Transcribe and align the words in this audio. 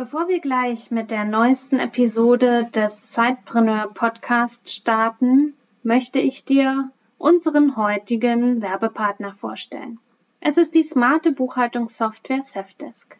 Bevor 0.00 0.28
wir 0.28 0.40
gleich 0.40 0.90
mit 0.90 1.10
der 1.10 1.26
neuesten 1.26 1.78
Episode 1.78 2.70
des 2.74 3.10
Zeitpreneur 3.10 3.92
Podcast 3.92 4.72
starten, 4.72 5.52
möchte 5.82 6.18
ich 6.18 6.46
dir 6.46 6.90
unseren 7.18 7.76
heutigen 7.76 8.62
Werbepartner 8.62 9.34
vorstellen. 9.34 9.98
Es 10.40 10.56
ist 10.56 10.74
die 10.74 10.84
smarte 10.84 11.32
Buchhaltungssoftware 11.32 12.42
Safdesk. 12.42 13.18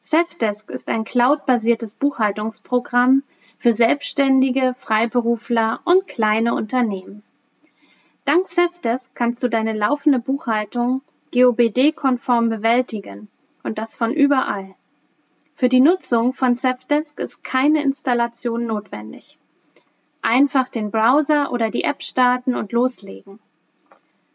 Safdesk 0.00 0.70
ist 0.70 0.88
ein 0.88 1.04
cloudbasiertes 1.04 1.94
Buchhaltungsprogramm 1.94 3.22
für 3.56 3.72
Selbstständige, 3.72 4.74
Freiberufler 4.76 5.78
und 5.84 6.08
kleine 6.08 6.54
Unternehmen. 6.54 7.22
Dank 8.24 8.48
Safdesk 8.48 9.14
kannst 9.14 9.44
du 9.44 9.48
deine 9.48 9.74
laufende 9.74 10.18
Buchhaltung 10.18 11.02
GOBD-konform 11.32 12.48
bewältigen 12.48 13.28
und 13.62 13.78
das 13.78 13.94
von 13.94 14.12
überall. 14.12 14.74
Für 15.60 15.68
die 15.68 15.80
Nutzung 15.80 16.32
von 16.32 16.56
Safdesk 16.56 17.20
ist 17.20 17.44
keine 17.44 17.82
Installation 17.82 18.64
notwendig. 18.64 19.36
Einfach 20.22 20.70
den 20.70 20.90
Browser 20.90 21.52
oder 21.52 21.70
die 21.70 21.84
App 21.84 22.02
starten 22.02 22.54
und 22.54 22.72
loslegen. 22.72 23.38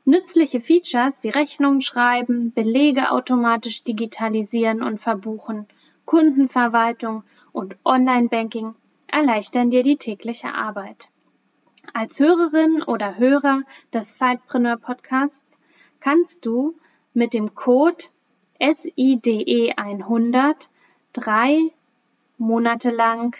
Nützliche 0.05 0.61
Features 0.61 1.23
wie 1.23 1.29
Rechnungen 1.29 1.81
schreiben, 1.81 2.53
Belege 2.53 3.09
automatisch 3.09 3.83
digitalisieren 3.83 4.83
und 4.83 4.99
verbuchen, 4.99 5.65
Kundenverwaltung 6.05 7.23
und 7.51 7.75
Online-Banking 7.83 8.75
erleichtern 9.07 9.71
dir 9.71 9.81
die 9.81 9.97
tägliche 9.97 10.53
Arbeit. 10.53 11.09
Als 11.91 12.19
Hörerin 12.19 12.83
oder 12.83 13.17
Hörer 13.17 13.63
des 13.91 14.19
Zeitpreneur 14.19 14.77
Podcasts 14.77 15.57
kannst 16.01 16.45
du 16.45 16.75
mit 17.15 17.33
dem 17.33 17.55
Code 17.55 18.05
SIDE100 18.61 20.67
drei 21.15 21.71
Monate 22.37 22.91
lang 22.91 23.35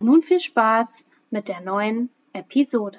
Nun 0.00 0.22
viel 0.22 0.40
Spaß 0.40 1.04
mit 1.30 1.46
der 1.48 1.60
neuen 1.60 2.10
Episode. 2.32 2.98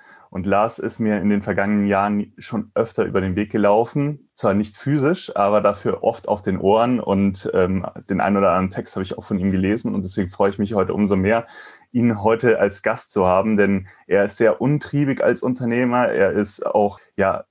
Und 0.31 0.45
Lars 0.45 0.79
ist 0.79 0.99
mir 0.99 1.19
in 1.19 1.29
den 1.29 1.41
vergangenen 1.41 1.87
Jahren 1.87 2.31
schon 2.37 2.71
öfter 2.73 3.03
über 3.03 3.19
den 3.19 3.35
Weg 3.35 3.51
gelaufen, 3.51 4.29
zwar 4.33 4.53
nicht 4.53 4.77
physisch, 4.77 5.35
aber 5.35 5.59
dafür 5.59 6.03
oft 6.03 6.29
auf 6.29 6.41
den 6.41 6.57
Ohren. 6.57 7.01
Und 7.01 7.51
ähm, 7.53 7.85
den 8.09 8.21
einen 8.21 8.37
oder 8.37 8.51
anderen 8.51 8.71
Text 8.71 8.95
habe 8.95 9.03
ich 9.03 9.17
auch 9.17 9.25
von 9.25 9.37
ihm 9.37 9.51
gelesen. 9.51 9.93
Und 9.93 10.03
deswegen 10.03 10.29
freue 10.29 10.49
ich 10.49 10.57
mich 10.57 10.73
heute 10.73 10.93
umso 10.93 11.17
mehr, 11.17 11.47
ihn 11.91 12.23
heute 12.23 12.59
als 12.59 12.81
Gast 12.81 13.11
zu 13.11 13.27
haben, 13.27 13.57
denn 13.57 13.89
er 14.07 14.23
ist 14.23 14.37
sehr 14.37 14.61
untriebig 14.61 15.21
als 15.21 15.43
Unternehmer, 15.43 16.07
er 16.07 16.31
ist 16.31 16.65
auch 16.65 17.01
ja 17.17 17.43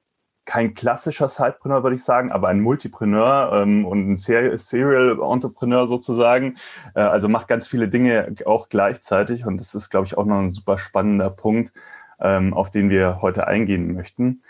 kein 0.46 0.74
klassischer 0.74 1.28
Sidepreneur, 1.28 1.84
würde 1.84 1.94
ich 1.94 2.02
sagen, 2.02 2.32
aber 2.32 2.48
ein 2.48 2.60
Multipreneur 2.60 3.52
ähm, 3.62 3.84
und 3.84 4.10
ein 4.10 4.16
Serial 4.16 5.18
Entrepreneur 5.20 5.86
sozusagen. 5.86 6.56
Äh, 6.94 7.02
also 7.02 7.28
macht 7.28 7.46
ganz 7.46 7.68
viele 7.68 7.88
Dinge 7.88 8.34
auch 8.46 8.68
gleichzeitig. 8.68 9.46
Und 9.46 9.58
das 9.58 9.76
ist, 9.76 9.90
glaube 9.90 10.06
ich, 10.06 10.18
auch 10.18 10.24
noch 10.24 10.38
ein 10.38 10.50
super 10.50 10.76
spannender 10.78 11.30
Punkt, 11.30 11.72
ähm, 12.20 12.54
auf 12.54 12.70
den 12.70 12.90
wir 12.90 13.20
heute 13.22 13.46
eingehen 13.46 13.94
möchten. 13.94 14.42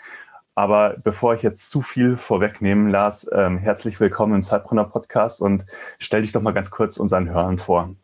Aber 0.55 0.97
bevor 1.01 1.33
ich 1.33 1.43
jetzt 1.43 1.69
zu 1.69 1.81
viel 1.81 2.17
vorwegnehme, 2.17 2.91
Lars, 2.91 3.29
ähm, 3.33 3.57
herzlich 3.57 3.99
willkommen 3.99 4.35
im 4.35 4.43
Zeitbrunner 4.43 4.83
Podcast 4.83 5.41
und 5.41 5.65
stell 5.97 6.23
dich 6.23 6.33
doch 6.33 6.41
mal 6.41 6.51
ganz 6.51 6.69
kurz 6.69 6.97
unseren 6.97 7.29
Hörern 7.29 7.57
vor. 7.57 7.95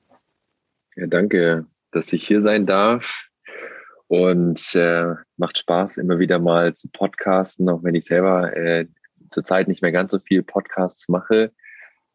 Ja, 0.95 1.07
danke, 1.07 1.65
dass 1.91 2.11
ich 2.13 2.25
hier 2.25 2.41
sein 2.41 2.65
darf. 2.65 3.27
Und 4.07 4.73
äh, 4.75 5.13
macht 5.35 5.57
Spaß, 5.57 5.97
immer 5.97 6.17
wieder 6.19 6.39
mal 6.39 6.73
zu 6.73 6.87
podcasten, 6.87 7.67
auch 7.69 7.83
wenn 7.83 7.95
ich 7.95 8.05
selber 8.05 8.55
äh, 8.55 8.87
zurzeit 9.29 9.67
nicht 9.67 9.81
mehr 9.81 9.91
ganz 9.91 10.13
so 10.13 10.19
viel 10.19 10.43
Podcasts 10.43 11.09
mache. 11.09 11.51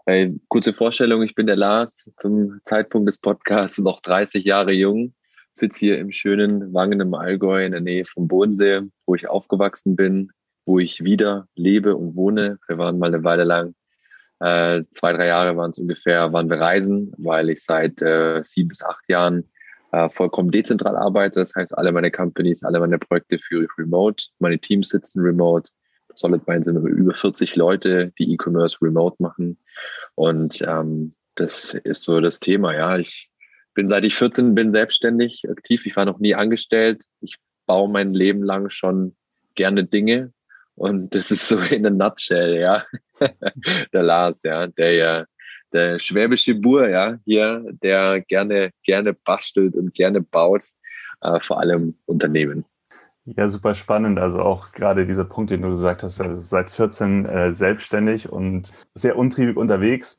Äh, 0.07 0.31
kurze 0.49 0.73
Vorstellung, 0.73 1.23
ich 1.23 1.35
bin 1.35 1.47
der 1.47 1.57
Lars, 1.57 2.11
zum 2.17 2.61
Zeitpunkt 2.65 3.09
des 3.09 3.19
Podcasts 3.19 3.79
noch 3.79 4.01
30 4.01 4.45
Jahre 4.45 4.73
jung, 4.73 5.15
sitze 5.57 5.79
hier 5.79 5.99
im 5.99 6.13
schönen 6.13 6.73
Wangen 6.73 7.01
im 7.01 7.15
Allgäu 7.15 7.65
in 7.65 7.73
der 7.73 7.81
Nähe 7.81 8.05
vom 8.05 8.29
Bodensee, 8.29 8.83
wo 9.07 9.15
ich 9.15 9.29
aufgewachsen 9.29 9.97
bin, 9.97 10.31
wo 10.65 10.79
ich 10.79 11.05
wieder 11.05 11.47
lebe 11.55 11.97
und 11.97 12.17
wohne. 12.17 12.59
Wir 12.67 12.79
waren 12.79 12.99
mal 12.99 13.07
eine 13.07 13.25
Weile 13.25 13.45
lang, 13.45 13.75
äh, 14.43 14.85
zwei, 14.91 15.13
drei 15.13 15.29
Jahre 15.29 15.57
waren 15.57 15.71
es 15.71 15.79
ungefähr, 15.79 16.33
waren 16.33 16.51
wir 16.51 16.61
reisen, 16.61 17.13
weil 17.17 17.49
ich 17.49 17.63
seit 17.63 18.03
äh, 18.03 18.43
sieben 18.43 18.69
bis 18.69 18.83
acht 18.83 19.09
Jahren 19.09 19.49
äh, 19.93 20.09
vollkommen 20.09 20.51
dezentral 20.51 20.97
arbeite. 20.97 21.39
Das 21.39 21.55
heißt, 21.55 21.79
alle 21.79 21.93
meine 21.93 22.11
Companies, 22.11 22.65
alle 22.65 22.81
meine 22.81 22.99
Projekte 22.99 23.39
führe 23.39 23.65
ich 23.65 23.79
remote. 23.79 24.25
Meine 24.41 24.59
Teams 24.59 24.89
sitzen 24.89 25.21
remote. 25.21 25.71
Solid 26.15 26.47
Mind 26.49 26.65
sind 26.65 26.77
über 26.77 27.15
40 27.15 27.55
Leute, 27.55 28.13
die 28.19 28.33
E-Commerce 28.33 28.79
remote 28.83 29.17
machen. 29.21 29.59
Und 30.17 30.61
ähm, 30.67 31.15
das 31.37 31.75
ist 31.85 32.03
so 32.03 32.21
das 32.21 32.41
Thema. 32.41 32.75
Ja, 32.75 32.99
ich 32.99 33.31
bin 33.75 33.89
seit 33.89 34.05
ich 34.05 34.15
14 34.15 34.55
bin 34.55 34.73
selbstständig 34.73 35.45
aktiv. 35.51 35.87
Ich 35.87 35.97
war 35.97 36.05
noch 36.05 36.19
nie 36.19 36.35
angestellt. 36.35 37.05
Ich 37.21 37.37
baue 37.67 37.91
mein 37.91 38.13
Leben 38.13 38.43
lang 38.43 38.71
schon 38.71 39.17
gerne 39.55 39.85
Dinge. 39.85 40.33
Und 40.75 41.15
das 41.15 41.31
ist 41.31 41.49
so 41.49 41.59
in 41.59 41.87
a 41.87 41.91
nutshell, 41.91 42.59
ja. 42.59 42.85
der 43.93 44.03
Lars, 44.03 44.43
ja, 44.43 44.67
der 44.67 44.95
ja, 44.95 45.25
der 45.73 45.99
schwäbische 45.99 46.55
Bur, 46.55 46.89
ja, 46.89 47.19
hier, 47.25 47.65
der 47.83 48.21
gerne, 48.21 48.71
gerne 48.83 49.13
bastelt 49.13 49.75
und 49.75 49.95
gerne 49.95 50.21
baut, 50.21 50.65
äh, 51.21 51.41
vor 51.41 51.61
allem 51.61 51.95
Unternehmen. 52.07 52.65
Ja, 53.25 53.49
super 53.49 53.75
spannend. 53.75 54.19
Also 54.19 54.41
auch 54.41 54.73
gerade 54.73 55.07
dieser 55.07 55.25
Punkt, 55.25 55.51
den 55.53 55.63
du 55.63 55.71
gesagt 55.71 56.03
hast, 56.03 56.21
also 56.21 56.43
seit 56.43 56.71
14 56.71 57.27
äh, 57.27 57.53
selbstständig 57.53 58.29
und 58.31 58.71
sehr 58.95 59.17
untriebig 59.17 59.57
unterwegs 59.57 60.17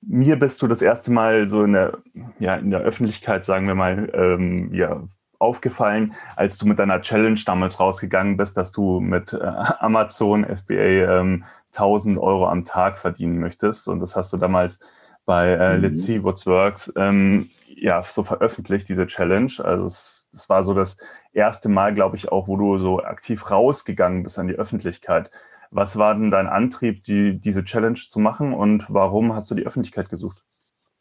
mir 0.00 0.38
bist 0.38 0.62
du 0.62 0.66
das 0.66 0.82
erste 0.82 1.10
Mal 1.10 1.48
so 1.48 1.64
in 1.64 1.72
der, 1.72 1.98
ja, 2.38 2.56
in 2.56 2.70
der 2.70 2.80
Öffentlichkeit, 2.80 3.44
sagen 3.44 3.66
wir 3.66 3.74
mal, 3.74 4.10
ähm, 4.14 4.72
ja, 4.72 5.02
aufgefallen, 5.38 6.14
als 6.36 6.58
du 6.58 6.66
mit 6.66 6.78
deiner 6.78 7.00
Challenge 7.00 7.40
damals 7.46 7.78
rausgegangen 7.78 8.36
bist, 8.36 8.56
dass 8.56 8.72
du 8.72 9.00
mit 9.00 9.32
äh, 9.32 9.38
Amazon 9.78 10.44
FBA 10.44 11.20
ähm, 11.20 11.44
1000 11.72 12.18
Euro 12.18 12.48
am 12.48 12.64
Tag 12.64 12.98
verdienen 12.98 13.38
möchtest. 13.38 13.88
Und 13.88 14.00
das 14.00 14.16
hast 14.16 14.32
du 14.32 14.36
damals 14.36 14.80
bei 15.26 15.52
äh, 15.52 15.76
mhm. 15.76 15.82
Let's 15.82 16.04
See 16.04 16.22
What's 16.22 16.46
Works 16.46 16.92
ähm, 16.96 17.50
ja, 17.66 18.04
so 18.08 18.24
veröffentlicht, 18.24 18.88
diese 18.88 19.06
Challenge. 19.06 19.52
Also 19.58 19.86
es, 19.86 20.28
das 20.32 20.48
war 20.48 20.64
so 20.64 20.74
das 20.74 20.96
erste 21.32 21.68
Mal, 21.68 21.94
glaube 21.94 22.16
ich, 22.16 22.30
auch, 22.32 22.48
wo 22.48 22.56
du 22.56 22.78
so 22.78 23.02
aktiv 23.02 23.50
rausgegangen 23.50 24.22
bist 24.24 24.38
an 24.38 24.48
die 24.48 24.56
Öffentlichkeit. 24.56 25.30
Was 25.70 25.96
war 25.96 26.14
denn 26.14 26.30
dein 26.30 26.46
Antrieb, 26.46 27.04
die, 27.04 27.38
diese 27.38 27.64
Challenge 27.64 27.98
zu 28.08 28.18
machen 28.18 28.54
und 28.54 28.86
warum 28.88 29.34
hast 29.34 29.50
du 29.50 29.54
die 29.54 29.66
Öffentlichkeit 29.66 30.08
gesucht? 30.08 30.42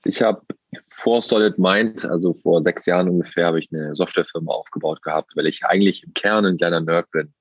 Ich 0.03 0.21
habe 0.21 0.41
vor 0.85 1.21
Solid 1.21 1.57
Mind, 1.57 2.05
also 2.05 2.33
vor 2.33 2.61
sechs 2.61 2.85
Jahren 2.85 3.09
ungefähr, 3.09 3.47
habe 3.47 3.59
ich 3.59 3.69
eine 3.71 3.95
Softwarefirma 3.95 4.51
aufgebaut 4.51 5.01
gehabt, 5.01 5.35
weil 5.35 5.47
ich 5.47 5.65
eigentlich 5.65 6.03
im 6.03 6.13
Kern 6.13 6.45
ein 6.45 6.57
kleiner 6.57 6.81
Nerd 6.81 7.09
bin. 7.11 7.33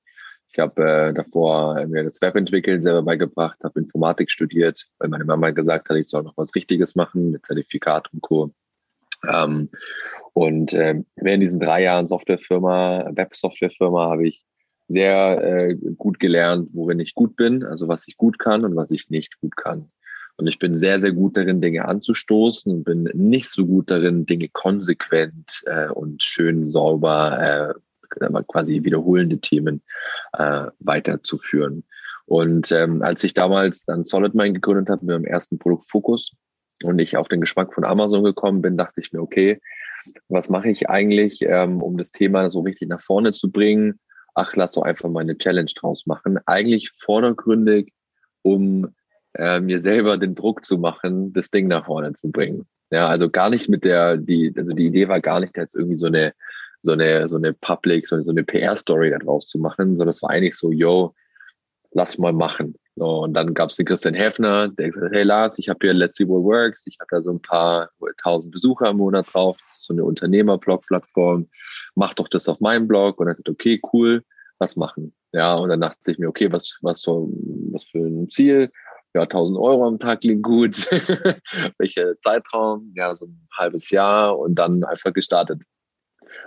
Ich 0.48 0.58
habe 0.58 0.82
äh, 0.82 1.12
davor 1.12 1.84
mir 1.86 2.04
das 2.04 2.20
Webentwickeln 2.22 2.82
selber 2.82 3.02
beigebracht, 3.02 3.62
habe 3.64 3.80
Informatik 3.80 4.30
studiert, 4.30 4.86
weil 4.98 5.08
meine 5.08 5.24
Mama 5.24 5.50
gesagt 5.50 5.88
hat, 5.88 5.96
ich 5.96 6.08
soll 6.08 6.22
noch 6.22 6.36
was 6.36 6.54
Richtiges 6.54 6.94
machen 6.94 7.30
mit 7.30 7.44
Zertifikat 7.44 8.12
und 8.12 8.22
Co. 8.22 8.52
Ähm, 9.28 9.70
und 10.32 10.72
äh, 10.72 11.02
während 11.16 11.42
diesen 11.42 11.60
drei 11.60 11.82
Jahren 11.82 12.06
Softwarefirma, 12.06 13.10
Web-Softwarefirma, 13.12 14.10
habe 14.10 14.28
ich 14.28 14.44
sehr 14.88 15.42
äh, 15.42 15.74
gut 15.96 16.20
gelernt, 16.20 16.70
worin 16.72 17.00
ich 17.00 17.14
gut 17.14 17.36
bin, 17.36 17.64
also 17.64 17.88
was 17.88 18.06
ich 18.06 18.16
gut 18.16 18.38
kann 18.38 18.64
und 18.64 18.76
was 18.76 18.90
ich 18.90 19.10
nicht 19.10 19.40
gut 19.40 19.56
kann. 19.56 19.90
Und 20.36 20.46
ich 20.46 20.58
bin 20.58 20.78
sehr, 20.78 21.00
sehr 21.00 21.12
gut 21.12 21.36
darin, 21.36 21.62
Dinge 21.62 21.86
anzustoßen 21.86 22.70
und 22.70 22.84
bin 22.84 23.04
nicht 23.14 23.48
so 23.48 23.64
gut 23.64 23.90
darin, 23.90 24.26
Dinge 24.26 24.48
konsequent 24.48 25.62
äh, 25.64 25.88
und 25.88 26.22
schön 26.22 26.68
sauber, 26.68 27.74
äh, 27.80 28.42
quasi 28.46 28.84
wiederholende 28.84 29.38
Themen 29.38 29.82
äh, 30.34 30.66
weiterzuführen. 30.78 31.84
Und 32.26 32.70
ähm, 32.72 33.02
als 33.02 33.24
ich 33.24 33.34
damals 33.34 33.86
dann 33.86 34.04
Solid 34.04 34.34
Mind 34.34 34.54
gegründet 34.54 34.90
habe 34.90 35.06
mit 35.06 35.14
meinem 35.14 35.24
ersten 35.24 35.58
Produkt 35.58 35.88
Focus 35.88 36.32
und 36.82 36.98
ich 36.98 37.16
auf 37.16 37.28
den 37.28 37.40
Geschmack 37.40 37.72
von 37.72 37.84
Amazon 37.84 38.24
gekommen 38.24 38.62
bin, 38.62 38.76
dachte 38.76 39.00
ich 39.00 39.12
mir, 39.12 39.22
okay, 39.22 39.60
was 40.28 40.48
mache 40.48 40.68
ich 40.68 40.88
eigentlich, 40.88 41.42
ähm, 41.42 41.82
um 41.82 41.96
das 41.96 42.12
Thema 42.12 42.50
so 42.50 42.60
richtig 42.60 42.88
nach 42.88 43.00
vorne 43.00 43.32
zu 43.32 43.50
bringen? 43.50 43.98
Ach, 44.36 44.54
lass 44.54 44.72
doch 44.72 44.82
einfach 44.82 45.08
mal 45.08 45.20
eine 45.20 45.38
Challenge 45.38 45.70
draus 45.74 46.06
machen. 46.06 46.38
Eigentlich 46.44 46.90
vordergründig, 46.92 47.92
um 48.42 48.94
äh, 49.34 49.60
mir 49.60 49.80
selber 49.80 50.18
den 50.18 50.34
Druck 50.34 50.64
zu 50.64 50.76
machen, 50.76 51.32
das 51.32 51.50
Ding 51.50 51.68
nach 51.68 51.86
vorne 51.86 52.12
zu 52.12 52.30
bringen. 52.30 52.66
Ja, 52.90 53.08
also 53.08 53.30
gar 53.30 53.48
nicht 53.48 53.70
mit 53.70 53.84
der, 53.84 54.18
die, 54.18 54.52
also 54.54 54.74
die 54.74 54.86
Idee 54.86 55.08
war 55.08 55.20
gar 55.20 55.40
nicht 55.40 55.56
jetzt 55.56 55.74
irgendwie 55.74 55.98
so 55.98 56.06
eine, 56.06 56.34
so 56.82 56.92
eine, 56.92 57.26
so 57.28 57.36
eine 57.36 57.54
Public, 57.54 58.06
so 58.06 58.16
eine, 58.16 58.22
so 58.22 58.30
eine 58.30 58.44
PR-Story 58.44 59.10
daraus 59.10 59.46
zu 59.46 59.58
machen, 59.58 59.96
sondern 59.96 60.10
es 60.10 60.22
war 60.22 60.30
eigentlich 60.30 60.54
so, 60.54 60.70
yo, 60.70 61.14
lass 61.92 62.18
mal 62.18 62.34
machen. 62.34 62.76
So, 62.98 63.24
und 63.24 63.34
dann 63.34 63.52
gab 63.52 63.68
es 63.68 63.76
den 63.76 63.84
Christian 63.84 64.14
Häfner, 64.14 64.68
der 64.68 64.86
gesagt 64.86 65.06
hat, 65.06 65.12
hey 65.12 65.22
Lars, 65.22 65.58
ich 65.58 65.68
habe 65.68 65.78
hier 65.82 65.92
Let's 65.92 66.16
See 66.16 66.26
What 66.26 66.44
Works, 66.44 66.86
ich 66.86 66.96
habe 66.98 67.08
da 67.10 67.22
so 67.22 67.30
ein 67.30 67.42
paar 67.42 67.90
tausend 68.22 68.52
Besucher 68.52 68.88
im 68.88 68.96
Monat 68.96 69.26
drauf, 69.32 69.58
das 69.60 69.72
ist 69.72 69.84
so 69.84 69.92
eine 69.92 70.04
Unternehmer-Blog-Plattform, 70.04 71.46
mach 71.94 72.14
doch 72.14 72.28
das 72.28 72.48
auf 72.48 72.58
meinem 72.60 72.88
Blog. 72.88 73.20
Und 73.20 73.28
er 73.28 73.34
sagt, 73.34 73.50
okay, 73.50 73.80
cool, 73.92 74.24
was 74.58 74.76
machen? 74.76 75.14
Ja, 75.32 75.56
und 75.56 75.68
dann 75.68 75.82
dachte 75.82 76.10
ich 76.10 76.18
mir, 76.18 76.28
okay, 76.28 76.50
was, 76.50 76.78
was 76.80 77.02
so, 77.02 77.30
was 77.70 77.84
für 77.84 77.98
ein 77.98 78.30
Ziel? 78.30 78.70
Ja, 79.14 79.22
1000 79.22 79.58
Euro 79.58 79.86
am 79.86 79.98
Tag 79.98 80.22
klingt 80.22 80.42
gut. 80.42 80.90
Welcher 81.78 82.18
Zeitraum? 82.20 82.92
Ja, 82.96 83.14
so 83.14 83.26
ein 83.26 83.46
halbes 83.58 83.90
Jahr 83.90 84.38
und 84.38 84.54
dann 84.54 84.84
einfach 84.84 85.12
gestartet 85.12 85.62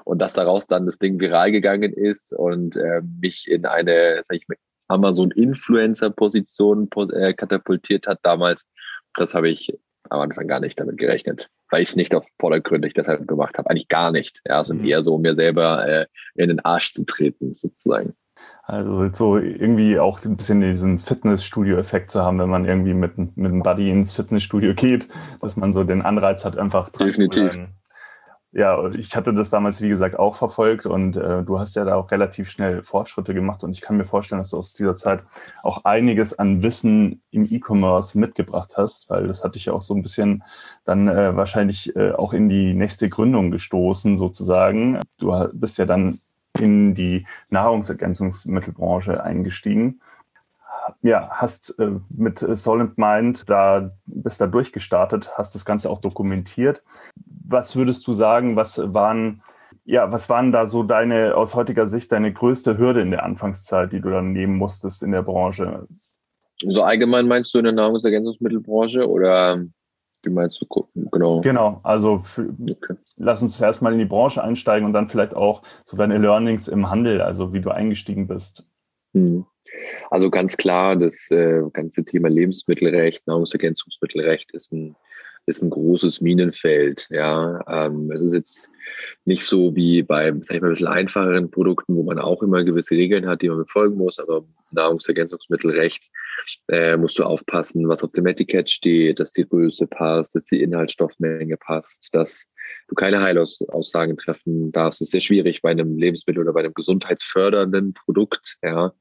und 0.03 0.19
dass 0.19 0.33
daraus 0.33 0.67
dann 0.67 0.85
das 0.85 0.97
Ding 0.97 1.19
viral 1.19 1.51
gegangen 1.51 1.93
ist 1.93 2.33
und 2.33 2.75
äh, 2.75 3.01
mich 3.21 3.47
in 3.47 3.65
eine, 3.65 4.23
sag 4.25 4.37
ich 4.37 4.47
mal, 4.89 4.95
Amazon-Influencer-Position 4.95 6.89
äh, 7.13 7.33
katapultiert 7.33 8.07
hat 8.07 8.19
damals, 8.23 8.67
das 9.15 9.33
habe 9.33 9.49
ich 9.49 9.73
am 10.09 10.21
Anfang 10.21 10.47
gar 10.47 10.59
nicht 10.59 10.79
damit 10.79 10.97
gerechnet, 10.97 11.49
weil 11.69 11.81
ich 11.81 11.89
es 11.89 11.95
nicht 11.95 12.15
auf 12.15 12.25
vordergründig 12.39 12.93
deshalb 12.93 13.27
gemacht 13.27 13.57
habe. 13.57 13.69
Eigentlich 13.69 13.87
gar 13.87 14.11
nicht. 14.11 14.41
Ja, 14.47 14.63
sondern 14.63 14.85
mhm. 14.85 14.91
eher 14.91 15.03
so, 15.03 15.17
mir 15.17 15.35
selber 15.35 15.87
äh, 15.87 16.05
in 16.35 16.49
den 16.49 16.59
Arsch 16.59 16.93
zu 16.93 17.05
treten, 17.05 17.53
sozusagen. 17.53 18.13
Also 18.63 19.07
so 19.09 19.37
irgendwie 19.37 19.99
auch 19.99 20.23
ein 20.23 20.37
bisschen 20.37 20.61
diesen 20.61 20.99
Fitnessstudio-Effekt 20.99 22.11
zu 22.11 22.21
haben, 22.21 22.39
wenn 22.39 22.49
man 22.49 22.65
irgendwie 22.65 22.93
mit, 22.93 23.17
mit 23.17 23.33
einem 23.37 23.63
Buddy 23.63 23.89
ins 23.89 24.13
Fitnessstudio 24.13 24.73
geht, 24.75 25.07
dass 25.41 25.57
man 25.57 25.73
so 25.73 25.83
den 25.83 26.01
Anreiz 26.01 26.45
hat, 26.45 26.57
einfach 26.57 26.89
dran 26.89 27.07
Definitiv. 27.07 27.33
zu 27.33 27.49
bleiben 27.49 27.78
ja, 28.51 28.89
ich 28.91 29.15
hatte 29.15 29.31
das 29.33 29.51
damals, 29.51 29.79
wie 29.79 29.89
gesagt, 29.89 30.17
auch 30.17 30.35
verfolgt 30.35 30.87
und 30.87 31.15
äh, 31.15 31.43
du 31.43 31.59
hast 31.59 31.75
ja 31.75 31.85
da 31.85 31.95
auch 31.95 32.09
relativ 32.09 32.49
schnell 32.49 32.81
Fortschritte 32.81 33.35
gemacht 33.35 33.63
und 33.63 33.71
ich 33.71 33.81
kann 33.81 33.97
mir 33.97 34.05
vorstellen, 34.05 34.41
dass 34.41 34.49
du 34.49 34.57
aus 34.57 34.73
dieser 34.73 34.95
Zeit 34.95 35.21
auch 35.61 35.85
einiges 35.85 36.37
an 36.37 36.63
Wissen 36.63 37.21
im 37.29 37.45
E-Commerce 37.45 38.17
mitgebracht 38.17 38.73
hast, 38.75 39.07
weil 39.09 39.27
das 39.27 39.43
hatte 39.43 39.57
ich 39.57 39.65
ja 39.65 39.73
auch 39.73 39.83
so 39.83 39.93
ein 39.93 40.01
bisschen 40.01 40.43
dann 40.83 41.07
äh, 41.07 41.35
wahrscheinlich 41.35 41.95
äh, 41.95 42.11
auch 42.11 42.33
in 42.33 42.49
die 42.49 42.73
nächste 42.73 43.07
Gründung 43.07 43.51
gestoßen 43.51 44.17
sozusagen. 44.17 44.99
Du 45.19 45.31
bist 45.53 45.77
ja 45.77 45.85
dann 45.85 46.19
in 46.59 46.95
die 46.95 47.27
Nahrungsergänzungsmittelbranche 47.49 49.23
eingestiegen 49.23 50.01
ja, 51.01 51.29
hast 51.31 51.77
äh, 51.79 51.91
mit 52.09 52.39
Solent 52.39 52.97
Mind 52.97 53.49
da, 53.49 53.91
bist 54.05 54.41
da 54.41 54.47
durchgestartet, 54.47 55.31
hast 55.35 55.55
das 55.55 55.65
Ganze 55.65 55.89
auch 55.89 56.01
dokumentiert. 56.01 56.83
Was 57.49 57.75
würdest 57.75 58.05
du 58.07 58.13
sagen, 58.13 58.55
was 58.55 58.77
waren, 58.77 59.41
ja, 59.85 60.11
was 60.11 60.29
waren 60.29 60.51
da 60.51 60.67
so 60.67 60.83
deine, 60.83 61.35
aus 61.35 61.55
heutiger 61.55 61.87
Sicht, 61.87 62.11
deine 62.11 62.31
größte 62.31 62.77
Hürde 62.77 63.01
in 63.01 63.11
der 63.11 63.23
Anfangszeit, 63.23 63.91
die 63.91 64.01
du 64.01 64.09
dann 64.09 64.33
nehmen 64.33 64.55
musstest 64.55 65.01
in 65.01 65.11
der 65.11 65.23
Branche? 65.23 65.87
So 66.61 66.83
allgemein 66.83 67.27
meinst 67.27 67.53
du 67.53 67.59
in 67.59 67.63
der 67.63 67.73
Nahrungsergänzungsmittelbranche 67.73 69.09
oder 69.09 69.63
wie 70.23 70.29
meinst 70.29 70.61
du, 70.61 70.87
genau? 71.11 71.39
Genau, 71.41 71.79
also 71.83 72.23
für, 72.35 72.53
okay. 72.69 72.95
lass 73.15 73.41
uns 73.41 73.57
zuerst 73.57 73.81
mal 73.81 73.93
in 73.93 73.99
die 73.99 74.05
Branche 74.05 74.43
einsteigen 74.43 74.85
und 74.85 74.93
dann 74.93 75.09
vielleicht 75.09 75.33
auch 75.33 75.63
so 75.85 75.95
deine 75.95 76.17
Learnings 76.17 76.67
im 76.67 76.89
Handel, 76.89 77.21
also 77.21 77.53
wie 77.53 77.61
du 77.61 77.71
eingestiegen 77.71 78.27
bist. 78.27 78.65
Hm. 79.13 79.45
Also 80.09 80.29
ganz 80.29 80.57
klar, 80.57 80.95
das 80.95 81.31
äh, 81.31 81.61
ganze 81.71 82.03
Thema 82.03 82.29
Lebensmittelrecht, 82.29 83.25
Nahrungsergänzungsmittelrecht 83.27 84.51
ist 84.51 84.73
ein, 84.73 84.95
ist 85.49 85.61
ein 85.61 85.69
großes 85.69 86.21
Minenfeld. 86.21 87.07
Ja, 87.09 87.61
ähm, 87.67 88.11
es 88.11 88.21
ist 88.21 88.33
jetzt 88.33 88.69
nicht 89.25 89.43
so 89.43 89.75
wie 89.75 90.03
bei, 90.03 90.33
sag 90.41 90.55
ich 90.55 90.61
mal, 90.61 90.67
ein 90.67 90.73
bisschen 90.73 90.87
einfacheren 90.87 91.51
Produkten, 91.51 91.95
wo 91.95 92.03
man 92.03 92.19
auch 92.19 92.41
immer 92.43 92.63
gewisse 92.63 92.95
Regeln 92.95 93.27
hat, 93.27 93.41
die 93.41 93.49
man 93.49 93.57
befolgen 93.57 93.97
muss. 93.97 94.19
Aber 94.19 94.45
Nahrungsergänzungsmittelrecht 94.71 96.09
äh, 96.69 96.97
musst 96.97 97.19
du 97.19 97.23
aufpassen, 97.23 97.87
was 97.89 98.03
auf 98.03 98.11
dem 98.11 98.27
Etikett 98.27 98.69
steht, 98.69 99.19
dass 99.19 99.33
die 99.33 99.47
Größe 99.47 99.87
passt, 99.87 100.35
dass 100.35 100.45
die 100.45 100.61
Inhaltsstoffmenge 100.61 101.57
passt, 101.57 102.09
dass 102.13 102.49
du 102.87 102.95
keine 102.95 103.21
Heilaussagen 103.21 104.17
treffen 104.17 104.71
darfst. 104.71 105.01
Das 105.01 105.07
ist 105.07 105.11
sehr 105.11 105.21
schwierig 105.21 105.61
bei 105.61 105.71
einem 105.71 105.97
Lebensmittel 105.97 106.41
oder 106.43 106.53
bei 106.53 106.61
einem 106.61 106.73
gesundheitsfördernden 106.73 107.93
Produkt. 107.93 108.57
Ja, 108.61 108.93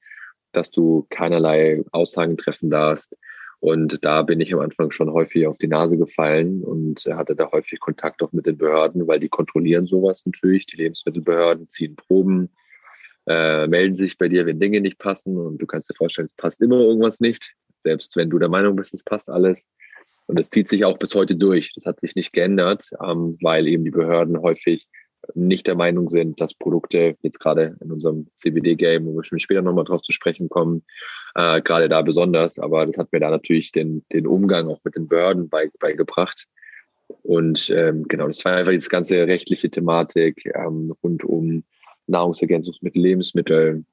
dass 0.53 0.71
du 0.71 1.07
keinerlei 1.11 1.85
Aussagen 1.93 2.37
treffen 2.37 2.71
darfst. 2.71 3.17
Und 3.61 4.05
da 4.05 4.23
bin 4.23 4.41
ich 4.41 4.55
am 4.55 4.61
Anfang 4.61 4.93
schon 4.93 5.13
häufig 5.13 5.47
auf 5.47 5.59
die 5.59 5.67
Nase 5.67 5.99
gefallen 5.99 6.63
und 6.63 7.05
hatte 7.07 7.35
da 7.35 7.51
häufig 7.51 7.81
Kontakt 7.81 8.23
auch 8.23 8.33
mit 8.33 8.47
den 8.47 8.57
Behörden, 8.57 9.07
weil 9.09 9.19
die 9.19 9.29
kontrollieren 9.29 9.87
sowas 9.87 10.25
natürlich. 10.25 10.67
Die 10.67 10.77
Lebensmittelbehörden 10.77 11.69
ziehen 11.69 11.97
Proben, 11.97 12.51
äh, 13.27 13.67
melden 13.67 13.97
sich 13.97 14.17
bei 14.17 14.29
dir, 14.29 14.47
wenn 14.47 14.61
Dinge 14.61 14.81
nicht 14.81 14.99
passen. 14.99 15.37
Und 15.37 15.59
du 15.59 15.67
kannst 15.67 15.91
dir 15.91 15.95
vorstellen, 15.95 16.27
es 16.27 16.37
passt 16.37 16.61
immer 16.61 16.79
irgendwas 16.79 17.19
nicht. 17.19 17.55
Selbst 17.83 18.15
wenn 18.17 18.31
du 18.31 18.39
der 18.39 18.49
Meinung 18.49 18.77
bist, 18.77 18.95
es 18.95 19.05
passt 19.05 19.29
alles. 19.29 19.69
Und 20.27 20.39
es 20.39 20.51
zieht 20.51 20.69
sich 20.69 20.85
auch 20.85 20.99
bis 20.99 21.15
heute 21.15 21.35
durch. 21.35 21.73
Das 21.75 21.85
hat 21.85 22.01
sich 22.01 22.15
nicht 22.15 22.33
geändert, 22.33 22.91
ähm, 23.03 23.39
weil 23.41 23.67
eben 23.67 23.85
die 23.85 23.91
Behörden 23.91 24.41
häufig 24.41 24.89
nicht 25.35 25.67
der 25.67 25.75
Meinung 25.75 26.09
sind, 26.09 26.41
dass 26.41 26.55
Produkte 26.55 27.17
jetzt 27.23 27.41
gerade 27.41 27.77
in 27.81 27.93
unserem 27.93 28.29
CBD-Game, 28.39 29.07
wo 29.07 29.15
wir 29.17 29.25
später 29.39 29.63
nochmal 29.63 29.85
drauf 29.85 30.03
zu 30.03 30.13
sprechen 30.13 30.49
kommen, 30.49 30.85
äh, 31.35 31.61
gerade 31.63 31.89
da 31.89 32.03
besonders. 32.03 32.59
Aber 32.59 32.87
das 32.87 32.99
hat 32.99 33.13
mir 33.13 33.21
da 33.21 33.31
natürlich 33.31 33.73
den, 33.73 34.05
den 34.13 34.27
Umgang 34.27 34.69
auch 34.69 34.81
mit 34.85 34.97
den 34.97 35.09
Behörden 35.09 35.49
bei, 35.49 35.71
beigebracht. 35.79 36.47
Und 37.23 37.71
ähm, 37.71 38.07
genau, 38.09 38.27
das 38.27 38.45
war 38.45 38.57
einfach 38.57 38.73
diese 38.73 38.91
ganze 38.91 39.27
rechtliche 39.27 39.71
Thematik 39.71 40.51
ähm, 40.55 40.95
rund 41.03 41.25
um 41.25 41.65
Nahrungsergänzungsmittel, 42.07 43.03
Lebensmittel. 43.03 43.85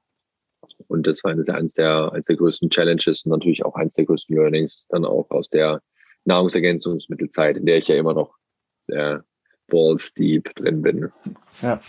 Und 0.88 1.06
das 1.06 1.24
war 1.24 1.30
eines, 1.30 1.48
eines, 1.48 1.74
der, 1.74 2.12
eines 2.12 2.26
der 2.26 2.36
größten 2.36 2.70
Challenges 2.70 3.24
und 3.24 3.30
natürlich 3.30 3.64
auch 3.64 3.74
eines 3.74 3.94
der 3.94 4.04
größten 4.04 4.36
Learnings 4.36 4.86
dann 4.88 5.04
auch 5.04 5.30
aus 5.30 5.48
der 5.48 5.80
Nahrungsergänzungsmittelzeit, 6.24 7.56
in 7.56 7.66
der 7.66 7.78
ich 7.78 7.88
ja 7.88 7.96
immer 7.96 8.14
noch 8.14 8.34
äh, 8.88 9.18
balls 9.68 10.12
deep 10.14 10.54
drin 10.54 10.82
bin. 10.82 11.10
Ja, 11.62 11.80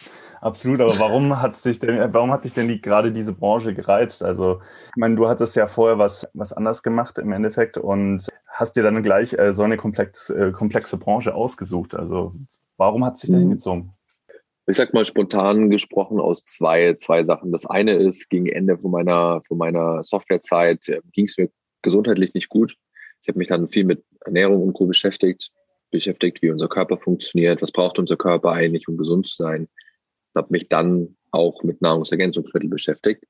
absolut. 0.42 0.82
Aber 0.82 0.98
warum 1.00 1.42
hat 1.42 1.64
dich 1.64 1.80
denn, 1.80 2.14
warum 2.14 2.32
hat 2.32 2.46
dich 2.46 2.54
denn 2.54 2.68
die, 2.68 2.82
gerade 2.82 3.12
diese 3.12 3.34
Branche 3.34 3.74
gereizt? 3.74 4.24
Also, 4.24 4.62
ich 4.90 4.98
meine, 4.98 5.16
du 5.16 5.28
hattest 5.28 5.56
ja 5.56 5.68
vorher 5.68 5.98
was, 5.98 6.28
was 6.34 6.54
anders 6.54 6.84
gemacht 6.84 7.18
im 7.18 7.32
Endeffekt 7.32 7.78
und 7.78 8.28
hast 8.48 8.76
dir 8.76 8.84
dann 8.84 9.02
gleich 9.04 9.34
äh, 9.34 9.54
so 9.54 9.64
eine 9.64 9.78
komplex, 9.78 10.30
äh, 10.30 10.52
komplexe 10.52 10.98
Branche 10.98 11.36
ausgesucht. 11.36 11.94
Also, 11.94 12.34
warum 12.78 13.06
hat 13.06 13.18
sich 13.18 13.30
dahin 13.30 13.48
mhm. 13.48 13.52
gezogen? 13.52 13.94
Ich 14.70 14.76
sag 14.76 14.94
mal 14.94 15.06
spontan 15.06 15.70
gesprochen 15.70 16.20
aus 16.20 16.44
zwei, 16.44 16.94
zwei 16.96 17.24
Sachen. 17.24 17.54
Das 17.54 17.66
eine 17.66 17.94
ist, 17.94 18.30
gegen 18.30 18.48
Ende 18.48 18.78
von 18.78 18.92
meiner, 18.92 19.42
von 19.42 19.58
meiner 19.58 20.04
Softwarezeit 20.04 20.90
äh, 20.90 21.02
ging 21.14 21.26
es 21.26 21.38
mir 21.38 21.50
gesundheitlich 21.84 22.34
nicht 22.34 22.50
gut. 22.50 22.76
Ich 23.22 23.30
habe 23.30 23.40
mich 23.40 23.48
dann 23.48 23.70
viel 23.70 23.86
mit 23.86 24.04
Ernährung 24.26 24.62
und 24.64 24.74
Co. 24.74 24.86
beschäftigt 24.86 25.52
beschäftigt, 25.92 26.42
wie 26.42 26.52
unser 26.52 26.68
Körper 26.68 26.98
funktioniert, 26.98 27.62
was 27.62 27.72
braucht 27.72 28.00
unser 28.00 28.18
Körper 28.18 28.52
eigentlich, 28.52 28.88
um 28.88 28.98
gesund 28.98 29.28
zu 29.28 29.36
sein. 29.36 29.68
Ich 30.30 30.36
habe 30.36 30.48
mich 30.52 30.70
dann 30.70 31.18
auch 31.32 31.64
mit 31.64 31.82
Nahrungsergänzungsmitteln 31.82 32.70
beschäftigt 32.70 33.24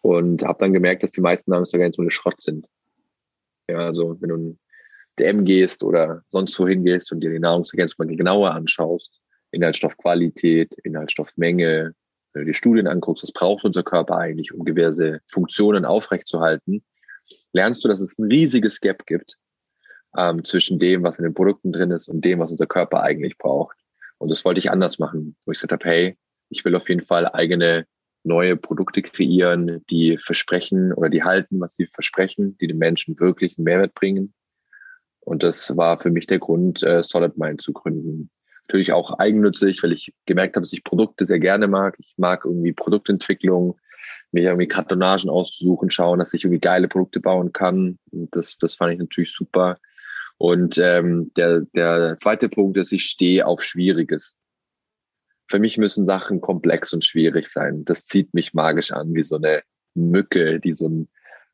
und 0.00 0.42
habe 0.42 0.58
dann 0.58 0.72
gemerkt, 0.72 1.02
dass 1.02 1.12
die 1.12 1.20
meisten 1.20 1.50
Nahrungsergänzungsmittel 1.50 2.10
Schrott 2.10 2.40
sind. 2.40 2.66
Ja, 3.68 3.78
also 3.78 4.16
wenn 4.20 4.28
du 4.28 4.34
in 4.34 4.58
DM 5.18 5.44
gehst 5.44 5.84
oder 5.84 6.22
sonst 6.30 6.58
wohin 6.58 6.84
gehst 6.84 7.12
und 7.12 7.20
dir 7.20 7.30
die 7.30 7.38
Nahrungsergänzungsmittel 7.38 8.16
genauer 8.16 8.52
anschaust, 8.52 9.20
Inhaltsstoffqualität, 9.50 10.74
Inhaltsstoffmenge, 10.82 11.94
wenn 12.32 12.42
du 12.42 12.46
die 12.46 12.54
Studien 12.54 12.86
anguckst, 12.86 13.22
was 13.22 13.32
braucht 13.32 13.64
unser 13.64 13.82
Körper 13.82 14.16
eigentlich, 14.16 14.52
um 14.52 14.64
gewisse 14.64 15.20
Funktionen 15.26 15.84
aufrechtzuerhalten, 15.84 16.82
lernst 17.52 17.84
du, 17.84 17.88
dass 17.88 18.00
es 18.00 18.18
ein 18.18 18.30
riesiges 18.30 18.80
Gap 18.80 19.06
gibt 19.06 19.36
ähm, 20.16 20.44
zwischen 20.44 20.78
dem, 20.78 21.02
was 21.02 21.18
in 21.18 21.24
den 21.24 21.34
Produkten 21.34 21.72
drin 21.72 21.90
ist 21.90 22.08
und 22.08 22.24
dem, 22.24 22.38
was 22.38 22.50
unser 22.50 22.66
Körper 22.66 23.02
eigentlich 23.02 23.38
braucht. 23.38 23.76
Und 24.18 24.30
das 24.30 24.44
wollte 24.44 24.60
ich 24.60 24.70
anders 24.70 24.98
machen, 24.98 25.36
wo 25.44 25.52
ich 25.52 25.58
gesagt 25.58 25.72
habe, 25.72 25.84
hey, 25.84 26.18
ich 26.48 26.64
will 26.64 26.76
auf 26.76 26.88
jeden 26.88 27.04
Fall 27.04 27.26
eigene 27.26 27.86
neue 28.24 28.56
Produkte 28.56 29.02
kreieren, 29.02 29.84
die 29.90 30.16
versprechen 30.16 30.92
oder 30.92 31.08
die 31.08 31.24
halten, 31.24 31.60
was 31.60 31.74
sie 31.74 31.86
versprechen, 31.86 32.56
die 32.58 32.68
den 32.68 32.78
Menschen 32.78 33.18
wirklich 33.18 33.58
einen 33.58 33.64
Mehrwert 33.64 33.94
bringen. 33.94 34.32
Und 35.20 35.42
das 35.42 35.76
war 35.76 36.00
für 36.00 36.10
mich 36.10 36.26
der 36.26 36.38
Grund, 36.38 36.82
äh, 36.82 37.02
Solid 37.02 37.36
Mind 37.36 37.62
zu 37.62 37.72
gründen. 37.72 38.30
Natürlich 38.68 38.92
auch 38.92 39.18
eigennützig, 39.18 39.82
weil 39.82 39.92
ich 39.92 40.14
gemerkt 40.26 40.56
habe, 40.56 40.62
dass 40.62 40.72
ich 40.72 40.84
Produkte 40.84 41.26
sehr 41.26 41.38
gerne 41.38 41.68
mag. 41.68 41.96
Ich 41.98 42.14
mag 42.16 42.44
irgendwie 42.44 42.72
Produktentwicklung. 42.72 43.78
mir 44.32 44.44
irgendwie 44.44 44.68
Kartonagen 44.68 45.30
auszusuchen, 45.30 45.90
schauen, 45.90 46.18
dass 46.18 46.34
ich 46.34 46.44
irgendwie 46.44 46.60
geile 46.60 46.88
Produkte 46.88 47.20
bauen 47.20 47.52
kann. 47.52 47.98
Und 48.10 48.34
das, 48.34 48.58
das 48.58 48.74
fand 48.74 48.92
ich 48.92 48.98
natürlich 48.98 49.32
super. 49.32 49.78
Und 50.42 50.76
ähm, 50.76 51.30
der, 51.36 51.60
der 51.72 52.18
zweite 52.20 52.48
Punkt 52.48 52.76
ist, 52.76 52.90
ich 52.90 53.04
stehe 53.04 53.46
auf 53.46 53.62
Schwieriges. 53.62 54.40
Für 55.48 55.60
mich 55.60 55.78
müssen 55.78 56.04
Sachen 56.04 56.40
komplex 56.40 56.92
und 56.92 57.04
schwierig 57.04 57.46
sein. 57.46 57.84
Das 57.84 58.06
zieht 58.06 58.34
mich 58.34 58.52
magisch 58.52 58.90
an, 58.90 59.14
wie 59.14 59.22
so 59.22 59.36
eine 59.36 59.62
Mücke, 59.94 60.58
die 60.58 60.72
so 60.72 60.88
ein, 60.88 61.08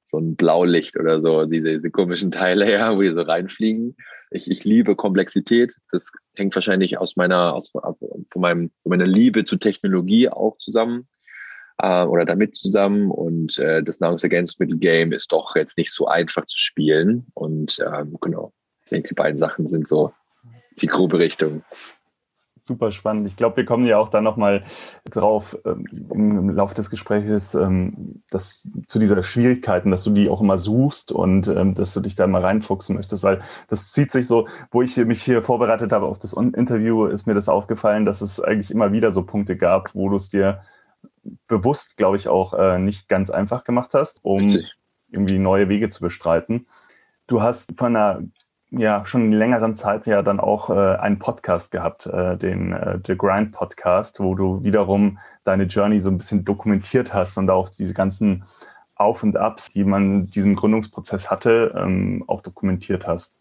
so 0.05 0.17
ein 0.17 0.37
Blaulicht 0.37 0.99
oder 0.99 1.21
so, 1.21 1.45
diese, 1.45 1.69
diese 1.69 1.91
komischen 1.91 2.31
Teile, 2.31 2.73
ja, 2.73 2.97
wo 2.97 3.03
die 3.03 3.13
so 3.13 3.21
reinfliegen. 3.21 3.95
Ich, 4.31 4.51
ich 4.51 4.65
liebe 4.65 4.97
Komplexität. 4.97 5.75
Das 5.93 6.11
hängt 6.39 6.55
wahrscheinlich 6.55 6.97
aus 6.97 7.15
meiner, 7.15 7.53
aus, 7.53 7.69
von, 7.69 7.83
meinem, 8.37 8.71
von 8.83 8.89
meiner 8.89 9.07
Liebe 9.07 9.45
zu 9.45 9.57
Technologie 9.59 10.31
auch 10.31 10.57
zusammen 10.57 11.09
äh, 11.77 12.05
oder 12.05 12.25
damit 12.25 12.57
zusammen. 12.57 13.11
Und 13.11 13.59
äh, 13.59 13.83
das 13.83 14.01
Nahrungsergänzungsmittel-Game 14.01 15.13
ist 15.13 15.31
doch 15.31 15.57
jetzt 15.57 15.77
nicht 15.77 15.93
so 15.93 16.07
einfach 16.07 16.47
zu 16.47 16.57
spielen. 16.57 17.27
Und 17.35 17.85
ähm, 17.87 18.17
genau, 18.23 18.55
ich 18.89 18.91
denke, 18.91 19.09
die 19.09 19.15
beiden 19.15 19.39
Sachen 19.39 19.69
sind 19.69 19.87
so 19.87 20.15
die 20.81 20.87
grobe 20.87 21.19
Richtung 21.19 21.63
super 22.69 22.93
spannend. 22.93 23.27
Ich 23.27 23.37
glaube, 23.37 23.57
wir 23.57 23.65
kommen 23.65 23.87
ja 23.87 23.99
auch 23.99 24.11
da 24.11 24.21
nochmal 24.21 24.63
drauf 25.11 25.59
ähm, 25.65 25.87
im 26.13 26.51
Laufe 26.51 26.75
des 26.75 26.91
Gesprächs, 26.91 27.55
ähm, 27.55 28.23
dass 28.31 28.69
zu 28.87 28.99
dieser 29.01 29.21
Schwierigkeiten, 29.25 29.91
dass 29.91 30.05
du 30.05 30.11
die 30.11 30.29
auch 30.29 30.41
immer 30.41 30.59
suchst 30.59 31.11
und 31.11 31.49
ähm, 31.49 31.75
dass 31.75 31.95
du 31.95 32.01
dich 32.01 32.15
da 32.15 32.27
mal 32.27 32.45
reinfuchsen 32.45 32.95
möchtest, 32.95 33.25
weil 33.25 33.41
das 33.69 33.91
zieht 33.91 34.13
sich 34.13 34.27
so, 34.27 34.47
wo 34.71 34.83
ich 34.83 34.97
mich 34.99 35.23
hier 35.23 35.43
vorbereitet 35.43 35.93
habe 35.93 36.07
auf 36.07 36.19
das 36.19 36.35
Interview, 36.35 37.07
ist 37.07 37.27
mir 37.27 37.35
das 37.35 37.49
aufgefallen, 37.49 38.05
dass 38.05 38.21
es 38.21 38.39
eigentlich 38.39 38.71
immer 38.71 38.93
wieder 38.93 39.13
so 39.13 39.23
Punkte 39.23 39.57
gab, 39.57 39.95
wo 39.95 40.11
du 40.11 40.17
es 40.17 40.29
dir 40.29 40.63
bewusst, 41.47 41.97
glaube 41.97 42.17
ich, 42.17 42.29
auch 42.29 42.55
äh, 42.55 42.79
nicht 42.79 43.09
ganz 43.09 43.31
einfach 43.31 43.65
gemacht 43.65 43.95
hast, 43.95 44.21
um 44.23 44.43
Richtig. 44.45 44.75
irgendwie 45.11 45.39
neue 45.39 45.69
Wege 45.69 45.89
zu 45.89 46.03
bestreiten. 46.03 46.67
Du 47.27 47.43
hast 47.43 47.73
von 47.77 47.97
einer 47.97 48.23
ja 48.71 49.05
schon 49.07 49.27
in 49.27 49.33
längeren 49.33 49.77
Zeit 49.77 50.07
ja 50.07 50.23
dann 50.23 50.41
auch 50.41 50.71
äh, 50.71 50.97
einen 50.97 51.19
Podcast 51.19 51.71
gehabt, 51.71 52.07
äh, 52.07 52.37
den 52.37 52.73
äh, 52.73 52.99
The 53.07 53.17
Grind 53.17 53.53
Podcast, 53.53 54.21
wo 54.21 54.35
du 54.35 54.63
wiederum 54.63 55.19
deine 55.45 55.65
Journey 55.65 56.01
so 56.01 56.11
ein 56.11 56.19
bisschen 56.19 56.45
dokumentiert 56.45 57.15
hast 57.15 57.39
und 57.39 57.49
auch 57.51 57.69
diese 57.69 57.95
ganzen 57.95 58.45
Auf 58.95 59.23
und 59.23 59.37
Abs, 59.37 59.71
die 59.71 59.85
man 59.85 60.27
diesen 60.27 60.55
Gründungsprozess 60.57 61.31
hatte, 61.31 61.75
ähm, 61.77 62.25
auch 62.27 62.43
dokumentiert 62.43 63.07
hast. 63.07 63.35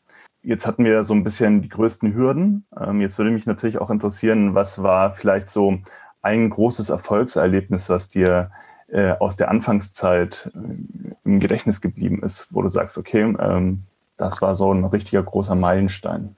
Jetzt 0.43 0.65
hatten 0.65 0.85
wir 0.85 1.03
so 1.03 1.13
ein 1.13 1.23
bisschen 1.23 1.61
die 1.61 1.69
größten 1.69 2.13
Hürden. 2.13 2.65
Ähm, 2.79 3.01
jetzt 3.01 3.17
würde 3.17 3.31
mich 3.31 3.45
natürlich 3.45 3.79
auch 3.79 3.89
interessieren, 3.89 4.55
was 4.55 4.81
war 4.81 5.13
vielleicht 5.13 5.49
so 5.49 5.79
ein 6.21 6.49
großes 6.49 6.89
Erfolgserlebnis, 6.89 7.89
was 7.89 8.07
dir 8.07 8.51
äh, 8.87 9.11
aus 9.19 9.35
der 9.35 9.49
Anfangszeit 9.49 10.49
äh, 10.53 11.15
im 11.25 11.39
Gedächtnis 11.41 11.81
geblieben 11.81 12.23
ist, 12.23 12.47
wo 12.49 12.61
du 12.61 12.69
sagst, 12.69 12.97
okay, 12.97 13.35
ähm, 13.39 13.83
das 14.17 14.41
war 14.41 14.55
so 14.55 14.73
ein 14.73 14.85
richtiger 14.85 15.23
großer 15.23 15.55
Meilenstein. 15.55 16.35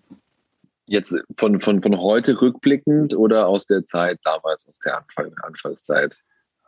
Jetzt 0.86 1.16
von, 1.38 1.60
von, 1.60 1.82
von 1.82 2.00
heute 2.00 2.42
rückblickend 2.42 3.16
oder 3.16 3.48
aus 3.48 3.68
der 3.68 3.86
Zeit 3.86 4.20
damals, 4.24 4.68
aus 4.68 4.80
der 4.80 4.98
Anfang, 4.98 5.32
Anfangszeit? 5.44 6.18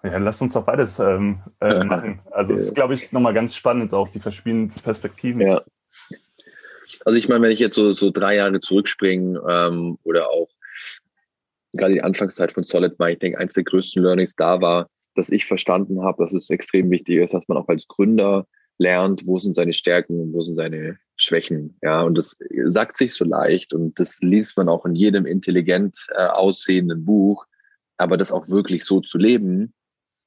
Ja, 0.04 0.18
lass 0.18 0.42
uns 0.42 0.54
doch 0.54 0.66
beides 0.66 1.00
ähm, 1.00 1.42
äh, 1.60 1.84
machen. 1.84 2.22
Also 2.32 2.54
es 2.54 2.66
ist, 2.66 2.76
glaube 2.76 2.94
ich, 2.94 3.12
nochmal 3.12 3.34
ganz 3.34 3.56
spannend, 3.56 3.94
auch 3.94 4.10
die 4.10 4.20
verschiedenen 4.20 4.70
Perspektiven. 4.70 5.42
Ja. 5.42 5.62
Also 7.06 7.18
ich 7.18 7.30
meine, 7.30 7.44
wenn 7.44 7.52
ich 7.52 7.60
jetzt 7.60 7.76
so, 7.76 7.92
so 7.92 8.12
drei 8.12 8.36
Jahre 8.36 8.60
zurückspringe 8.60 9.42
ähm, 9.48 9.98
oder 10.04 10.30
auch 10.30 10.50
gerade 11.74 11.94
die 11.94 12.04
Anfangszeit 12.04 12.52
von 12.52 12.64
Solid 12.64 13.00
Mind, 13.00 13.14
ich 13.14 13.20
denke, 13.20 13.40
eins 13.40 13.54
der 13.54 13.64
größten 13.64 14.04
Learnings 14.04 14.36
da 14.36 14.62
war, 14.62 14.88
dass 15.16 15.30
ich 15.30 15.46
verstanden 15.46 16.04
habe, 16.04 16.24
dass 16.24 16.34
es 16.34 16.50
extrem 16.50 16.90
wichtig 16.90 17.18
ist, 17.18 17.34
dass 17.34 17.48
man 17.48 17.58
auch 17.58 17.68
als 17.68 17.88
Gründer 17.88 18.46
lernt, 18.78 19.26
wo 19.28 19.38
sind 19.38 19.56
seine 19.56 19.74
Stärken 19.74 20.20
und 20.20 20.34
wo 20.34 20.42
sind 20.42 20.56
seine 20.56 20.98
Schwächen. 21.16 21.78
Ja, 21.82 22.02
und 22.02 22.18
das 22.18 22.38
sagt 22.66 22.98
sich 22.98 23.14
so 23.14 23.26
leicht 23.26 23.74
und 23.74 24.00
das 24.00 24.20
liest 24.22 24.58
man 24.58 24.70
auch 24.70 24.86
in 24.86 24.96
jedem 24.96 25.26
intelligent 25.26 25.98
äh, 26.16 26.26
aussehenden 26.26 27.06
Buch. 27.06 27.46
Aber 27.98 28.18
das 28.18 28.32
auch 28.32 28.50
wirklich 28.50 28.84
so 28.84 29.00
zu 29.00 29.18
leben, 29.18 29.74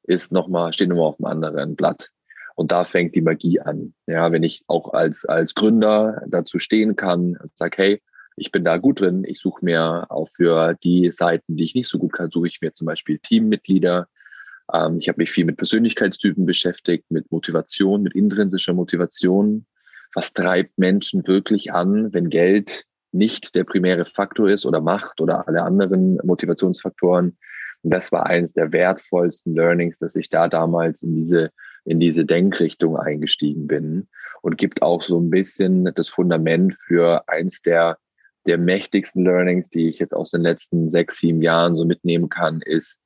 ist 0.05 0.33
nochmal, 0.33 0.73
steht 0.73 0.89
nochmal 0.89 1.09
auf 1.09 1.19
einem 1.19 1.45
anderen 1.45 1.77
Blatt. 1.77 2.11
Und 2.55 2.71
da 2.71 2.85
fängt 2.85 3.17
die 3.17 3.23
Magie 3.23 3.61
an. 3.61 3.95
Ja, 4.07 4.31
wenn 4.31 4.45
ich 4.45 4.63
auch 4.69 4.93
als, 4.93 5.25
als 5.25 5.55
Gründer 5.55 6.23
dazu 6.29 6.59
stehen 6.59 6.95
kann 6.95 7.37
und 7.37 7.57
sage, 7.57 7.77
hey, 7.79 8.03
ich 8.37 8.53
bin 8.53 8.65
da 8.65 8.79
gut 8.79 9.01
drin, 9.01 9.25
ich 9.27 9.41
suche 9.41 9.65
mir 9.65 10.07
auch 10.09 10.29
für 10.29 10.75
die 10.83 11.11
Seiten, 11.11 11.57
die 11.57 11.65
ich 11.65 11.75
nicht 11.75 11.89
so 11.89 11.99
gut 11.99 12.13
kann, 12.13 12.31
suche 12.31 12.49
ich 12.49 12.61
mir 12.61 12.73
zum 12.73 12.87
Beispiel 12.87 13.19
Teammitglieder, 13.19 14.09
ähm, 14.73 14.99
ich 14.99 15.09
habe 15.09 15.21
mich 15.21 15.31
viel 15.31 15.45
mit 15.45 15.57
Persönlichkeitstypen 15.57 16.47
beschäftigt, 16.47 17.05
mit 17.11 17.31
Motivation, 17.31 18.03
mit 18.03 18.15
intrinsischer 18.15 18.73
Motivation. 18.73 19.67
Was 20.15 20.33
treibt 20.33 20.79
Menschen 20.79 21.27
wirklich 21.27 21.73
an, 21.73 22.13
wenn 22.13 22.31
Geld 22.31 22.85
nicht 23.13 23.55
der 23.55 23.65
primäre 23.65 24.05
Faktor 24.05 24.49
ist 24.49 24.67
oder 24.67 24.81
Macht 24.81 25.21
oder 25.21 25.47
alle 25.47 25.63
anderen 25.63 26.19
Motivationsfaktoren? 26.25 27.37
Und 27.83 27.91
das 27.91 28.13
war 28.13 28.27
eines 28.27 28.55
der 28.55 28.73
wertvollsten 28.73 29.55
Learnings, 29.55 29.99
dass 29.99 30.17
ich 30.17 30.31
da 30.31 30.49
damals 30.49 31.03
in 31.03 31.15
diese, 31.15 31.51
in 31.85 32.01
diese 32.01 32.25
Denkrichtung 32.25 32.97
eingestiegen 32.97 33.67
bin 33.67 34.09
und 34.41 34.57
gibt 34.57 34.83
auch 34.83 35.03
so 35.03 35.21
ein 35.21 35.31
bisschen 35.31 35.93
das 35.95 36.09
Fundament 36.09 36.75
für 36.75 37.29
eins 37.29 37.61
der, 37.61 37.99
der 38.47 38.57
mächtigsten 38.57 39.25
Learnings, 39.25 39.69
die 39.69 39.89
ich 39.89 39.99
jetzt 39.99 40.15
aus 40.15 40.31
den 40.31 40.41
letzten 40.41 40.89
sechs, 40.89 41.19
sieben 41.19 41.43
Jahren 41.43 41.77
so 41.77 41.85
mitnehmen 41.85 42.31
kann, 42.31 42.63
ist, 42.63 43.03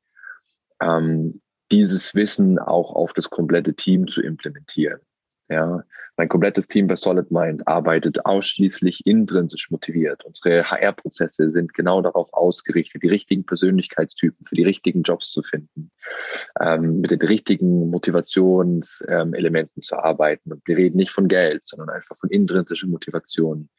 ähm, 0.80 1.40
dieses 1.70 2.14
Wissen 2.14 2.58
auch 2.58 2.94
auf 2.94 3.12
das 3.12 3.30
komplette 3.30 3.74
Team 3.74 4.08
zu 4.08 4.22
implementieren. 4.22 5.00
Ja, 5.50 5.82
mein 6.18 6.28
komplettes 6.28 6.66
Team 6.66 6.88
bei 6.88 6.96
Solid 6.96 7.30
Mind 7.30 7.66
arbeitet 7.66 8.26
ausschließlich 8.26 9.06
intrinsisch 9.06 9.70
motiviert. 9.70 10.24
Unsere 10.24 10.68
HR-Prozesse 10.68 11.48
sind 11.48 11.72
genau 11.72 12.02
darauf 12.02 12.32
ausgerichtet, 12.34 13.04
die 13.04 13.08
richtigen 13.08 13.46
Persönlichkeitstypen 13.46 14.44
für 14.44 14.56
die 14.56 14.64
richtigen 14.64 15.02
Jobs 15.02 15.30
zu 15.30 15.42
finden, 15.42 15.90
ähm, 16.60 17.00
mit 17.00 17.12
den 17.12 17.20
richtigen 17.20 17.88
Motivationselementen 17.88 19.78
ähm, 19.78 19.82
zu 19.82 19.96
arbeiten. 19.96 20.52
Und 20.52 20.66
wir 20.66 20.76
reden 20.76 20.96
nicht 20.96 21.12
von 21.12 21.28
Geld, 21.28 21.64
sondern 21.64 21.90
einfach 21.90 22.16
von 22.16 22.30
intrinsischer 22.30 22.88
Motivation. 22.88 23.70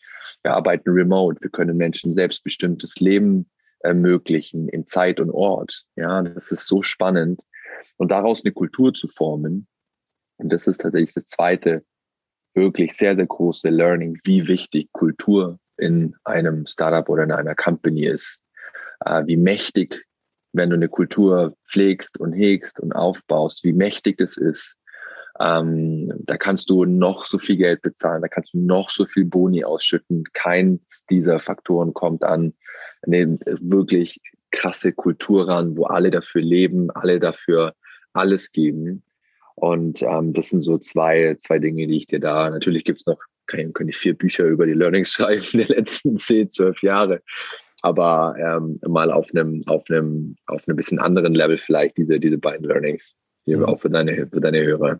Wir 0.41 0.53
arbeiten 0.53 0.89
remote. 0.89 1.41
Wir 1.41 1.49
können 1.49 1.77
Menschen 1.77 2.13
selbstbestimmtes 2.13 3.01
Leben 3.01 3.49
ermöglichen 3.81 4.69
in 4.69 4.87
Zeit 4.87 5.19
und 5.19 5.29
Ort. 5.29 5.83
Ja, 5.95 6.21
das 6.21 6.51
ist 6.51 6.67
so 6.67 6.81
spannend 6.81 7.43
und 7.97 8.11
daraus 8.11 8.43
eine 8.43 8.53
Kultur 8.53 8.93
zu 8.93 9.07
formen. 9.07 9.67
Und 10.37 10.51
das 10.51 10.67
ist 10.67 10.81
tatsächlich 10.81 11.13
das 11.13 11.25
zweite 11.25 11.83
wirklich 12.55 12.93
sehr, 12.93 13.15
sehr 13.15 13.27
große 13.27 13.69
Learning, 13.69 14.17
wie 14.23 14.47
wichtig 14.47 14.91
Kultur 14.91 15.59
in 15.77 16.15
einem 16.23 16.65
Startup 16.65 17.07
oder 17.09 17.23
in 17.23 17.31
einer 17.31 17.55
Company 17.55 18.05
ist. 18.05 18.41
Äh, 19.05 19.23
wie 19.27 19.37
mächtig, 19.37 20.05
wenn 20.53 20.69
du 20.69 20.75
eine 20.75 20.89
Kultur 20.89 21.55
pflegst 21.67 22.19
und 22.19 22.33
hegst 22.33 22.79
und 22.79 22.93
aufbaust, 22.93 23.63
wie 23.63 23.73
mächtig 23.73 24.17
das 24.17 24.37
ist. 24.37 24.77
Ähm, 25.39 26.11
da 26.25 26.37
kannst 26.37 26.69
du 26.69 26.83
noch 26.83 27.25
so 27.25 27.37
viel 27.37 27.55
Geld 27.55 27.81
bezahlen, 27.81 28.21
da 28.21 28.27
kannst 28.27 28.53
du 28.53 28.59
noch 28.59 28.89
so 28.89 29.05
viel 29.05 29.23
Boni 29.23 29.63
ausschütten. 29.63 30.25
Keins 30.33 31.05
dieser 31.09 31.39
Faktoren 31.39 31.93
kommt 31.93 32.23
an 32.23 32.53
wirklich 33.05 34.19
krasse 34.51 34.93
Kultur 34.93 35.47
ran, 35.47 35.77
wo 35.77 35.85
alle 35.85 36.11
dafür 36.11 36.41
leben, 36.41 36.89
alle 36.91 37.19
dafür 37.19 37.73
alles 38.13 38.51
geben. 38.51 39.03
Und 39.55 40.01
ähm, 40.01 40.33
das 40.33 40.49
sind 40.49 40.61
so 40.61 40.77
zwei, 40.77 41.35
zwei 41.39 41.59
Dinge, 41.59 41.85
die 41.87 41.97
ich 41.97 42.07
dir 42.07 42.19
da, 42.19 42.49
natürlich 42.49 42.85
gibt 42.85 43.01
es 43.01 43.05
noch, 43.05 43.19
kann, 43.47 43.73
kann 43.73 43.89
ich 43.89 43.97
vier 43.97 44.13
Bücher 44.13 44.45
über 44.45 44.65
die 44.65 44.73
Learnings 44.73 45.11
schreiben 45.13 45.45
der 45.53 45.67
letzten 45.67 46.17
zehn, 46.17 46.49
zwölf 46.49 46.81
Jahre. 46.81 47.21
Aber 47.81 48.35
ähm, 48.37 48.79
mal 48.87 49.11
auf 49.11 49.27
einem, 49.33 49.63
auf 49.67 49.83
einem, 49.89 50.35
auf 50.47 50.67
einem 50.67 50.75
bisschen 50.75 50.99
anderen 50.99 51.33
Level 51.33 51.57
vielleicht 51.57 51.97
diese, 51.97 52.19
diese 52.19 52.37
beiden 52.37 52.65
Learnings, 52.65 53.15
hier 53.45 53.57
mhm. 53.57 53.65
auch 53.65 53.79
für 53.79 53.89
deine, 53.89 54.27
für 54.27 54.41
deine 54.41 54.63
Hörer. 54.63 54.99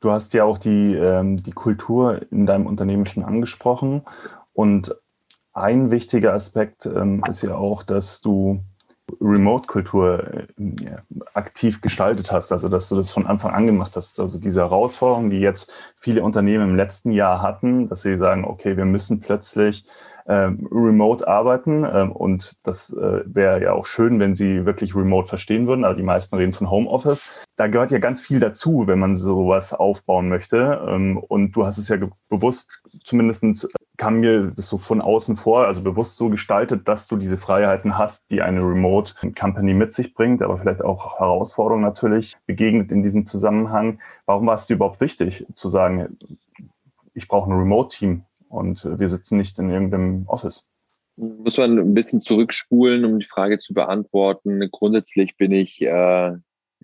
Du 0.00 0.10
hast 0.10 0.32
ja 0.32 0.44
auch 0.44 0.58
die, 0.58 0.94
ähm, 0.94 1.42
die 1.42 1.52
Kultur 1.52 2.20
in 2.30 2.46
deinem 2.46 2.66
Unternehmen 2.66 3.06
schon 3.06 3.24
angesprochen. 3.24 4.02
Und 4.52 4.94
ein 5.60 5.90
wichtiger 5.90 6.34
Aspekt 6.34 6.86
ähm, 6.86 7.22
ist 7.28 7.42
ja 7.42 7.54
auch, 7.54 7.82
dass 7.82 8.20
du 8.20 8.60
Remote-Kultur 9.20 10.46
äh, 10.58 10.96
aktiv 11.34 11.80
gestaltet 11.80 12.30
hast, 12.30 12.52
also 12.52 12.68
dass 12.68 12.88
du 12.88 12.96
das 12.96 13.10
von 13.10 13.26
Anfang 13.26 13.52
an 13.52 13.66
gemacht 13.66 13.96
hast. 13.96 14.20
Also 14.20 14.38
diese 14.38 14.60
Herausforderung, 14.60 15.30
die 15.30 15.40
jetzt 15.40 15.72
viele 15.98 16.22
Unternehmen 16.22 16.70
im 16.70 16.76
letzten 16.76 17.10
Jahr 17.10 17.42
hatten, 17.42 17.88
dass 17.88 18.02
sie 18.02 18.16
sagen, 18.16 18.44
okay, 18.44 18.76
wir 18.76 18.84
müssen 18.84 19.20
plötzlich 19.20 19.84
ähm, 20.28 20.68
remote 20.70 21.26
arbeiten 21.26 21.84
ähm, 21.84 22.12
und 22.12 22.56
das 22.62 22.92
äh, 22.92 23.22
wäre 23.24 23.62
ja 23.62 23.72
auch 23.72 23.86
schön, 23.86 24.20
wenn 24.20 24.34
sie 24.34 24.66
wirklich 24.66 24.94
remote 24.94 25.28
verstehen 25.28 25.66
würden, 25.66 25.84
aber 25.84 25.94
die 25.94 26.02
meisten 26.02 26.36
reden 26.36 26.52
von 26.52 26.70
Homeoffice. 26.70 27.24
Da 27.56 27.66
gehört 27.66 27.90
ja 27.90 27.98
ganz 27.98 28.20
viel 28.20 28.38
dazu, 28.38 28.86
wenn 28.86 28.98
man 28.98 29.16
sowas 29.16 29.72
aufbauen 29.72 30.28
möchte 30.28 30.86
ähm, 30.86 31.16
und 31.16 31.52
du 31.52 31.64
hast 31.64 31.78
es 31.78 31.88
ja 31.88 31.96
bewusst 32.28 32.82
zumindest 33.04 33.68
kam 33.96 34.20
mir 34.20 34.52
das 34.54 34.68
so 34.68 34.78
von 34.78 35.00
außen 35.00 35.36
vor, 35.36 35.66
also 35.66 35.82
bewusst 35.82 36.16
so 36.16 36.30
gestaltet, 36.30 36.86
dass 36.86 37.08
du 37.08 37.16
diese 37.16 37.36
Freiheiten 37.36 37.98
hast, 37.98 38.30
die 38.30 38.42
eine 38.42 38.60
Remote 38.60 39.12
Company 39.38 39.74
mit 39.74 39.92
sich 39.92 40.14
bringt, 40.14 40.40
aber 40.40 40.58
vielleicht 40.58 40.82
auch 40.82 41.18
Herausforderungen 41.18 41.84
natürlich 41.84 42.36
begegnet 42.46 42.92
in 42.92 43.02
diesem 43.02 43.26
Zusammenhang. 43.26 43.98
Warum 44.24 44.46
war 44.46 44.54
es 44.54 44.66
dir 44.66 44.74
überhaupt 44.74 45.00
wichtig 45.00 45.46
zu 45.56 45.68
sagen, 45.68 46.16
ich 47.12 47.26
brauche 47.26 47.50
ein 47.50 47.58
Remote-Team 47.58 48.22
und 48.48 48.84
wir 48.84 49.08
sitzen 49.08 49.38
nicht 49.38 49.58
in 49.58 49.70
irgendeinem 49.70 50.26
Office? 50.26 50.66
Muss 51.16 51.58
man 51.58 51.78
ein 51.78 51.94
bisschen 51.94 52.22
zurückspulen, 52.22 53.04
um 53.04 53.18
die 53.18 53.26
Frage 53.26 53.58
zu 53.58 53.74
beantworten. 53.74 54.68
Grundsätzlich 54.70 55.36
bin 55.36 55.50
ich 55.52 55.82
äh, 55.82 56.36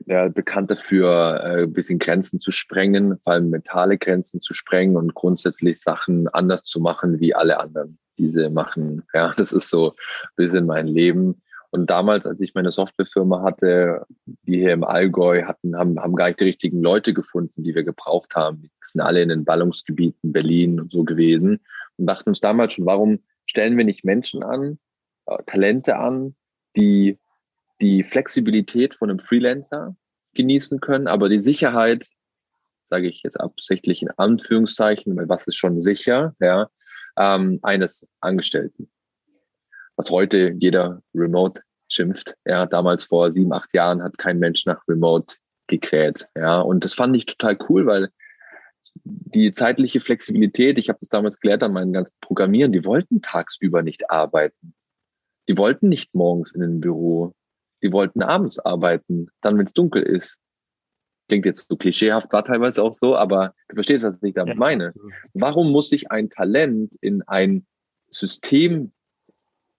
ja, 0.07 0.29
bekannt 0.29 0.71
dafür, 0.71 1.41
äh, 1.43 1.63
ein 1.63 1.73
bisschen 1.73 1.99
Grenzen 1.99 2.41
zu 2.41 2.51
sprengen, 2.51 3.19
vor 3.23 3.35
allem 3.35 3.51
mentale 3.51 3.97
Grenzen 3.97 4.41
zu 4.41 4.53
sprengen 4.55 4.97
und 4.97 5.15
grundsätzlich 5.15 5.81
Sachen 5.81 6.29
anders 6.29 6.65
zu 6.65 6.81
machen 6.81 7.21
wie 7.21 7.35
alle 7.35 7.61
anderen 7.61 7.99
diese 8.19 8.51
machen. 8.51 9.03
Ja, 9.13 9.35
das 9.37 9.53
ist 9.53 9.71
so 9.71 9.91
ein 9.91 10.37
bisschen 10.37 10.67
mein 10.67 10.87
Leben. 10.87 11.43
Und 11.75 11.91
damals, 11.91 12.25
als 12.25 12.41
ich 12.41 12.55
meine 12.55 12.71
Softwarefirma 12.71 13.43
hatte, 13.43 14.07
die 14.27 14.59
hier 14.59 14.75
im 14.75 14.85
Allgäu 14.85 15.43
hatten, 15.43 15.77
haben, 15.77 15.99
haben 15.99 16.15
gar 16.15 16.29
nicht 16.29 16.39
die 16.39 16.45
richtigen 16.45 16.81
Leute 16.81 17.13
gefunden, 17.13 17.65
die 17.65 17.75
wir 17.75 17.83
gebraucht 17.83 18.37
haben. 18.37 18.63
Die 18.63 18.71
sind 18.93 19.01
alle 19.01 19.21
in 19.21 19.29
den 19.29 19.45
Ballungsgebieten 19.45 20.33
Berlin 20.33 20.79
und 20.79 20.93
so 20.93 21.03
gewesen 21.03 21.59
und 21.97 22.07
dachten 22.07 22.29
uns 22.29 22.39
damals 22.39 22.75
schon, 22.75 22.87
warum 22.87 23.19
stellen 23.47 23.77
wir 23.77 23.85
nicht 23.85 24.05
Menschen 24.05 24.45
an, 24.45 24.79
äh, 25.27 25.43
Talente 25.47 25.97
an, 25.97 26.37
die 26.77 27.19
die 27.81 28.05
Flexibilität 28.05 28.95
von 28.95 29.11
einem 29.11 29.19
Freelancer 29.19 29.97
genießen 30.35 30.79
können, 30.79 31.09
aber 31.09 31.29
die 31.29 31.41
Sicherheit, 31.41 32.07
sage 32.85 33.09
ich 33.09 33.25
jetzt 33.25 33.41
absichtlich 33.41 34.01
in 34.01 34.11
Anführungszeichen, 34.17 35.17
weil 35.17 35.29
was 35.29 35.49
ist 35.49 35.57
schon 35.57 35.81
sicher, 35.81 36.37
ja, 36.39 36.69
ähm, 37.17 37.59
eines 37.63 38.07
Angestellten. 38.21 38.89
Was 39.97 40.11
heute 40.11 40.55
jeder 40.59 41.03
Remote 41.15 41.63
schimpft. 41.89 42.35
Ja, 42.45 42.67
damals 42.67 43.05
vor 43.05 43.31
sieben, 43.31 43.53
acht 43.53 43.73
Jahren 43.75 44.03
hat 44.03 44.19
kein 44.19 44.39
Mensch 44.39 44.67
nach 44.67 44.83
Remote 44.89 45.37
gekräht. 45.67 46.29
Ja, 46.37 46.61
und 46.61 46.85
das 46.85 46.95
fand 46.95 47.17
ich 47.17 47.27
total 47.27 47.57
cool, 47.69 47.87
weil 47.87 48.09
die 49.05 49.53
zeitliche 49.53 50.01
Flexibilität, 50.01 50.79
ich 50.79 50.89
habe 50.89 50.99
das 51.01 51.09
damals 51.09 51.41
gelernt 51.41 51.63
an 51.63 51.73
meinen 51.73 51.93
ganzen 51.93 52.17
Programmieren, 52.21 52.73
die 52.73 52.85
wollten 52.85 53.23
tagsüber 53.23 53.83
nicht 53.83 54.11
arbeiten. 54.11 54.75
Die 55.49 55.59
wollten 55.59 55.89
nicht 55.89 56.15
morgens 56.15 56.53
in 56.53 56.63
ein 56.63 56.81
Büro. 56.81 57.35
Die 57.83 57.93
wollten 57.93 58.23
abends 58.23 58.59
arbeiten, 58.59 59.29
dann, 59.43 59.59
wenn 59.59 59.67
es 59.67 59.75
dunkel 59.75 60.03
ist. 60.03 60.39
Klingt 61.29 61.45
jetzt 61.45 61.67
so 61.69 61.77
klischeehaft, 61.77 62.33
war 62.33 62.45
teilweise 62.45 62.83
auch 62.83 62.93
so, 62.93 63.17
aber 63.17 63.55
du 63.69 63.75
verstehst, 63.75 64.05
was 64.05 64.23
ich 64.23 64.35
damit 64.35 64.57
meine. 64.57 64.93
Warum 65.35 65.71
muss 65.71 65.91
sich 65.91 66.11
ein 66.11 66.31
Talent 66.31 66.97
in 67.01 67.23
ein 67.23 67.67
System 68.09 68.93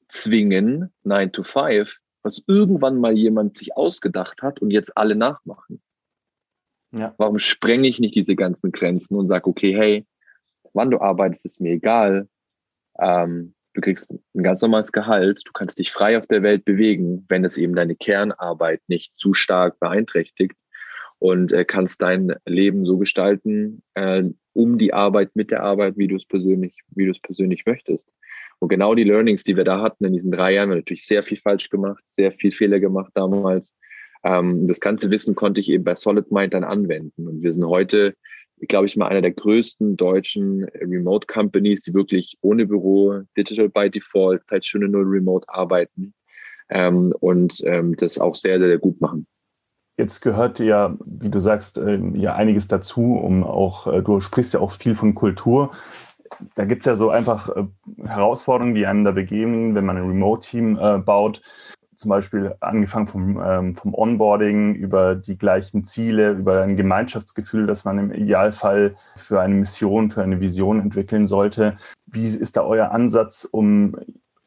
zwingen, 0.07 0.93
9 1.03 1.31
to 1.31 1.43
5, 1.43 1.97
was 2.24 2.43
irgendwann 2.47 3.00
mal 3.00 3.13
jemand 3.13 3.57
sich 3.57 3.75
ausgedacht 3.75 4.41
hat 4.41 4.62
und 4.62 4.71
jetzt 4.71 4.97
alle 4.97 5.15
nachmachen? 5.15 5.81
Ja. 6.91 7.13
Warum 7.17 7.39
sprenge 7.39 7.88
ich 7.88 8.00
nicht 8.00 8.15
diese 8.15 8.35
ganzen 8.35 8.71
Grenzen 8.71 9.15
und 9.15 9.27
sage, 9.27 9.47
okay, 9.47 9.75
hey, 9.75 10.05
wann 10.74 10.91
du 10.91 11.00
arbeitest, 11.00 11.45
ist 11.45 11.62
mir 11.62 11.74
egal. 11.74 12.27
Ähm, 13.00 13.53
du 13.74 13.81
kriegst 13.81 14.12
ein 14.12 14.43
ganz 14.43 14.62
normales 14.62 14.91
Gehalt, 14.91 15.41
du 15.45 15.51
kannst 15.51 15.79
dich 15.79 15.91
frei 15.91 16.17
auf 16.17 16.27
der 16.27 16.43
Welt 16.43 16.65
bewegen, 16.65 17.25
wenn 17.27 17.43
es 17.43 17.57
eben 17.57 17.75
deine 17.75 17.95
Kernarbeit 17.95 18.81
nicht 18.88 19.17
zu 19.17 19.33
stark 19.33 19.79
beeinträchtigt 19.79 20.55
und 21.19 21.51
äh, 21.51 21.65
kannst 21.65 22.01
dein 22.01 22.35
Leben 22.45 22.85
so 22.85 22.97
gestalten, 22.97 23.83
äh, 23.95 24.24
um 24.53 24.77
die 24.77 24.93
Arbeit, 24.93 25.35
mit 25.35 25.51
der 25.51 25.63
Arbeit, 25.63 25.97
wie 25.97 26.07
du 26.07 26.15
es 26.15 26.25
persönlich, 26.25 26.79
wie 26.89 27.05
du 27.05 27.12
es 27.12 27.19
persönlich 27.19 27.65
möchtest. 27.65 28.09
Und 28.59 28.69
genau 28.69 28.95
die 28.95 29.03
Learnings, 29.03 29.43
die 29.43 29.57
wir 29.57 29.63
da 29.63 29.81
hatten 29.81 30.05
in 30.05 30.13
diesen 30.13 30.31
drei 30.31 30.53
Jahren, 30.53 30.69
wir 30.69 30.77
natürlich 30.77 31.05
sehr 31.05 31.24
viel 31.24 31.38
falsch 31.38 31.69
gemacht, 31.69 32.03
sehr 32.05 32.31
viel 32.31 32.51
Fehler 32.51 32.79
gemacht 32.79 33.12
damals. 33.13 33.75
Ähm, 34.24 34.67
das 34.67 34.79
ganze 34.79 35.09
Wissen 35.12 35.35
konnte 35.35 35.59
ich 35.62 35.69
eben 35.69 35.83
bei 35.83 35.95
Solid 35.95 36.31
Mind 36.31 36.53
dann 36.53 36.63
anwenden. 36.63 37.27
Und 37.27 37.41
wir 37.41 37.53
sind 37.53 37.65
heute 37.65 38.15
glaube 38.67 38.88
ich 38.88 38.95
mal, 38.95 39.07
einer 39.07 39.21
der 39.21 39.31
größten 39.31 39.97
deutschen 39.97 40.63
Remote 40.63 41.27
Companies, 41.27 41.81
die 41.81 41.93
wirklich 41.93 42.38
ohne 42.41 42.65
Büro, 42.65 43.21
Digital 43.38 43.69
by 43.69 43.89
Default, 43.89 44.43
seit 44.47 44.65
Stunde 44.65 44.88
Null 44.88 45.05
Remote 45.05 45.48
arbeiten 45.50 46.13
ähm, 46.70 47.13
und 47.20 47.61
ähm, 47.65 47.96
das 47.98 48.18
auch 48.18 48.35
sehr, 48.35 48.59
sehr, 48.59 48.70
sehr 48.70 48.79
gut 48.79 49.01
machen. 49.01 49.27
Jetzt 49.98 50.22
gehört 50.22 50.59
ja, 50.59 50.98
wie 51.05 51.29
du 51.29 51.39
sagst, 51.39 51.77
äh, 51.77 52.00
ja 52.15 52.35
einiges 52.35 52.68
dazu, 52.68 53.15
um 53.15 53.44
auch, 53.44 53.87
äh, 53.87 54.01
du 54.01 54.20
sprichst 54.20 54.53
ja 54.53 54.59
auch 54.59 54.74
viel 54.74 54.96
von 54.96 55.15
Kultur. 55.15 55.72
Da 56.55 56.66
gibt 56.66 56.81
es 56.81 56.85
ja 56.85 56.96
so 56.96 57.09
einfach 57.09 57.50
äh, 57.50 57.66
Herausforderungen, 58.05 58.75
die 58.75 58.85
einem 58.85 59.03
da 59.03 59.11
begegnen, 59.11 59.75
wenn 59.75 59.85
man 59.85 59.98
ein 59.98 60.07
Remote-Team 60.07 60.77
äh, 60.77 60.98
baut 61.00 61.42
zum 61.96 62.09
Beispiel 62.09 62.55
angefangen 62.59 63.07
vom, 63.07 63.42
ähm, 63.44 63.75
vom 63.75 63.94
Onboarding 63.94 64.75
über 64.75 65.16
die 65.16 65.38
gleichen 65.38 65.85
Ziele, 65.85 66.31
über 66.31 66.61
ein 66.61 66.75
Gemeinschaftsgefühl, 66.75 67.68
das 67.68 67.85
man 67.85 67.98
im 68.00 68.11
Idealfall 68.11 68.96
für 69.16 69.42
eine 69.42 69.55
Mission, 69.55 70.11
für 70.11 70.22
eine 70.22 70.40
Vision 70.40 70.79
entwickeln 70.79 71.27
sollte. 71.27 71.77
Wie 72.05 72.27
ist 72.27 72.57
da 72.57 72.64
euer 72.64 72.92
Ansatz, 72.92 73.48
um 73.50 73.96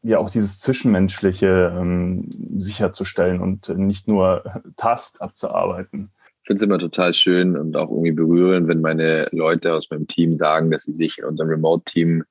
ja 0.03 0.19
auch 0.19 0.31
dieses 0.31 0.61
Zwischenmenschliche 0.61 1.75
ähm, 1.77 2.29
sicherzustellen 2.59 3.41
und 3.41 3.69
nicht 3.69 4.09
nur 4.09 4.63
Tasks 4.77 5.21
abzuarbeiten? 5.21 6.11
Finde 6.49 6.61
es 6.61 6.63
immer 6.63 6.79
total 6.79 7.13
schön 7.13 7.59
und 7.59 7.77
auch 7.77 7.91
irgendwie 7.91 8.13
berührend, 8.13 8.69
wenn 8.69 8.81
meine 8.81 9.29
Leute 9.33 9.75
aus 9.75 9.91
meinem 9.91 10.07
Team 10.07 10.35
sagen, 10.35 10.71
dass 10.71 10.85
sie 10.85 10.95
sich 10.95 11.19
in 11.19 11.27
unserem 11.27 11.51
Remote-Team 11.51 12.25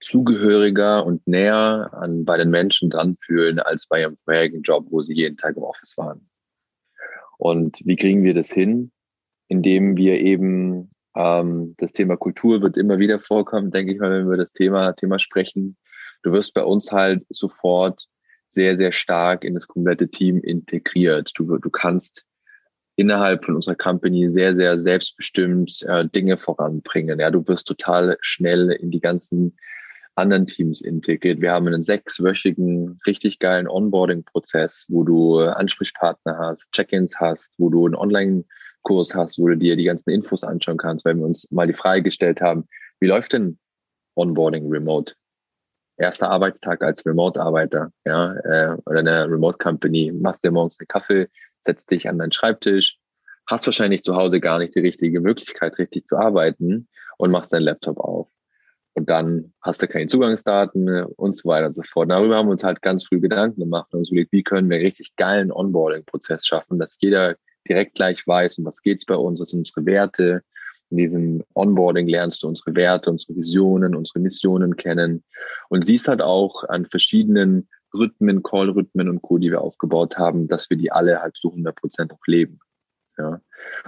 zugehöriger 0.00 1.04
und 1.04 1.26
näher 1.26 1.90
an 1.92 2.24
bei 2.24 2.38
den 2.38 2.48
Menschen 2.48 2.88
dran 2.88 3.14
fühlen 3.16 3.58
als 3.58 3.86
bei 3.86 4.00
ihrem 4.00 4.16
vorherigen 4.16 4.62
Job, 4.62 4.86
wo 4.88 5.02
sie 5.02 5.12
jeden 5.12 5.36
Tag 5.36 5.58
im 5.58 5.64
Office 5.64 5.98
waren. 5.98 6.30
Und 7.36 7.82
wie 7.84 7.96
kriegen 7.96 8.22
wir 8.22 8.32
das 8.32 8.50
hin? 8.50 8.90
Indem 9.48 9.98
wir 9.98 10.18
eben 10.18 10.90
ähm, 11.14 11.74
das 11.76 11.92
Thema 11.92 12.16
Kultur 12.16 12.62
wird 12.62 12.78
immer 12.78 12.98
wieder 12.98 13.20
vorkommen, 13.20 13.70
denke 13.70 13.92
ich 13.92 14.00
mal, 14.00 14.10
wenn 14.10 14.30
wir 14.30 14.38
das 14.38 14.54
Thema 14.54 14.94
Thema 14.94 15.18
sprechen. 15.18 15.76
Du 16.22 16.32
wirst 16.32 16.54
bei 16.54 16.64
uns 16.64 16.90
halt 16.90 17.26
sofort 17.28 18.06
sehr 18.48 18.78
sehr 18.78 18.92
stark 18.92 19.44
in 19.44 19.52
das 19.52 19.66
komplette 19.66 20.08
Team 20.08 20.40
integriert. 20.40 21.32
Du 21.34 21.58
du 21.58 21.68
kannst 21.68 22.27
innerhalb 22.98 23.44
von 23.44 23.54
unserer 23.54 23.76
Company 23.76 24.28
sehr, 24.28 24.56
sehr 24.56 24.76
selbstbestimmt 24.76 25.82
äh, 25.86 26.04
Dinge 26.08 26.36
voranbringen. 26.36 27.20
Ja, 27.20 27.30
du 27.30 27.46
wirst 27.46 27.68
total 27.68 28.18
schnell 28.20 28.70
in 28.72 28.90
die 28.90 29.00
ganzen 29.00 29.56
anderen 30.16 30.48
Teams 30.48 30.80
integriert. 30.80 31.40
Wir 31.40 31.52
haben 31.52 31.68
einen 31.68 31.84
sechswöchigen, 31.84 32.98
richtig 33.06 33.38
geilen 33.38 33.68
Onboarding-Prozess, 33.68 34.86
wo 34.88 35.04
du 35.04 35.38
Ansprechpartner 35.38 36.38
hast, 36.38 36.72
Check-ins 36.72 37.20
hast, 37.20 37.54
wo 37.56 37.70
du 37.70 37.86
einen 37.86 37.94
Online-Kurs 37.94 39.14
hast, 39.14 39.38
wo 39.38 39.46
du 39.46 39.56
dir 39.56 39.76
die 39.76 39.84
ganzen 39.84 40.10
Infos 40.10 40.42
anschauen 40.42 40.76
kannst, 40.76 41.04
weil 41.04 41.14
wir 41.14 41.24
uns 41.24 41.48
mal 41.52 41.68
die 41.68 41.74
Frage 41.74 42.02
gestellt 42.02 42.40
haben, 42.40 42.66
wie 42.98 43.06
läuft 43.06 43.32
denn 43.32 43.60
Onboarding 44.16 44.68
remote? 44.68 45.14
Erster 45.98 46.30
Arbeitstag 46.30 46.82
als 46.82 47.06
Remote-Arbeiter, 47.06 47.92
ja, 48.04 48.34
äh, 48.34 48.76
oder 48.86 48.98
eine 48.98 49.30
Remote-Company, 49.30 50.12
machst 50.12 50.42
dir 50.42 50.50
morgens 50.50 50.78
einen 50.80 50.88
Kaffee, 50.88 51.28
setzt 51.68 51.90
dich 51.90 52.08
an 52.08 52.18
deinen 52.18 52.32
Schreibtisch, 52.32 52.98
hast 53.46 53.66
wahrscheinlich 53.66 54.02
zu 54.02 54.16
Hause 54.16 54.40
gar 54.40 54.58
nicht 54.58 54.74
die 54.74 54.80
richtige 54.80 55.20
Möglichkeit, 55.20 55.78
richtig 55.78 56.06
zu 56.06 56.16
arbeiten 56.16 56.88
und 57.18 57.30
machst 57.30 57.52
deinen 57.52 57.62
Laptop 57.62 57.98
auf 57.98 58.28
und 58.98 59.08
dann 59.08 59.52
hast 59.62 59.80
du 59.80 59.86
keine 59.86 60.08
Zugangsdaten 60.08 61.04
und 61.04 61.36
so 61.36 61.48
weiter 61.48 61.68
und 61.68 61.76
so 61.76 61.82
fort. 61.84 62.10
Darüber 62.10 62.36
haben 62.36 62.48
wir 62.48 62.52
uns 62.52 62.64
halt 62.64 62.82
ganz 62.82 63.06
früh 63.06 63.20
Gedanken 63.20 63.60
gemacht 63.60 63.92
und 63.92 64.00
uns 64.00 64.10
überlegt, 64.10 64.32
wie 64.32 64.42
können 64.42 64.68
wir 64.68 64.76
einen 64.76 64.86
richtig 64.86 65.14
geilen 65.16 65.52
Onboarding-Prozess 65.52 66.44
schaffen, 66.44 66.78
dass 66.78 66.98
jeder 67.00 67.36
direkt 67.68 67.94
gleich 67.94 68.26
weiß, 68.26 68.58
um 68.58 68.64
was 68.64 68.82
geht's 68.82 69.06
bei 69.06 69.14
uns, 69.14 69.40
was 69.40 69.50
sind 69.50 69.60
unsere 69.60 69.86
Werte. 69.86 70.42
In 70.90 70.96
diesem 70.96 71.44
Onboarding 71.54 72.08
lernst 72.08 72.42
du 72.42 72.48
unsere 72.48 72.74
Werte, 72.74 73.10
unsere 73.10 73.36
Visionen, 73.36 73.94
unsere 73.94 74.18
Missionen 74.18 74.74
kennen 74.76 75.22
und 75.68 75.84
siehst 75.84 76.08
halt 76.08 76.22
auch 76.22 76.64
an 76.64 76.86
verschiedenen 76.86 77.68
Rhythmen, 77.94 78.42
Call-Rhythmen 78.42 79.08
und 79.08 79.22
Co., 79.22 79.38
die 79.38 79.50
wir 79.50 79.60
aufgebaut 79.60 80.18
haben, 80.18 80.48
dass 80.48 80.70
wir 80.70 80.76
die 80.76 80.92
alle 80.92 81.20
halt 81.20 81.36
zu 81.36 81.50
100 81.50 81.74
Prozent 81.76 82.12
auch 82.12 82.26
leben. 82.26 82.60
Ja. 83.16 83.40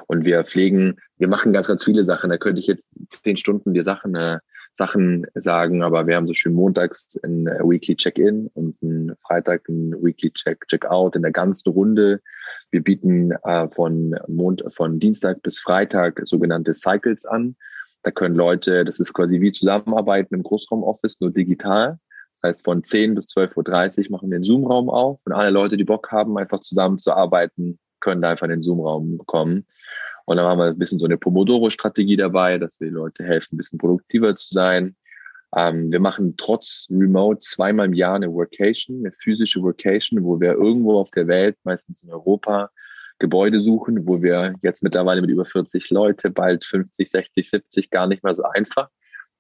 Und 0.06 0.24
wir 0.24 0.44
pflegen, 0.44 1.00
wir 1.18 1.28
machen 1.28 1.52
ganz, 1.52 1.68
ganz 1.68 1.84
viele 1.84 2.04
Sachen. 2.04 2.30
Da 2.30 2.38
könnte 2.38 2.60
ich 2.60 2.66
jetzt 2.66 2.92
zehn 3.10 3.36
Stunden 3.36 3.74
dir 3.74 3.84
Sachen 3.84 4.14
äh, 4.16 4.38
Sachen 4.72 5.26
sagen, 5.34 5.82
aber 5.82 6.06
wir 6.06 6.16
haben 6.16 6.26
so 6.26 6.34
schön 6.34 6.54
montags 6.54 7.18
ein 7.24 7.46
äh, 7.46 7.58
Weekly 7.60 7.96
Check-in 7.96 8.48
und 8.54 8.80
ein 8.82 9.16
Freitag 9.26 9.68
ein 9.68 9.92
Weekly 10.00 10.30
Check, 10.32 10.66
Check-out 10.68 11.16
in 11.16 11.22
der 11.22 11.32
ganzen 11.32 11.70
Runde. 11.70 12.20
Wir 12.70 12.82
bieten 12.82 13.32
äh, 13.32 13.68
von, 13.68 14.16
Mond, 14.28 14.62
von 14.68 15.00
Dienstag 15.00 15.42
bis 15.42 15.58
Freitag 15.58 16.20
sogenannte 16.24 16.74
Cycles 16.74 17.26
an. 17.26 17.56
Da 18.02 18.10
können 18.10 18.36
Leute, 18.36 18.84
das 18.84 19.00
ist 19.00 19.12
quasi 19.12 19.40
wie 19.40 19.52
Zusammenarbeiten 19.52 20.34
im 20.34 20.42
Großraumoffice, 20.42 21.20
nur 21.20 21.32
digital. 21.32 21.98
Das 22.40 22.56
heißt, 22.56 22.64
von 22.64 22.82
10 22.82 23.14
bis 23.14 23.26
12.30 23.36 24.04
Uhr 24.04 24.12
machen 24.12 24.30
wir 24.30 24.38
den 24.38 24.44
Zoom-Raum 24.44 24.88
auf 24.88 25.20
und 25.24 25.32
alle 25.32 25.50
Leute, 25.50 25.76
die 25.76 25.84
Bock 25.84 26.10
haben, 26.10 26.38
einfach 26.38 26.60
zusammenzuarbeiten, 26.60 27.78
können 28.00 28.22
da 28.22 28.30
einfach 28.30 28.44
in 28.44 28.50
den 28.50 28.62
Zoom-Raum 28.62 29.18
kommen. 29.26 29.66
Und 30.24 30.36
dann 30.36 30.46
haben 30.46 30.58
wir 30.58 30.66
ein 30.66 30.78
bisschen 30.78 30.98
so 30.98 31.06
eine 31.06 31.18
Pomodoro-Strategie 31.18 32.16
dabei, 32.16 32.58
dass 32.58 32.80
wir 32.80 32.88
die 32.88 32.94
Leute 32.94 33.24
helfen, 33.24 33.54
ein 33.54 33.56
bisschen 33.58 33.78
produktiver 33.78 34.36
zu 34.36 34.54
sein. 34.54 34.96
Ähm, 35.56 35.90
wir 35.90 36.00
machen 36.00 36.34
trotz 36.36 36.86
Remote 36.90 37.40
zweimal 37.40 37.86
im 37.86 37.94
Jahr 37.94 38.14
eine 38.14 38.32
Workation, 38.32 39.00
eine 39.00 39.12
physische 39.12 39.60
Workation, 39.62 40.22
wo 40.22 40.40
wir 40.40 40.52
irgendwo 40.52 40.98
auf 40.98 41.10
der 41.10 41.26
Welt, 41.26 41.56
meistens 41.64 42.02
in 42.02 42.10
Europa, 42.10 42.70
Gebäude 43.18 43.60
suchen, 43.60 44.06
wo 44.06 44.22
wir 44.22 44.54
jetzt 44.62 44.82
mittlerweile 44.82 45.20
mit 45.20 45.30
über 45.30 45.44
40 45.44 45.90
Leute, 45.90 46.30
bald 46.30 46.64
50, 46.64 47.10
60, 47.10 47.50
70, 47.50 47.90
gar 47.90 48.06
nicht 48.06 48.24
mehr 48.24 48.34
so 48.34 48.44
einfach, 48.44 48.88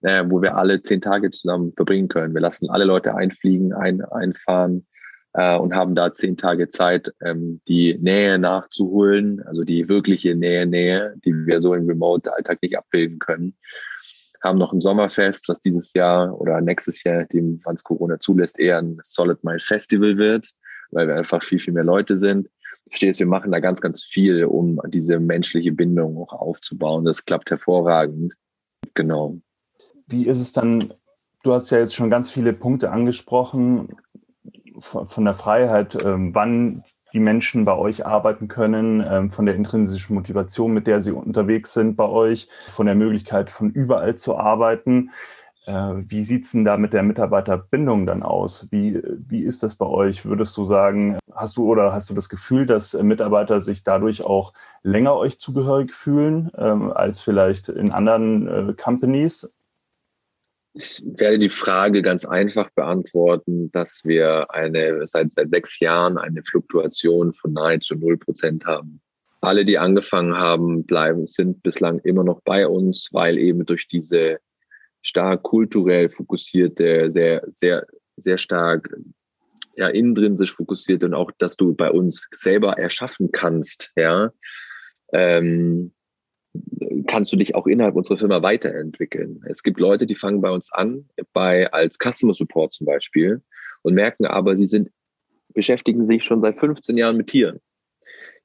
äh, 0.02 0.24
wo 0.26 0.42
wir 0.42 0.56
alle 0.56 0.82
zehn 0.82 1.00
Tage 1.00 1.30
zusammen 1.30 1.72
verbringen 1.74 2.08
können. 2.08 2.34
Wir 2.34 2.40
lassen 2.40 2.70
alle 2.70 2.84
Leute 2.84 3.14
einfliegen, 3.14 3.72
ein, 3.72 4.02
einfahren 4.02 4.86
äh, 5.34 5.56
und 5.56 5.74
haben 5.74 5.94
da 5.94 6.14
zehn 6.14 6.36
Tage 6.36 6.68
Zeit, 6.68 7.12
ähm, 7.22 7.60
die 7.68 7.98
Nähe 8.00 8.38
nachzuholen, 8.38 9.42
also 9.46 9.64
die 9.64 9.88
wirkliche 9.88 10.34
Nähe, 10.34 10.66
Nähe, 10.66 11.14
die 11.24 11.32
wir 11.46 11.60
so 11.60 11.74
im 11.74 11.86
Remote-Alltag 11.86 12.58
nicht 12.62 12.76
abbilden 12.78 13.18
können 13.18 13.56
haben 14.42 14.58
noch 14.58 14.72
ein 14.72 14.80
Sommerfest, 14.80 15.48
was 15.48 15.60
dieses 15.60 15.92
Jahr 15.92 16.38
oder 16.38 16.60
nächstes 16.60 17.04
Jahr, 17.04 17.24
dem, 17.24 17.60
wann 17.64 17.74
es 17.74 17.84
Corona 17.84 18.18
zulässt, 18.18 18.58
eher 18.58 18.78
ein 18.78 18.98
Solid 19.02 19.42
Mile 19.44 19.60
Festival 19.60 20.16
wird, 20.16 20.50
weil 20.90 21.08
wir 21.08 21.16
einfach 21.16 21.42
viel, 21.42 21.60
viel 21.60 21.74
mehr 21.74 21.84
Leute 21.84 22.16
sind. 22.16 22.48
Verstehst, 22.88 23.20
wir 23.20 23.26
machen 23.26 23.52
da 23.52 23.60
ganz, 23.60 23.80
ganz 23.80 24.02
viel, 24.02 24.44
um 24.44 24.80
diese 24.88 25.20
menschliche 25.20 25.72
Bindung 25.72 26.16
auch 26.16 26.32
aufzubauen. 26.32 27.04
Das 27.04 27.24
klappt 27.24 27.50
hervorragend. 27.50 28.34
Genau. 28.94 29.40
Wie 30.10 30.26
ist 30.26 30.40
es 30.40 30.52
dann? 30.52 30.92
Du 31.42 31.54
hast 31.54 31.70
ja 31.70 31.78
jetzt 31.78 31.94
schon 31.94 32.10
ganz 32.10 32.30
viele 32.30 32.52
Punkte 32.52 32.90
angesprochen 32.90 33.96
von 34.80 35.24
der 35.24 35.34
Freiheit, 35.34 35.96
ähm, 36.02 36.34
wann 36.34 36.84
die 37.12 37.20
Menschen 37.20 37.64
bei 37.64 37.76
euch 37.76 38.04
arbeiten 38.04 38.48
können, 38.48 39.04
ähm, 39.06 39.30
von 39.30 39.46
der 39.46 39.54
intrinsischen 39.54 40.14
Motivation, 40.14 40.72
mit 40.72 40.86
der 40.86 41.00
sie 41.00 41.12
unterwegs 41.12 41.72
sind 41.72 41.96
bei 41.96 42.08
euch, 42.08 42.48
von 42.74 42.86
der 42.86 42.94
Möglichkeit, 42.94 43.50
von 43.50 43.70
überall 43.70 44.16
zu 44.16 44.36
arbeiten. 44.36 45.10
Äh, 45.66 45.72
wie 46.08 46.24
sieht 46.24 46.44
es 46.44 46.52
denn 46.52 46.64
da 46.64 46.76
mit 46.76 46.92
der 46.92 47.02
Mitarbeiterbindung 47.02 48.06
dann 48.06 48.22
aus? 48.22 48.68
Wie, 48.70 49.00
wie 49.28 49.42
ist 49.44 49.62
das 49.62 49.76
bei 49.76 49.86
euch? 49.86 50.24
Würdest 50.24 50.56
du 50.56 50.64
sagen, 50.64 51.18
hast 51.32 51.56
du 51.56 51.64
oder 51.64 51.92
hast 51.92 52.10
du 52.10 52.14
das 52.14 52.28
Gefühl, 52.28 52.66
dass 52.66 52.94
Mitarbeiter 52.94 53.60
sich 53.60 53.84
dadurch 53.84 54.22
auch 54.22 54.54
länger 54.82 55.14
euch 55.14 55.38
zugehörig 55.38 55.92
fühlen 55.92 56.50
ähm, 56.56 56.92
als 56.92 57.20
vielleicht 57.20 57.68
in 57.68 57.92
anderen 57.92 58.70
äh, 58.70 58.74
Companies? 58.74 59.48
Ich 60.72 61.02
werde 61.04 61.38
die 61.38 61.48
Frage 61.48 62.00
ganz 62.00 62.24
einfach 62.24 62.70
beantworten, 62.70 63.72
dass 63.72 64.02
wir 64.04 64.52
eine, 64.52 65.04
seit, 65.06 65.32
seit 65.32 65.50
sechs 65.50 65.80
Jahren 65.80 66.16
eine 66.16 66.42
Fluktuation 66.44 67.32
von 67.32 67.52
nahezu 67.52 67.96
null 67.96 68.16
Prozent 68.16 68.64
haben. 68.66 69.00
Alle, 69.40 69.64
die 69.64 69.78
angefangen 69.78 70.36
haben, 70.36 70.84
bleiben, 70.84 71.26
sind 71.26 71.62
bislang 71.62 71.98
immer 72.00 72.22
noch 72.22 72.40
bei 72.42 72.68
uns, 72.68 73.08
weil 73.10 73.38
eben 73.38 73.64
durch 73.64 73.88
diese 73.88 74.38
stark 75.02 75.42
kulturell 75.42 76.08
fokussierte, 76.10 77.10
sehr, 77.10 77.42
sehr, 77.48 77.86
sehr 78.16 78.38
stark 78.38 78.94
ja, 79.76 79.88
intrinsisch 79.88 80.54
fokussiert 80.54 81.02
und 81.04 81.14
auch, 81.14 81.32
dass 81.38 81.56
du 81.56 81.74
bei 81.74 81.90
uns 81.90 82.28
selber 82.32 82.78
erschaffen 82.78 83.32
kannst, 83.32 83.90
ja, 83.96 84.30
ähm, 85.12 85.92
kannst 87.06 87.32
du 87.32 87.36
dich 87.36 87.54
auch 87.54 87.66
innerhalb 87.66 87.96
unserer 87.96 88.18
Firma 88.18 88.42
weiterentwickeln. 88.42 89.44
Es 89.48 89.62
gibt 89.62 89.78
Leute, 89.78 90.06
die 90.06 90.14
fangen 90.14 90.40
bei 90.40 90.50
uns 90.50 90.72
an, 90.72 91.08
bei 91.32 91.70
als 91.72 91.98
Customer 91.98 92.34
Support 92.34 92.72
zum 92.72 92.86
Beispiel, 92.86 93.42
und 93.82 93.94
merken 93.94 94.26
aber, 94.26 94.56
sie 94.56 94.66
sind, 94.66 94.90
beschäftigen 95.54 96.04
sich 96.04 96.24
schon 96.24 96.42
seit 96.42 96.58
15 96.58 96.96
Jahren 96.96 97.16
mit 97.16 97.28
Tieren. 97.28 97.60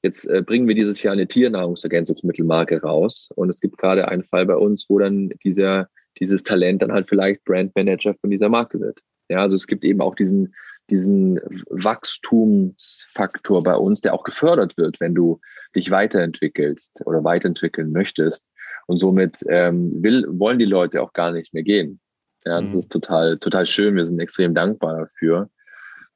Jetzt 0.02 0.26
äh, 0.26 0.42
bringen 0.42 0.68
wir 0.68 0.74
dieses 0.74 1.02
Jahr 1.02 1.12
eine 1.12 1.26
Tiernahrungsergänzungsmittelmarke 1.26 2.80
raus 2.80 3.30
und 3.34 3.48
es 3.48 3.60
gibt 3.60 3.78
gerade 3.78 4.08
einen 4.08 4.24
Fall 4.24 4.46
bei 4.46 4.56
uns, 4.56 4.86
wo 4.88 4.98
dann 4.98 5.30
dieser, 5.42 5.88
dieses 6.18 6.42
Talent 6.42 6.82
dann 6.82 6.92
halt 6.92 7.08
vielleicht 7.08 7.44
Brandmanager 7.44 8.14
von 8.14 8.30
dieser 8.30 8.48
Marke 8.48 8.80
wird. 8.80 9.00
Ja, 9.28 9.38
also 9.38 9.56
es 9.56 9.66
gibt 9.66 9.84
eben 9.84 10.00
auch 10.00 10.14
diesen, 10.14 10.54
diesen 10.90 11.40
Wachstumsfaktor 11.70 13.62
bei 13.62 13.76
uns, 13.76 14.00
der 14.00 14.14
auch 14.14 14.24
gefördert 14.24 14.76
wird, 14.76 15.00
wenn 15.00 15.14
du 15.14 15.40
dich 15.74 15.90
weiterentwickelst 15.90 17.02
oder 17.04 17.24
weiterentwickeln 17.24 17.90
möchtest. 17.92 18.46
Und 18.86 18.98
somit 18.98 19.44
ähm, 19.48 20.02
will, 20.02 20.24
wollen 20.28 20.58
die 20.60 20.64
Leute 20.64 21.02
auch 21.02 21.12
gar 21.12 21.32
nicht 21.32 21.52
mehr 21.52 21.64
gehen. 21.64 22.00
Ja, 22.44 22.60
das 22.60 22.72
mhm. 22.72 22.78
ist 22.78 22.92
total, 22.92 23.38
total 23.38 23.66
schön. 23.66 23.96
Wir 23.96 24.06
sind 24.06 24.20
extrem 24.20 24.54
dankbar 24.54 25.00
dafür. 25.00 25.50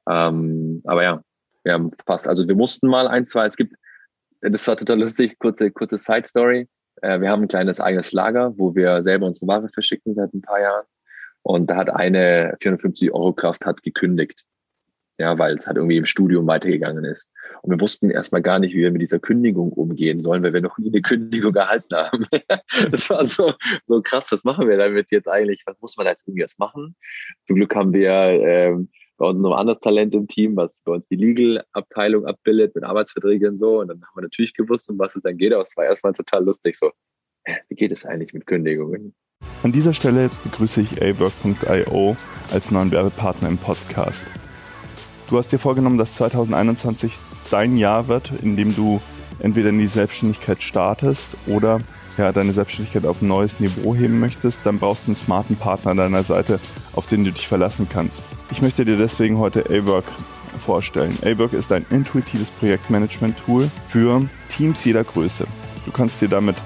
Ähm, 0.08 0.80
aber 0.84 1.02
ja, 1.02 1.22
wir 1.64 1.72
haben 1.72 1.90
fast, 2.06 2.28
also 2.28 2.46
wir 2.46 2.54
mussten 2.54 2.86
mal 2.86 3.08
ein, 3.08 3.26
zwei, 3.26 3.46
es 3.46 3.56
gibt, 3.56 3.74
das 4.40 4.66
war 4.68 4.76
total 4.76 5.00
lustig, 5.00 5.38
kurze, 5.40 5.72
kurze 5.72 5.98
Side 5.98 6.26
Story. 6.26 6.68
Äh, 7.02 7.20
wir 7.20 7.30
haben 7.30 7.42
ein 7.42 7.48
kleines 7.48 7.80
eigenes 7.80 8.12
Lager, 8.12 8.56
wo 8.56 8.76
wir 8.76 9.02
selber 9.02 9.26
unsere 9.26 9.48
Ware 9.48 9.68
verschicken 9.68 10.14
seit 10.14 10.32
ein 10.32 10.42
paar 10.42 10.60
Jahren. 10.60 10.86
Und 11.42 11.68
da 11.68 11.76
hat 11.76 11.90
eine 11.90 12.54
450 12.60 13.12
Euro 13.12 13.32
Kraft 13.32 13.66
hat 13.66 13.82
gekündigt 13.82 14.44
ja, 15.20 15.38
weil 15.38 15.58
es 15.58 15.66
halt 15.66 15.76
irgendwie 15.76 15.98
im 15.98 16.06
Studium 16.06 16.46
weitergegangen 16.46 17.04
ist. 17.04 17.30
Und 17.60 17.72
wir 17.72 17.80
wussten 17.80 18.10
erstmal 18.10 18.40
gar 18.40 18.58
nicht, 18.58 18.72
wie 18.72 18.78
wir 18.78 18.90
mit 18.90 19.02
dieser 19.02 19.18
Kündigung 19.18 19.70
umgehen 19.70 20.22
sollen, 20.22 20.42
weil 20.42 20.54
wir 20.54 20.62
noch 20.62 20.78
nie 20.78 20.88
eine 20.88 21.02
Kündigung 21.02 21.54
erhalten 21.54 21.94
haben. 21.94 22.26
das 22.90 23.10
war 23.10 23.26
so, 23.26 23.52
so 23.86 24.00
krass, 24.00 24.32
was 24.32 24.44
machen 24.44 24.66
wir 24.66 24.78
damit 24.78 25.10
jetzt 25.10 25.28
eigentlich? 25.28 25.62
Was 25.66 25.78
muss 25.82 25.98
man 25.98 26.06
jetzt 26.06 26.26
irgendwie 26.26 26.40
erst 26.40 26.58
machen? 26.58 26.96
Zum 27.44 27.56
Glück 27.56 27.74
haben 27.76 27.92
wir 27.92 28.10
ähm, 28.10 28.88
bei 29.18 29.26
uns 29.26 29.38
noch 29.38 29.52
ein 29.52 29.58
anderes 29.58 29.80
Talent 29.80 30.14
im 30.14 30.26
Team, 30.26 30.56
was 30.56 30.80
bei 30.86 30.92
uns 30.92 31.06
die 31.06 31.16
Legal-Abteilung 31.16 32.24
abbildet 32.24 32.74
mit 32.74 32.84
Arbeitsverträgen 32.84 33.50
und 33.50 33.56
so. 33.58 33.80
Und 33.80 33.88
dann 33.88 33.98
haben 33.98 34.16
wir 34.16 34.22
natürlich 34.22 34.54
gewusst, 34.54 34.88
um 34.88 34.98
was 34.98 35.14
es 35.16 35.22
dann 35.22 35.36
geht, 35.36 35.52
aber 35.52 35.62
es 35.62 35.76
war 35.76 35.84
erstmal 35.84 36.14
total 36.14 36.44
lustig 36.44 36.76
so. 36.76 36.90
Wie 37.68 37.74
geht 37.74 37.92
es 37.92 38.06
eigentlich 38.06 38.32
mit 38.32 38.46
Kündigungen? 38.46 39.14
An 39.62 39.72
dieser 39.72 39.92
Stelle 39.92 40.30
begrüße 40.44 40.80
ich 40.80 41.02
awork.io 41.02 42.16
als 42.52 42.70
neuen 42.70 42.90
Werbepartner 42.90 43.48
im 43.48 43.58
Podcast. 43.58 44.26
Du 45.30 45.38
hast 45.38 45.52
dir 45.52 45.60
vorgenommen, 45.60 45.96
dass 45.96 46.14
2021 46.14 47.16
dein 47.52 47.76
Jahr 47.76 48.08
wird, 48.08 48.32
in 48.42 48.56
dem 48.56 48.74
du 48.74 49.00
entweder 49.38 49.68
in 49.68 49.78
die 49.78 49.86
Selbstständigkeit 49.86 50.60
startest 50.60 51.36
oder 51.46 51.78
ja, 52.18 52.32
deine 52.32 52.52
Selbstständigkeit 52.52 53.06
auf 53.06 53.22
ein 53.22 53.28
neues 53.28 53.60
Niveau 53.60 53.94
heben 53.94 54.18
möchtest, 54.18 54.66
dann 54.66 54.80
brauchst 54.80 55.04
du 55.04 55.10
einen 55.10 55.14
smarten 55.14 55.54
Partner 55.54 55.92
an 55.92 55.98
deiner 55.98 56.24
Seite, 56.24 56.58
auf 56.94 57.06
den 57.06 57.22
du 57.22 57.30
dich 57.30 57.46
verlassen 57.46 57.86
kannst. 57.88 58.24
Ich 58.50 58.60
möchte 58.60 58.84
dir 58.84 58.96
deswegen 58.96 59.38
heute 59.38 59.64
A-Work 59.70 60.06
vorstellen. 60.58 61.16
A-Work 61.22 61.52
ist 61.52 61.70
ein 61.70 61.86
intuitives 61.90 62.50
Projektmanagement-Tool 62.50 63.70
für 63.86 64.22
Teams 64.48 64.84
jeder 64.84 65.04
Größe. 65.04 65.44
Du 65.84 65.92
kannst 65.92 66.20
dir 66.20 66.28
damit 66.28 66.56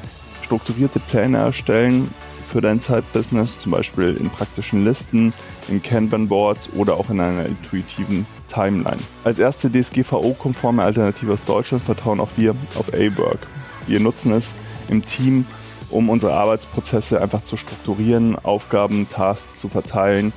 strukturierte 0.42 1.00
Pläne 1.00 1.36
erstellen, 1.36 2.08
für 2.54 2.60
dein 2.60 2.78
Zeitbusiness, 2.78 3.58
zum 3.58 3.72
Beispiel 3.72 4.16
in 4.16 4.30
praktischen 4.30 4.84
Listen, 4.84 5.34
in 5.68 5.82
Kanban-Boards 5.82 6.70
oder 6.74 6.94
auch 6.94 7.10
in 7.10 7.18
einer 7.18 7.46
intuitiven 7.46 8.26
Timeline. 8.46 8.98
Als 9.24 9.40
erste 9.40 9.68
DSGVO-konforme 9.68 10.84
Alternative 10.84 11.32
aus 11.32 11.42
Deutschland 11.42 11.82
vertrauen 11.82 12.20
auch 12.20 12.28
wir 12.36 12.54
auf 12.78 12.94
A-Work. 12.94 13.48
Wir 13.88 13.98
nutzen 13.98 14.30
es 14.30 14.54
im 14.86 15.04
Team, 15.04 15.46
um 15.90 16.08
unsere 16.08 16.34
Arbeitsprozesse 16.34 17.20
einfach 17.20 17.42
zu 17.42 17.56
strukturieren, 17.56 18.36
Aufgaben, 18.38 19.08
Tasks 19.08 19.56
zu 19.56 19.68
verteilen 19.68 20.32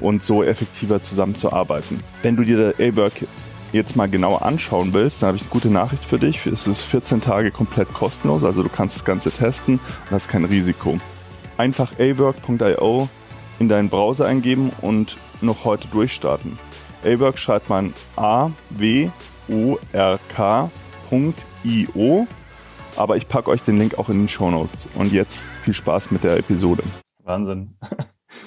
und 0.00 0.22
so 0.22 0.42
effektiver 0.42 1.02
zusammenzuarbeiten. 1.02 2.00
Wenn 2.20 2.36
du 2.36 2.44
dir 2.44 2.74
A-Work 2.78 3.24
jetzt 3.72 3.96
mal 3.96 4.10
genauer 4.10 4.42
anschauen 4.42 4.92
willst, 4.92 5.22
dann 5.22 5.28
habe 5.28 5.38
ich 5.38 5.44
eine 5.44 5.50
gute 5.52 5.70
Nachricht 5.70 6.04
für 6.04 6.18
dich. 6.18 6.44
Es 6.44 6.66
ist 6.66 6.82
14 6.82 7.22
Tage 7.22 7.50
komplett 7.50 7.88
kostenlos, 7.94 8.44
also 8.44 8.62
du 8.62 8.68
kannst 8.68 8.96
das 8.96 9.06
Ganze 9.06 9.30
testen 9.30 9.76
und 9.76 10.10
hast 10.10 10.28
kein 10.28 10.44
Risiko 10.44 10.98
einfach 11.56 11.98
awork.io 11.98 13.08
in 13.58 13.68
deinen 13.68 13.88
Browser 13.88 14.26
eingeben 14.26 14.70
und 14.80 15.16
noch 15.40 15.64
heute 15.64 15.88
durchstarten. 15.88 16.58
Awork 17.04 17.38
schreibt 17.38 17.68
man 17.68 17.94
A 18.16 18.50
W 18.70 19.10
O 19.48 19.78
R 19.92 20.18
K.io, 20.34 20.68
aber 22.96 23.16
ich 23.16 23.28
packe 23.28 23.50
euch 23.50 23.62
den 23.62 23.78
Link 23.78 23.98
auch 23.98 24.08
in 24.08 24.18
den 24.18 24.28
Show 24.28 24.50
Notes. 24.50 24.88
Und 24.94 25.12
jetzt 25.12 25.44
viel 25.64 25.74
Spaß 25.74 26.10
mit 26.10 26.24
der 26.24 26.36
Episode. 26.38 26.82
Wahnsinn. 27.24 27.74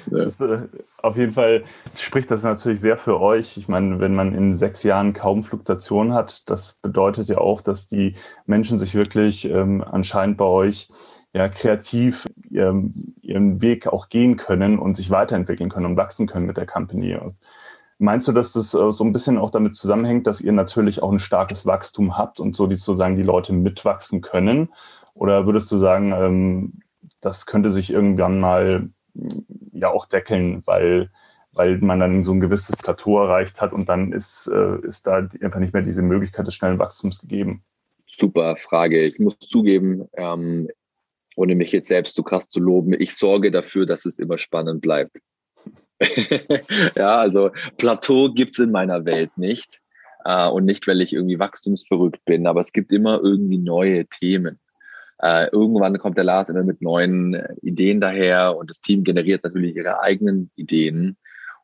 Das, 0.08 0.40
äh, 0.40 0.68
auf 1.02 1.18
jeden 1.18 1.32
Fall 1.32 1.64
spricht 1.96 2.30
das 2.30 2.44
natürlich 2.44 2.80
sehr 2.80 2.98
für 2.98 3.20
euch. 3.20 3.58
Ich 3.58 3.68
meine, 3.68 4.00
wenn 4.00 4.14
man 4.14 4.36
in 4.36 4.56
sechs 4.56 4.84
Jahren 4.84 5.14
kaum 5.14 5.44
Fluktuation 5.44 6.14
hat, 6.14 6.48
das 6.50 6.76
bedeutet 6.82 7.28
ja 7.28 7.38
auch, 7.38 7.62
dass 7.62 7.88
die 7.88 8.16
Menschen 8.46 8.78
sich 8.78 8.94
wirklich 8.94 9.46
ähm, 9.46 9.84
anscheinend 9.84 10.38
bei 10.38 10.46
euch 10.46 10.90
ja, 11.36 11.50
kreativ 11.50 12.26
ihren, 12.50 13.14
ihren 13.22 13.62
Weg 13.62 13.88
auch 13.88 14.08
gehen 14.08 14.38
können 14.38 14.80
und 14.80 14.96
sich 14.96 15.10
weiterentwickeln 15.10 15.70
können 15.70 15.86
und 15.86 15.98
wachsen 15.98 16.28
können 16.28 16.46
mit 16.46 16.56
der 16.56 16.66
Company. 16.66 17.18
Meinst 17.98 18.30
du, 18.30 18.32
dass 18.32 18.54
das 18.54 18.74
äh, 18.74 18.92
so 18.94 19.04
ein 19.04 19.12
bisschen 19.12 19.38
auch 19.38 19.52
damit 19.52 19.76
zusammenhängt, 19.76 20.28
dass 20.28 20.40
ihr 20.40 20.54
natürlich 20.54 21.04
auch 21.04 21.12
ein 21.12 21.20
starkes 21.20 21.66
Wachstum 21.66 22.18
habt 22.18 22.40
und 22.40 22.56
so 22.56 22.68
die 22.68 22.78
sozusagen 22.78 23.18
die 23.18 23.24
Leute 23.24 23.52
mitwachsen 23.52 24.22
können? 24.22 24.70
Oder 25.14 25.46
würdest 25.46 25.70
du 25.74 25.78
sagen, 25.78 26.14
ähm, 26.14 26.80
das 27.20 27.46
könnte 27.46 27.70
sich 27.70 27.92
irgendwann 27.92 28.40
mal 28.40 28.90
ja 29.74 29.90
auch 29.90 30.06
deckeln, 30.06 30.64
weil, 30.66 31.12
weil 31.52 31.80
man 31.80 32.00
dann 32.00 32.24
so 32.24 32.32
ein 32.32 32.40
gewisses 32.40 32.78
Plateau 32.78 33.22
erreicht 33.22 33.60
hat 33.60 33.74
und 33.74 33.90
dann 33.90 34.14
ist, 34.14 34.48
äh, 34.48 34.80
ist 34.88 35.06
da 35.06 35.28
einfach 35.42 35.60
nicht 35.60 35.74
mehr 35.74 35.84
diese 35.84 36.02
Möglichkeit 36.02 36.48
des 36.48 36.56
schnellen 36.56 36.80
Wachstums 36.80 37.20
gegeben? 37.20 37.62
Super 38.06 38.56
Frage. 38.56 39.04
Ich 39.04 39.20
muss 39.20 39.38
zugeben, 39.40 40.08
ähm, 40.14 40.70
ohne 41.36 41.56
mich 41.56 41.72
jetzt 41.72 41.88
selbst 41.88 42.16
zu 42.16 42.24
krass 42.24 42.50
zu 42.50 42.60
loben, 42.60 42.94
ich 42.94 43.16
sorge 43.16 43.52
dafür, 43.52 43.86
dass 43.86 44.06
es 44.06 44.20
immer 44.20 44.38
spannend 44.38 44.82
bleibt. 44.82 45.18
ja, 46.96 47.18
also 47.18 47.52
Plateau 47.78 48.34
gibt 48.34 48.54
es 48.54 48.60
in 48.60 48.72
meiner 48.72 49.06
Welt 49.06 49.38
nicht. 49.38 49.82
Äh, 50.26 50.50
und 50.50 50.66
nicht, 50.66 50.88
weil 50.88 51.02
ich 51.02 51.14
irgendwie 51.14 51.40
wachstumsverrückt 51.40 52.26
bin, 52.26 52.48
aber 52.48 52.62
es 52.62 52.74
gibt 52.74 52.92
immer 52.92 53.22
irgendwie 53.24 53.60
neue 53.60 54.06
Themen. 54.08 54.60
Äh, 55.20 55.50
irgendwann 55.52 55.98
kommt 56.00 56.18
der 56.18 56.26
Lars 56.26 56.50
immer 56.50 56.64
mit 56.64 56.82
neuen 56.82 57.42
Ideen 57.62 58.02
daher 58.02 58.58
und 58.58 58.70
das 58.70 58.82
Team 58.82 59.04
generiert 59.04 59.44
natürlich 59.44 59.76
ihre 59.76 60.02
eigenen 60.02 60.52
Ideen. 60.56 61.16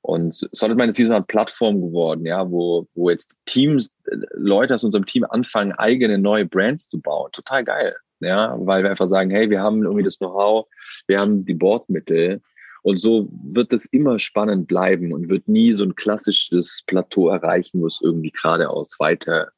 Und 0.04 0.48
Solid 0.52 0.78
Mind 0.78 0.92
ist 0.92 0.98
wie 1.00 1.06
so 1.06 1.14
eine 1.14 1.26
Plattform 1.26 1.82
geworden, 1.82 2.26
ja, 2.26 2.50
wo, 2.50 2.88
wo 2.96 3.10
jetzt 3.10 3.36
Teams, 3.46 3.92
äh, 4.06 4.16
Leute 4.36 4.76
aus 4.76 4.84
unserem 4.84 5.06
Team 5.06 5.26
anfangen, 5.26 5.74
eigene 5.74 6.18
neue 6.18 6.46
Brands 6.46 6.88
zu 6.88 7.02
bauen. 7.02 7.30
Total 7.34 7.64
geil. 7.64 7.96
Ja, 8.22 8.56
weil 8.60 8.84
wir 8.84 8.92
einfach 8.92 9.10
sagen, 9.10 9.32
hey, 9.32 9.50
wir 9.50 9.62
haben 9.62 9.84
irgendwie 9.84 10.04
das 10.04 10.20
Know-how, 10.20 10.68
wir 11.08 11.20
haben 11.20 11.44
die 11.44 11.56
Bordmittel 11.56 12.42
und 12.84 13.00
so 13.00 13.30
wird 13.44 13.74
es 13.74 13.86
immer 13.86 14.20
spannend 14.20 14.68
bleiben 14.68 15.14
und 15.14 15.30
wird 15.30 15.48
nie 15.48 15.74
so 15.74 15.84
ein 15.84 15.96
klassisches 15.96 16.84
Plateau 16.88 17.30
erreichen, 17.30 17.82
wo 17.82 17.88
es 17.88 18.00
irgendwie 18.02 18.32
geradeaus 18.32 19.00
weiter, 19.00 19.52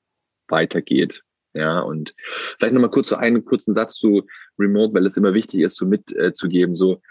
weitergeht. 0.47 1.23
Ja, 1.53 1.81
und 1.81 2.15
vielleicht 2.57 2.73
nochmal 2.73 2.89
kurz 2.89 3.09
so 3.09 3.15
einen 3.15 3.45
kurzen 3.45 3.73
Satz 3.73 3.95
zu 3.95 4.25
Remote, 4.57 4.93
weil 4.93 5.05
es 5.05 5.17
immer 5.17 5.33
wichtig 5.33 5.61
ist, 5.61 5.77
so 5.77 5.85
mitzugeben. 5.85 6.73
Äh, 6.73 6.75
so, 6.75 7.01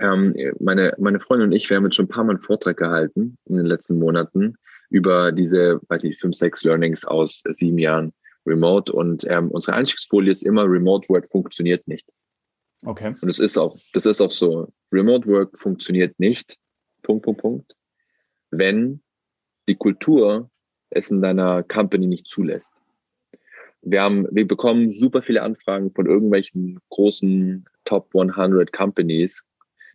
ähm, 0.00 0.34
meine, 0.58 0.94
meine 0.98 1.20
Freundin 1.20 1.48
und 1.48 1.52
ich, 1.52 1.68
wir 1.68 1.76
haben 1.76 1.84
jetzt 1.84 1.96
schon 1.96 2.06
ein 2.06 2.10
paar 2.10 2.24
Mal 2.24 2.32
einen 2.32 2.42
Vortrag 2.42 2.78
gehalten 2.78 3.36
in 3.44 3.56
den 3.56 3.66
letzten 3.66 3.98
Monaten 3.98 4.56
über 4.88 5.32
diese, 5.32 5.80
weiß 5.88 6.04
ich, 6.04 6.18
fünf, 6.18 6.34
sechs 6.34 6.64
Learnings 6.64 7.04
aus 7.04 7.42
äh, 7.44 7.52
sieben 7.52 7.78
Jahren 7.78 8.12
Remote. 8.46 8.92
Und 8.92 9.24
ähm, 9.28 9.50
unsere 9.50 9.76
Einstiegsfolie 9.76 10.32
ist 10.32 10.42
immer 10.42 10.64
Remote 10.64 11.08
Work 11.08 11.28
funktioniert 11.28 11.86
nicht. 11.86 12.10
Okay. 12.82 13.14
Und 13.20 13.28
es 13.28 13.38
ist 13.38 13.58
auch, 13.58 13.76
das 13.92 14.06
ist 14.06 14.20
auch 14.20 14.32
so. 14.32 14.72
Remote 14.92 15.28
Work 15.28 15.58
funktioniert 15.58 16.18
nicht. 16.18 16.56
Punkt, 17.02 17.24
Punkt, 17.24 17.40
Punkt. 17.40 17.76
Wenn 18.50 19.02
die 19.68 19.76
Kultur 19.76 20.50
es 20.90 21.10
in 21.10 21.22
deiner 21.22 21.62
Company 21.62 22.06
nicht 22.06 22.26
zulässt. 22.26 22.80
Wir 23.82 24.02
haben, 24.02 24.26
wir 24.30 24.46
bekommen 24.46 24.92
super 24.92 25.22
viele 25.22 25.42
Anfragen 25.42 25.92
von 25.92 26.06
irgendwelchen 26.06 26.80
großen 26.90 27.64
Top 27.84 28.14
100 28.14 28.72
Companies, 28.72 29.44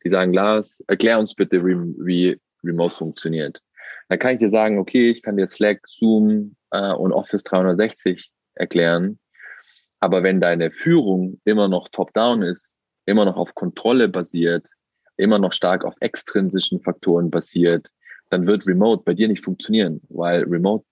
die 0.03 0.10
sagen, 0.10 0.34
Lars, 0.34 0.84
erklär 0.88 1.19
uns 1.19 1.36
bitte, 1.36 1.63
wie 1.63 2.39
Remote 2.63 2.95
funktioniert. 2.95 3.62
Dann 4.10 4.19
kann 4.19 4.34
ich 4.34 4.39
dir 4.39 4.49
sagen, 4.49 4.79
okay, 4.79 5.10
ich 5.12 5.21
kann 5.21 5.38
dir 5.38 5.47
Slack, 5.47 5.81
Zoom 5.86 6.55
äh, 6.71 6.93
und 6.93 7.12
Office 7.12 7.43
360 7.43 8.31
erklären. 8.55 9.19
Aber 9.99 10.23
wenn 10.23 10.41
deine 10.41 10.71
Führung 10.71 11.39
immer 11.45 11.67
noch 11.67 11.89
top-down 11.89 12.41
ist, 12.41 12.77
immer 13.05 13.25
noch 13.25 13.37
auf 13.37 13.55
Kontrolle 13.55 14.07
basiert, 14.07 14.69
immer 15.17 15.39
noch 15.39 15.53
stark 15.53 15.85
auf 15.85 15.95
extrinsischen 15.99 16.81
Faktoren 16.81 17.29
basiert, 17.29 17.89
dann 18.29 18.47
wird 18.47 18.67
Remote 18.67 19.03
bei 19.05 19.13
dir 19.13 19.27
nicht 19.27 19.43
funktionieren, 19.43 20.01
weil 20.09 20.43
Remote 20.43 20.85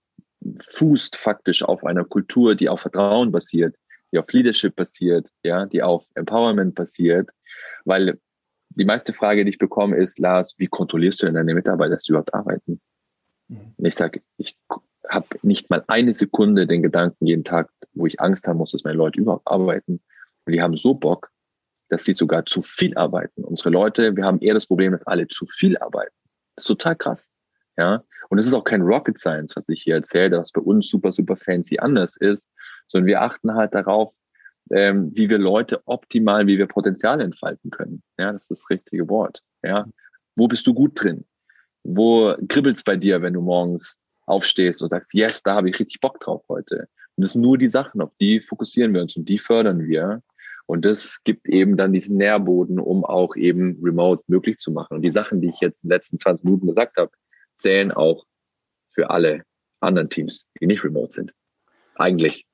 fußt 0.62 1.16
faktisch 1.16 1.64
auf 1.64 1.84
einer 1.84 2.04
Kultur, 2.04 2.56
die 2.56 2.70
auf 2.70 2.82
Vertrauen 2.82 3.32
basiert, 3.32 3.76
die 4.12 4.20
auf 4.20 4.32
Leadership 4.32 4.76
basiert, 4.76 5.30
ja, 5.44 5.66
die 5.66 5.82
auf 5.82 6.06
Empowerment 6.16 6.76
basiert, 6.76 7.32
weil 7.86 8.20
die 8.70 8.86
meiste 8.86 9.14
Frage, 9.14 9.44
die 9.46 9.52
ich 9.52 9.58
bekomme, 9.58 9.98
ist, 9.98 10.20
Lars, 10.20 10.56
wie 10.58 10.68
kontrollierst 10.68 11.22
du 11.22 11.26
denn 11.28 11.36
deine 11.36 11.54
Mitarbeiter, 11.54 11.92
dass 11.92 12.04
sie 12.04 12.12
überhaupt 12.12 12.34
arbeiten? 12.34 12.82
Mhm. 13.48 13.74
Ich 13.78 13.96
sage, 13.96 14.22
ich 14.38 14.58
nicht 15.44 15.70
mal 15.70 15.84
eine 15.88 16.14
Sekunde 16.14 16.68
den 16.68 16.82
Gedanken 16.82 17.26
jeden 17.26 17.44
Tag, 17.44 17.70
wo 17.94 18.06
ich 18.06 18.20
Angst 18.20 18.48
haben 18.48 18.58
muss, 18.58 18.72
dass 18.72 18.84
meine 18.84 18.98
Leute 18.98 19.20
überhaupt 19.20 19.48
arbeiten. 19.48 20.02
Und 20.46 20.54
die 20.54 20.62
haben 20.62 20.76
so 20.76 20.94
Bock, 20.94 21.30
dass 21.90 22.04
sie 22.06 22.14
sogar 22.14 22.46
zu 22.46 22.62
viel 22.62 22.96
arbeiten. 22.98 23.44
Unsere 23.44 23.70
Leute, 23.70 24.16
wir 24.16 24.26
haben 24.26 24.40
eher 24.40 24.54
das 24.54 24.66
Problem, 24.66 24.92
dass 24.92 25.06
alle 25.06 25.28
zu 25.28 25.46
viel 25.46 25.78
arbeiten. 25.78 26.16
Das 26.56 26.64
ist 26.64 26.68
total 26.68 26.96
krass. 26.96 27.32
Ja. 27.78 28.04
Und 28.30 28.38
es 28.38 28.48
ist 28.48 28.54
auch 28.54 28.64
kein 28.64 28.82
Rocket 28.82 29.18
Science, 29.18 29.56
was 29.56 29.70
ich 29.70 29.84
hier 29.84 29.96
erzähle, 29.96 30.32
dass 30.32 30.52
bei 30.52 30.62
uns 30.62 30.90
super, 30.90 31.12
super 31.12 31.36
fancy 31.36 31.78
anders 31.80 32.16
ist, 32.18 32.50
sondern 32.88 33.08
wir 33.08 33.22
achten 33.22 33.54
halt 33.54 33.74
darauf, 33.74 34.14
ähm, 34.72 35.12
wie 35.14 35.30
wir 35.30 35.38
Leute 35.38 35.82
optimal, 35.86 36.48
wie 36.48 36.58
wir 36.58 36.68
Potenzial 36.68 37.20
entfalten 37.22 37.70
können. 37.70 38.02
Ja, 38.18 38.32
das 38.32 38.44
ist 38.44 38.52
das 38.52 38.70
richtige 38.70 39.10
Wort. 39.10 39.42
Ja. 39.62 39.86
Wo 40.36 40.48
bist 40.48 40.66
du 40.66 40.74
gut 40.74 41.02
drin? 41.02 41.26
Wo 41.84 42.36
kribbelt's 42.48 42.84
bei 42.84 42.96
dir, 42.96 43.22
wenn 43.22 43.34
du 43.34 43.42
morgens 43.42 44.00
aufstehst 44.26 44.82
und 44.82 44.90
sagst, 44.90 45.14
yes, 45.14 45.44
da 45.44 45.56
habe 45.56 45.70
ich 45.70 45.80
richtig 45.80 46.00
Bock 46.00 46.20
drauf 46.20 46.44
heute. 46.50 46.88
Und 47.16 47.24
das 47.24 47.34
sind 47.34 47.42
nur 47.42 47.58
die 47.58 47.70
Sachen, 47.70 48.02
auf 48.02 48.14
die 48.20 48.40
fokussieren 48.42 48.94
wir 48.94 49.02
uns 49.02 49.16
und 49.16 49.30
die 49.30 49.38
fördern 49.38 49.88
wir. 49.88 50.22
Und 50.66 50.86
das 50.86 51.22
gibt 51.24 51.48
eben 51.50 51.78
dann 51.78 51.94
diesen 51.94 52.18
Nährboden, 52.18 52.80
um 52.80 53.04
auch 53.04 53.36
eben 53.36 53.78
remote 53.84 54.24
möglich 54.28 54.58
zu 54.58 54.72
machen. 54.72 54.96
Und 54.96 55.02
die 55.02 55.12
Sachen, 55.12 55.42
die 55.42 55.50
ich 55.50 55.60
jetzt 55.60 55.84
in 55.84 55.90
den 55.90 55.96
letzten 55.96 56.18
20 56.18 56.46
Minuten 56.46 56.68
gesagt 56.68 56.98
habe, 56.98 57.12
zählen 57.58 57.92
auch 57.92 58.26
für 58.88 59.10
alle 59.10 59.44
anderen 59.82 60.10
Teams, 60.10 60.46
die 60.60 60.68
nicht 60.68 60.84
remote 60.84 61.12
sind. 61.12 61.34
Eigentlich. 61.96 62.46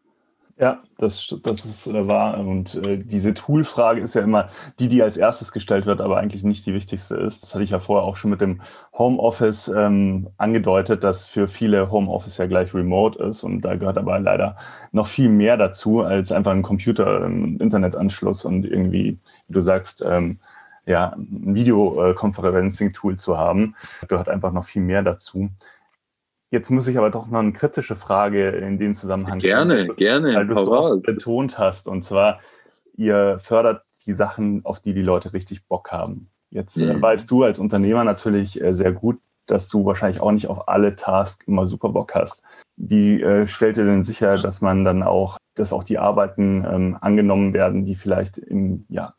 Ja, 0.62 0.84
das, 0.98 1.34
das 1.44 1.64
ist 1.64 1.88
äh, 1.88 2.08
wahr. 2.10 2.38
Und 2.38 2.76
äh, 2.76 2.98
diese 2.98 3.34
Tool-Frage 3.34 4.02
ist 4.02 4.14
ja 4.14 4.22
immer 4.22 4.50
die, 4.78 4.90
die 4.90 5.02
als 5.02 5.16
erstes 5.16 5.54
gestellt 5.54 5.86
wird, 5.86 6.02
aber 6.02 6.18
eigentlich 6.18 6.44
nicht 6.44 6.66
die 6.66 6.74
wichtigste 6.74 7.16
ist. 7.16 7.44
Das 7.44 7.54
hatte 7.54 7.64
ich 7.64 7.70
ja 7.70 7.80
vorher 7.80 8.06
auch 8.06 8.18
schon 8.18 8.30
mit 8.30 8.42
dem 8.42 8.62
Homeoffice 8.94 9.70
ähm, 9.70 10.28
angedeutet, 10.38 11.06
dass 11.06 11.26
für 11.26 11.48
viele 11.48 11.90
Homeoffice 11.92 12.38
ja 12.38 12.46
gleich 12.48 12.74
remote 12.74 13.24
ist. 13.24 13.46
Und 13.46 13.62
da 13.62 13.76
gehört 13.76 13.98
aber 13.98 14.20
leider 14.20 14.58
noch 14.92 15.08
viel 15.08 15.30
mehr 15.30 15.56
dazu, 15.56 16.02
als 16.02 16.30
einfach 16.34 16.52
ein 16.52 16.64
Computer, 16.64 17.24
ein 17.24 17.56
Internetanschluss 17.58 18.44
und 18.44 18.66
irgendwie, 18.66 19.18
wie 19.48 19.54
du 19.54 19.62
sagst, 19.62 20.04
ähm, 20.06 20.40
ja, 20.86 21.14
ein 21.16 21.56
Videoconferencing-Tool 21.56 23.16
zu 23.18 23.38
haben. 23.38 23.76
Da 24.02 24.08
gehört 24.08 24.28
einfach 24.28 24.52
noch 24.52 24.66
viel 24.66 24.82
mehr 24.82 25.04
dazu. 25.04 25.50
Jetzt 26.52 26.70
muss 26.70 26.88
ich 26.88 26.98
aber 26.98 27.12
doch 27.12 27.28
noch 27.28 27.40
eine 27.40 27.54
kritische 27.54 27.96
Frage 27.96 28.50
in 28.50 28.80
dem 28.80 28.94
Zusammenhang 28.96 29.40
gerne, 29.40 29.74
stellen. 29.74 29.96
Gerne, 29.98 30.32
gerne. 30.32 30.36
Weil 30.36 30.48
du 30.48 30.60
es 30.60 30.66
so 30.66 31.02
betont 31.06 31.60
hast. 31.60 31.88
Und 31.88 32.04
zwar, 32.06 32.40
ihr 32.96 33.40
fördert 33.44 33.84
die 34.06 34.14
Sachen, 34.14 34.66
auf 34.66 34.80
die 34.80 34.94
die 34.94 35.04
Leute 35.04 35.34
richtig 35.34 35.68
Bock 35.68 35.92
haben. 35.92 36.30
Jetzt 36.50 36.78
äh, 36.78 36.94
mhm. 36.94 37.02
weißt 37.02 37.30
du 37.30 37.44
als 37.44 37.60
Unternehmer 37.60 38.04
natürlich 38.04 38.60
äh, 38.62 38.74
sehr 38.74 38.92
gut, 38.92 39.20
dass 39.46 39.70
du 39.70 39.86
wahrscheinlich 39.86 40.22
auch 40.22 40.32
nicht 40.32 40.48
auf 40.48 40.68
alle 40.68 40.96
Tasks 40.96 41.46
immer 41.48 41.68
super 41.68 41.90
Bock 41.90 42.16
hast. 42.16 42.42
Wie 42.78 43.22
äh, 43.22 43.48
stellt 43.48 43.78
ihr 43.78 43.86
denn 43.86 44.04
sicher, 44.04 44.38
dass 44.38 44.62
man 44.62 44.84
dann 44.86 45.04
auch, 45.04 45.38
dass 45.56 45.74
auch 45.74 45.84
die 45.84 46.00
Arbeiten 46.00 46.66
ähm, 46.70 46.98
angenommen 47.00 47.54
werden, 47.54 47.86
die 47.86 47.96
vielleicht 47.96 48.38
im, 48.38 48.86
ja, 48.90 49.14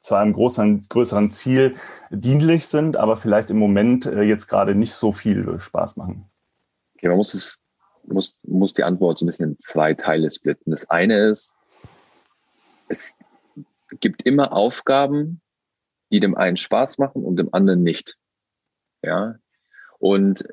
zu 0.00 0.14
einem 0.14 0.34
größeren, 0.34 0.86
größeren 0.88 1.32
Ziel 1.32 1.74
dienlich 2.10 2.66
sind, 2.66 2.96
aber 2.96 3.16
vielleicht 3.16 3.50
im 3.50 3.58
Moment 3.58 4.06
äh, 4.06 4.22
jetzt 4.22 4.46
gerade 4.46 4.76
nicht 4.76 4.92
so 4.92 5.12
viel 5.12 5.58
Spaß 5.58 5.96
machen? 5.96 6.30
Okay, 6.96 7.08
man 7.08 7.18
muss 7.18 7.34
es, 7.34 7.62
muss, 8.04 8.38
muss 8.44 8.72
die 8.72 8.84
Antwort 8.84 9.18
so 9.18 9.24
ein 9.24 9.26
bisschen 9.26 9.50
in 9.50 9.58
zwei 9.60 9.92
Teile 9.92 10.30
splitten. 10.30 10.70
Das 10.70 10.88
eine 10.88 11.28
ist, 11.28 11.54
es 12.88 13.14
gibt 14.00 14.22
immer 14.22 14.52
Aufgaben, 14.52 15.42
die 16.10 16.20
dem 16.20 16.34
einen 16.34 16.56
Spaß 16.56 16.96
machen 16.98 17.22
und 17.22 17.36
dem 17.36 17.52
anderen 17.52 17.82
nicht. 17.82 18.16
Ja. 19.02 19.36
Und 19.98 20.46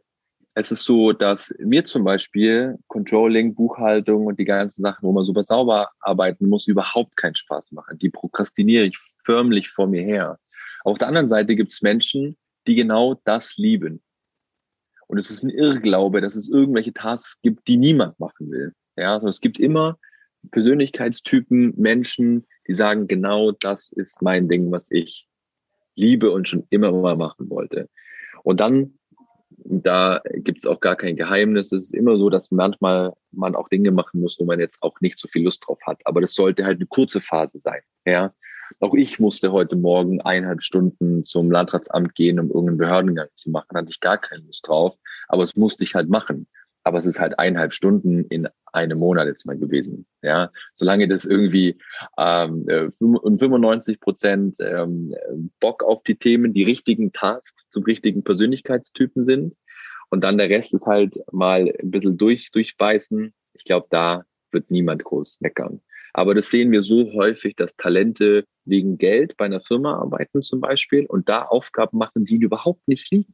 es 0.56 0.72
ist 0.72 0.84
so, 0.84 1.14
dass 1.14 1.54
mir 1.60 1.86
zum 1.86 2.04
Beispiel 2.04 2.78
Controlling, 2.88 3.56
Buchhaltung 3.56 4.26
und 4.26 4.38
die 4.38 4.46
ganzen 4.46 4.84
Sachen, 4.84 5.04
wo 5.04 5.12
man 5.12 5.24
super 5.24 5.44
sauber 5.44 5.90
arbeiten 6.02 6.48
muss, 6.48 6.68
überhaupt 6.68 7.16
keinen 7.16 7.36
Spaß 7.36 7.72
machen. 7.72 7.98
Die 7.98 8.10
prokrastiniere 8.10 8.86
ich 8.86 8.98
förmlich 9.24 9.70
vor 9.70 9.88
mir 9.88 10.04
her. 10.04 10.38
Auf 10.84 10.98
der 10.98 11.08
anderen 11.08 11.30
Seite 11.30 11.56
gibt 11.56 11.72
es 11.72 11.82
Menschen, 11.82 12.38
die 12.68 12.76
genau 12.76 13.16
das 13.24 13.56
lieben. 13.58 14.04
Und 15.14 15.20
es 15.20 15.30
ist 15.30 15.44
ein 15.44 15.52
Irrglaube, 15.52 16.22
dass 16.22 16.34
es 16.34 16.50
irgendwelche 16.50 16.92
Tasks 16.92 17.40
gibt, 17.44 17.68
die 17.68 17.78
niemand 17.78 18.20
machen 18.20 18.50
will. 18.50 18.74
Ja, 18.98 19.14
also 19.14 19.28
es 19.28 19.42
gibt 19.42 19.60
immer 19.60 20.00
Persönlichkeitstypen, 20.50 21.76
Menschen, 21.78 22.48
die 22.68 22.74
sagen, 22.74 23.08
genau 23.08 23.52
das 23.52 23.92
ist 23.92 24.24
mein 24.24 24.50
Ding, 24.50 24.72
was 24.72 24.90
ich 24.90 25.28
liebe 25.94 26.32
und 26.32 26.50
schon 26.50 26.66
immer 26.72 26.92
mal 26.92 27.16
machen 27.16 27.48
wollte. 27.52 27.90
Und 28.42 28.60
dann, 28.60 28.98
da 29.50 30.20
gibt 30.34 30.58
es 30.58 30.66
auch 30.66 30.80
gar 30.80 30.96
kein 30.96 31.16
Geheimnis. 31.16 31.72
Es 31.72 31.84
ist 31.84 31.94
immer 31.94 32.18
so, 32.18 32.32
dass 32.32 32.50
manchmal 32.50 33.14
man 33.30 33.54
auch 33.54 33.70
Dinge 33.70 33.92
machen 33.92 34.20
muss, 34.20 34.40
wo 34.40 34.46
man 34.46 34.60
jetzt 34.60 34.82
auch 34.82 35.00
nicht 35.00 35.20
so 35.20 35.28
viel 35.28 35.44
Lust 35.44 35.64
drauf 35.68 35.78
hat. 35.86 36.02
Aber 36.06 36.22
das 36.22 36.34
sollte 36.34 36.66
halt 36.66 36.80
eine 36.80 36.88
kurze 36.88 37.22
Phase 37.22 37.60
sein. 37.60 37.82
Ja, 38.04 38.34
auch 38.80 38.94
ich 38.94 39.20
musste 39.20 39.52
heute 39.52 39.76
Morgen 39.76 40.22
eineinhalb 40.22 40.62
Stunden 40.62 41.24
zum 41.24 41.52
Landratsamt 41.52 42.16
gehen, 42.16 42.40
um 42.40 42.50
irgendeinen 42.50 42.78
Behördengang 42.78 43.28
zu 43.36 43.50
machen. 43.50 43.78
Hatte 43.78 43.92
ich 43.92 44.00
gar 44.00 44.18
keine 44.18 44.44
Lust 44.44 44.68
drauf, 44.68 44.96
aber 45.28 45.44
es 45.44 45.56
musste 45.56 45.84
ich 45.84 45.96
halt 45.96 46.10
machen. 46.10 46.48
Aber 46.86 46.98
es 46.98 47.06
ist 47.06 47.20
halt 47.20 47.40
eineinhalb 47.40 47.72
Stunden 47.74 48.26
in 48.26 48.50
einem 48.74 49.00
Monat 49.00 49.28
jetzt 49.28 49.46
mal 49.46 49.58
gewesen. 49.58 50.06
Ja, 50.22 50.52
solange 50.74 51.08
das 51.08 51.24
irgendwie 51.24 51.78
ähm, 52.18 52.66
95 52.68 53.96
äh, 53.96 54.00
Prozent 54.00 54.58
ähm, 54.60 55.16
Bock 55.62 55.84
auf 55.84 56.04
die 56.04 56.16
Themen, 56.16 56.54
die 56.54 56.64
richtigen 56.64 57.14
Tasks 57.14 57.70
zum 57.70 57.84
richtigen 57.84 58.24
Persönlichkeitstypen 58.24 59.24
sind 59.24 59.56
und 60.14 60.22
dann 60.22 60.38
der 60.38 60.50
Rest 60.50 60.76
ist 60.76 60.86
halt 60.86 61.18
mal 61.32 61.74
ein 61.82 61.90
bisschen 61.90 62.18
durch 62.18 62.52
durchbeißen. 62.52 63.34
Ich 63.54 63.64
glaube, 63.64 63.88
da 63.90 64.26
wird 64.52 64.70
niemand 64.70 65.04
groß 65.04 65.40
meckern. 65.42 65.82
Aber 66.14 66.36
das 66.36 66.50
sehen 66.50 66.72
wir 66.72 66.84
so 66.84 67.12
häufig, 67.14 67.56
dass 67.56 67.76
Talente 67.76 68.46
wegen 68.66 68.98
Geld 68.98 69.36
bei 69.38 69.46
einer 69.46 69.62
Firma 69.62 70.00
arbeiten 70.00 70.44
zum 70.44 70.62
Beispiel 70.62 71.06
und 71.08 71.28
da 71.28 71.44
Aufgaben 71.44 71.98
machen, 71.98 72.26
die 72.26 72.36
ihnen 72.36 72.44
überhaupt 72.44 72.88
nicht 72.88 73.12
liegen. 73.12 73.34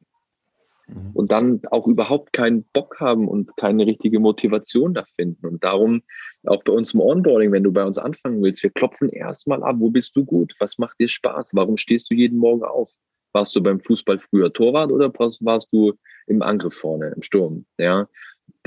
mhm. 0.88 1.12
und 1.14 1.32
dann 1.32 1.62
auch 1.72 1.88
überhaupt 1.88 2.34
keinen 2.34 2.64
Bock 2.74 3.00
haben 3.00 3.28
und 3.28 3.56
keine 3.58 3.86
richtige 3.86 4.20
Motivation 4.20 4.94
da 4.94 5.04
finden. 5.16 5.46
Und 5.46 5.64
darum 5.64 6.02
auch 6.46 6.64
bei 6.64 6.74
uns 6.74 6.94
im 6.94 7.02
Onboarding, 7.02 7.52
wenn 7.52 7.64
du 7.64 7.72
bei 7.72 7.84
uns 7.84 7.98
anfangen 7.98 8.42
willst, 8.42 8.64
wir 8.64 8.72
klopfen 8.72 9.10
erstmal 9.10 9.64
ab, 9.64 9.76
wo 9.80 9.90
bist 9.90 10.16
du 10.16 10.26
gut? 10.26 10.54
Was 10.60 10.78
macht 10.78 11.00
dir 11.00 11.10
Spaß? 11.10 11.52
Warum 11.54 11.78
stehst 11.78 12.10
du 12.10 12.16
jeden 12.16 12.38
Morgen 12.38 12.64
auf? 12.64 12.92
Warst 13.34 13.56
du 13.56 13.62
beim 13.62 13.80
Fußball 13.80 14.20
früher 14.20 14.52
Torwart 14.52 14.92
oder 14.92 15.14
warst 15.14 15.68
du 15.72 15.94
im 16.28 16.42
Angriff 16.42 16.74
vorne, 16.74 17.14
im 17.16 17.22
Sturm? 17.22 17.66
Ja, 17.78 18.08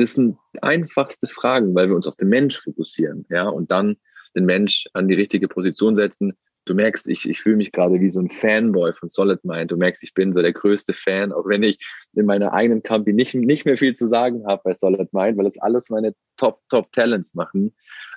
das 0.03 0.15
sind 0.15 0.37
einfachste 0.61 1.29
Fragen, 1.29 1.75
weil 1.75 1.89
wir 1.89 1.97
uns 1.97 2.09
auf 2.09 2.17
den 2.17 2.29
Mensch 2.29 2.61
fokussieren, 2.61 3.25
ja, 3.31 3.49
und 3.49 3.71
dann 3.71 3.97
den 4.35 4.45
Mensch 4.45 4.87
an 4.95 5.09
die 5.09 5.15
richtige 5.15 5.49
Position 5.49 5.95
setzen. 5.95 6.33
Du 6.65 6.75
merkst, 6.75 7.09
ich, 7.09 7.29
ich 7.29 7.41
fühle 7.41 7.57
mich 7.57 7.73
gerade 7.73 8.01
wie 8.01 8.11
so 8.11 8.21
ein 8.21 8.29
Fanboy 8.29 8.93
von 8.93 9.09
Solid 9.09 9.45
Mind. 9.45 9.71
Du 9.71 9.77
merkst, 9.77 10.03
ich 10.03 10.15
bin 10.15 10.33
so 10.33 10.43
der 10.43 10.53
größte 10.53 10.93
Fan, 10.95 11.33
auch 11.33 11.47
wenn 11.47 11.63
ich 11.63 11.79
in 12.15 12.27
meiner 12.27 12.53
eigenen 12.53 12.83
Company 12.83 13.15
nicht, 13.15 13.35
nicht 13.35 13.65
mehr 13.65 13.77
viel 13.77 13.95
zu 13.95 14.07
sagen 14.07 14.45
habe 14.47 14.63
bei 14.65 14.73
Solid 14.73 15.13
Mind, 15.13 15.39
weil 15.39 15.47
es 15.47 15.59
alles 15.59 15.91
meine 15.91 16.15
Top, 16.37 16.61
Top 16.69 16.93
Talents 16.93 17.35
machen. 17.35 17.75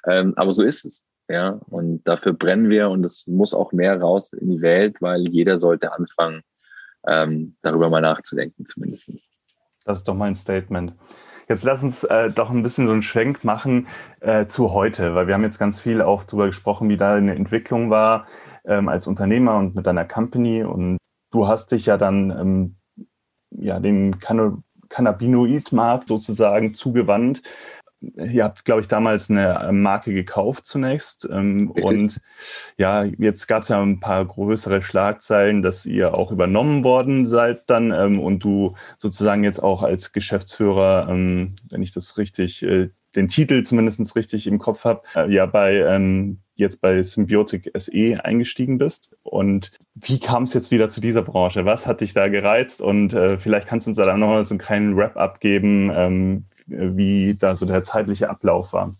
Ähm, 0.08 0.34
aber 0.36 0.54
so 0.54 0.64
ist 0.64 0.86
es. 0.86 1.06
Ja, 1.28 1.60
und 1.70 2.04
dafür 2.08 2.34
brennen 2.34 2.70
wir 2.70 2.90
und 2.90 3.04
es 3.04 3.26
muss 3.26 3.56
auch 3.56 3.72
mehr 3.72 4.00
raus 4.00 4.32
in 4.32 4.52
die 4.52 4.62
Welt, 4.62 5.02
weil 5.02 5.28
jeder 5.28 5.60
sollte 5.60 5.92
anfangen, 5.92 6.44
ähm, 7.08 7.56
darüber 7.64 7.90
mal 7.90 8.02
nachzudenken, 8.02 8.66
zumindest. 8.68 9.12
Das 9.86 10.00
ist 10.00 10.08
doch 10.08 10.14
mein 10.14 10.36
Statement. 10.36 10.94
Jetzt 11.48 11.64
lass 11.64 11.84
uns 11.84 12.04
äh, 12.04 12.32
doch 12.32 12.50
ein 12.50 12.64
bisschen 12.64 12.88
so 12.88 12.94
einen 12.94 13.04
Schwenk 13.04 13.44
machen 13.44 13.88
äh, 14.20 14.48
zu 14.48 14.74
heute, 14.74 15.14
weil 15.14 15.28
wir 15.28 15.36
haben 15.36 15.44
jetzt 15.44 15.60
ganz 15.60 15.80
viel 15.80 16.02
auch 16.02 16.24
darüber 16.24 16.48
gesprochen, 16.48 16.90
wie 16.90 16.98
da 16.98 17.16
eine 17.16 17.36
Entwicklung 17.36 17.90
war 17.90 18.26
ähm, 18.66 18.90
als 18.90 19.06
Unternehmer 19.06 19.58
und 19.58 19.76
mit 19.76 19.86
deiner 19.86 20.06
Company. 20.06 20.64
Und 20.64 20.98
du 21.32 21.48
hast 21.48 21.72
dich 21.72 21.86
ja 21.86 21.98
dann 21.98 22.32
ähm, 22.32 22.76
ja 23.52 23.80
den 23.80 24.18
Cannabinoid-Markt 24.90 26.08
sozusagen 26.08 26.74
zugewandt 26.74 27.44
ihr 28.16 28.44
habt, 28.44 28.66
glaube 28.66 28.82
ich, 28.82 28.88
damals 28.88 29.30
eine 29.30 29.60
äh, 29.60 29.72
Marke 29.72 30.14
gekauft 30.14 30.66
zunächst. 30.66 31.28
Ähm, 31.32 31.72
und 31.72 32.20
ja, 32.78 33.04
jetzt 33.04 33.48
gab 33.48 33.64
es 33.64 33.70
ja 33.70 33.82
ein 33.82 34.00
paar 34.00 34.24
größere 34.26 34.82
Schlagzeilen, 34.82 35.62
dass 35.62 35.86
ihr 35.86 36.14
auch 36.14 36.32
übernommen 36.32 36.84
worden 36.84 37.26
seid 37.26 37.70
dann 37.70 37.92
ähm, 37.92 38.20
und 38.20 38.44
du 38.44 38.76
sozusagen 38.98 39.44
jetzt 39.44 39.62
auch 39.62 39.84
als 39.84 40.12
Geschäftsführer, 40.12 41.08
ähm, 41.10 41.56
wenn 41.70 41.82
ich 41.82 41.92
das 41.92 42.18
richtig, 42.18 42.64
äh, 42.64 42.90
den 43.16 43.30
Titel 43.30 43.64
zumindest 43.64 44.16
richtig 44.16 44.46
im 44.48 44.60
Kopf 44.60 44.84
habe, 44.84 45.02
äh, 45.16 45.32
ja 45.32 45.46
bei 45.46 45.76
ähm, 45.76 46.40
jetzt 46.56 46.82
bei 46.82 47.02
Symbiotic 47.04 47.72
SE 47.76 48.24
eingestiegen 48.24 48.78
bist. 48.78 49.10
Und 49.24 49.72
wie 49.94 50.20
kam 50.20 50.44
es 50.44 50.54
jetzt 50.54 50.72
wieder 50.72 50.90
zu 50.90 51.02
dieser 51.02 51.22
Branche? 51.22 51.66
Was 51.66 51.86
hat 51.86 52.02
dich 52.02 52.14
da 52.14 52.30
gereizt? 52.30 52.82
Und 52.82 53.14
äh, 53.14 53.38
vielleicht 53.38 53.68
kannst 53.68 53.88
du 53.88 53.92
uns 53.92 53.98
da 53.98 54.06
dann 54.06 54.22
noch 54.22 54.42
so 54.44 54.54
einen 54.54 54.60
kleinen 54.60 54.96
Wrap-up 54.96 55.40
geben, 55.40 55.92
ähm, 55.94 56.46
wie 56.66 57.36
da 57.36 57.56
so 57.56 57.66
der 57.66 57.84
zeitliche 57.84 58.30
Ablauf 58.30 58.74
war. 58.74 58.96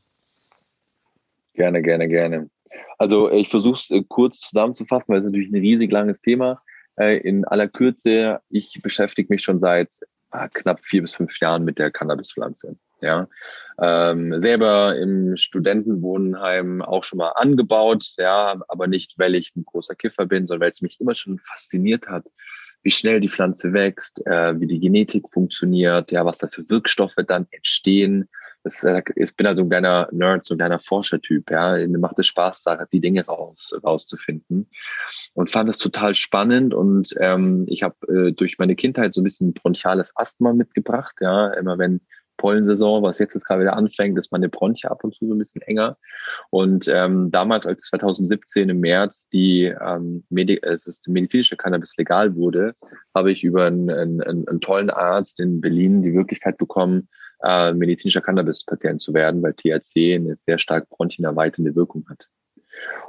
Gerne, 1.54 1.82
gerne, 1.82 2.08
gerne. 2.08 2.50
Also 2.98 3.32
ich 3.32 3.50
versuche 3.50 3.76
es 3.76 3.92
äh, 3.92 4.04
kurz 4.08 4.40
zusammenzufassen, 4.42 5.14
weil 5.14 5.20
es 5.20 5.26
natürlich 5.26 5.50
ein 5.50 5.56
riesig 5.56 5.92
langes 5.92 6.22
Thema. 6.22 6.62
Äh, 6.98 7.18
in 7.18 7.46
aller 7.46 7.68
Kürze, 7.68 8.40
ich 8.50 8.80
beschäftige 8.82 9.32
mich 9.34 9.44
schon 9.44 9.60
seit 9.60 9.90
ah, 10.32 10.48
knapp 10.50 10.84
vier 10.84 11.02
bis 11.02 11.16
fünf 11.16 11.40
Jahren 11.40 11.64
mit 11.64 11.80
der 11.80 11.92
Cannabispflanze. 11.92 12.76
Ja, 13.02 13.28
ähm, 13.80 14.42
selber 14.42 14.98
im 14.98 15.36
Studentenwohnheim 15.36 16.82
auch 16.82 17.04
schon 17.04 17.18
mal 17.18 17.34
angebaut, 17.36 18.14
ja, 18.18 18.60
aber 18.70 18.88
nicht, 18.88 19.20
weil 19.20 19.36
ich 19.36 19.54
ein 19.56 19.66
großer 19.66 19.96
Kiffer 19.96 20.26
bin, 20.26 20.48
sondern 20.48 20.62
weil 20.62 20.72
es 20.72 20.82
mich 20.82 21.00
immer 21.02 21.14
schon 21.14 21.38
fasziniert 21.38 22.08
hat, 22.08 22.26
wie 22.86 22.92
schnell 22.92 23.20
die 23.20 23.30
Pflanze 23.30 23.74
wächst, 23.74 24.26
äh, 24.28 24.60
wie 24.60 24.68
die 24.68 24.80
Genetik 24.80 25.28
funktioniert, 25.28 26.12
ja, 26.12 26.24
was 26.24 26.38
da 26.38 26.48
für 26.48 26.70
Wirkstoffe 26.70 27.16
dann 27.28 27.48
entstehen. 27.50 28.30
Das, 28.64 28.84
äh, 28.84 29.02
ich 29.16 29.36
bin 29.36 29.48
also 29.48 29.64
ein 29.64 29.70
kleiner 29.70 30.08
Nerd, 30.12 30.46
so 30.46 30.54
ein 30.54 30.60
kleiner 30.60 30.78
Forschertyp, 30.78 31.50
ja. 31.50 31.74
Mir 31.88 31.98
macht 31.98 32.20
es 32.20 32.28
Spaß, 32.28 32.62
da 32.64 32.86
die 32.92 33.02
Dinge 33.02 33.26
raus, 33.26 33.74
rauszufinden. 33.84 34.70
Und 35.34 35.50
fand 35.50 35.68
es 35.68 35.80
total 35.80 36.14
spannend. 36.14 36.76
Und 36.76 37.16
ähm, 37.20 37.66
ich 37.68 37.82
habe 37.82 37.96
äh, 38.08 38.32
durch 38.32 38.60
meine 38.60 38.76
Kindheit 38.76 39.16
so 39.16 39.22
ein 39.22 39.24
bisschen 39.24 39.54
bronchiales 39.54 40.16
Asthma 40.16 40.54
mitgebracht, 40.54 41.16
ja. 41.22 41.54
Immer 41.54 41.80
wenn 41.80 42.02
Pollensaison, 42.38 43.04
was 43.04 43.20
jetzt, 43.20 43.34
jetzt 43.34 43.46
gerade 43.46 43.62
wieder 43.62 43.76
anfängt, 43.76 44.18
ist 44.18 44.32
meine 44.32 44.50
Bronchie 44.50 44.88
ab 44.88 45.04
und 45.04 45.14
zu 45.14 45.28
so 45.28 45.34
ein 45.34 45.38
bisschen 45.38 45.62
enger. 45.62 45.98
Und 46.50 46.88
ähm, 46.88 47.32
damals, 47.32 47.66
als 47.66 47.86
2017 47.86 48.70
im 48.70 48.80
März 48.80 49.30
die, 49.30 49.64
ähm, 49.66 50.24
Medi 50.30 50.60
es 50.62 50.88
ist 50.88 51.08
medizinische 51.08 51.58
Cannabis 51.58 51.96
legal 51.98 52.36
wurde, 52.36 52.76
habe 53.14 53.32
ich 53.32 53.44
über 53.44 53.66
einen, 53.66 53.90
einen, 53.90 54.48
einen 54.48 54.62
tollen 54.62 54.90
Arzt 54.90 55.40
in 55.40 55.62
Berlin 55.62 56.02
die 56.02 56.12
Möglichkeit 56.12 56.58
bekommen, 56.58 57.10
äh, 57.44 57.74
medizinischer 57.74 58.22
Cannabis-Patient 58.22 59.02
zu 59.02 59.14
werden, 59.14 59.42
weil 59.42 59.54
THC 59.54 60.16
eine 60.16 60.36
sehr 60.36 60.60
stark 60.60 60.90
bronchienerweiternde 60.90 61.76
Wirkung 61.76 62.06
hat 62.10 62.30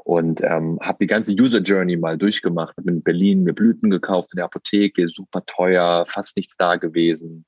und 0.06 0.40
ähm, 0.42 0.78
habe 0.80 0.98
die 1.00 1.08
ganze 1.08 1.32
User 1.32 1.58
Journey 1.58 1.96
mal 1.96 2.16
durchgemacht. 2.16 2.76
Habe 2.76 2.90
in 2.90 3.02
Berlin 3.02 3.42
mir 3.42 3.52
Blüten 3.52 3.90
gekauft 3.90 4.30
in 4.32 4.36
der 4.36 4.44
Apotheke, 4.44 5.08
super 5.08 5.44
teuer, 5.46 6.06
fast 6.08 6.36
nichts 6.36 6.56
da 6.56 6.76
gewesen. 6.76 7.44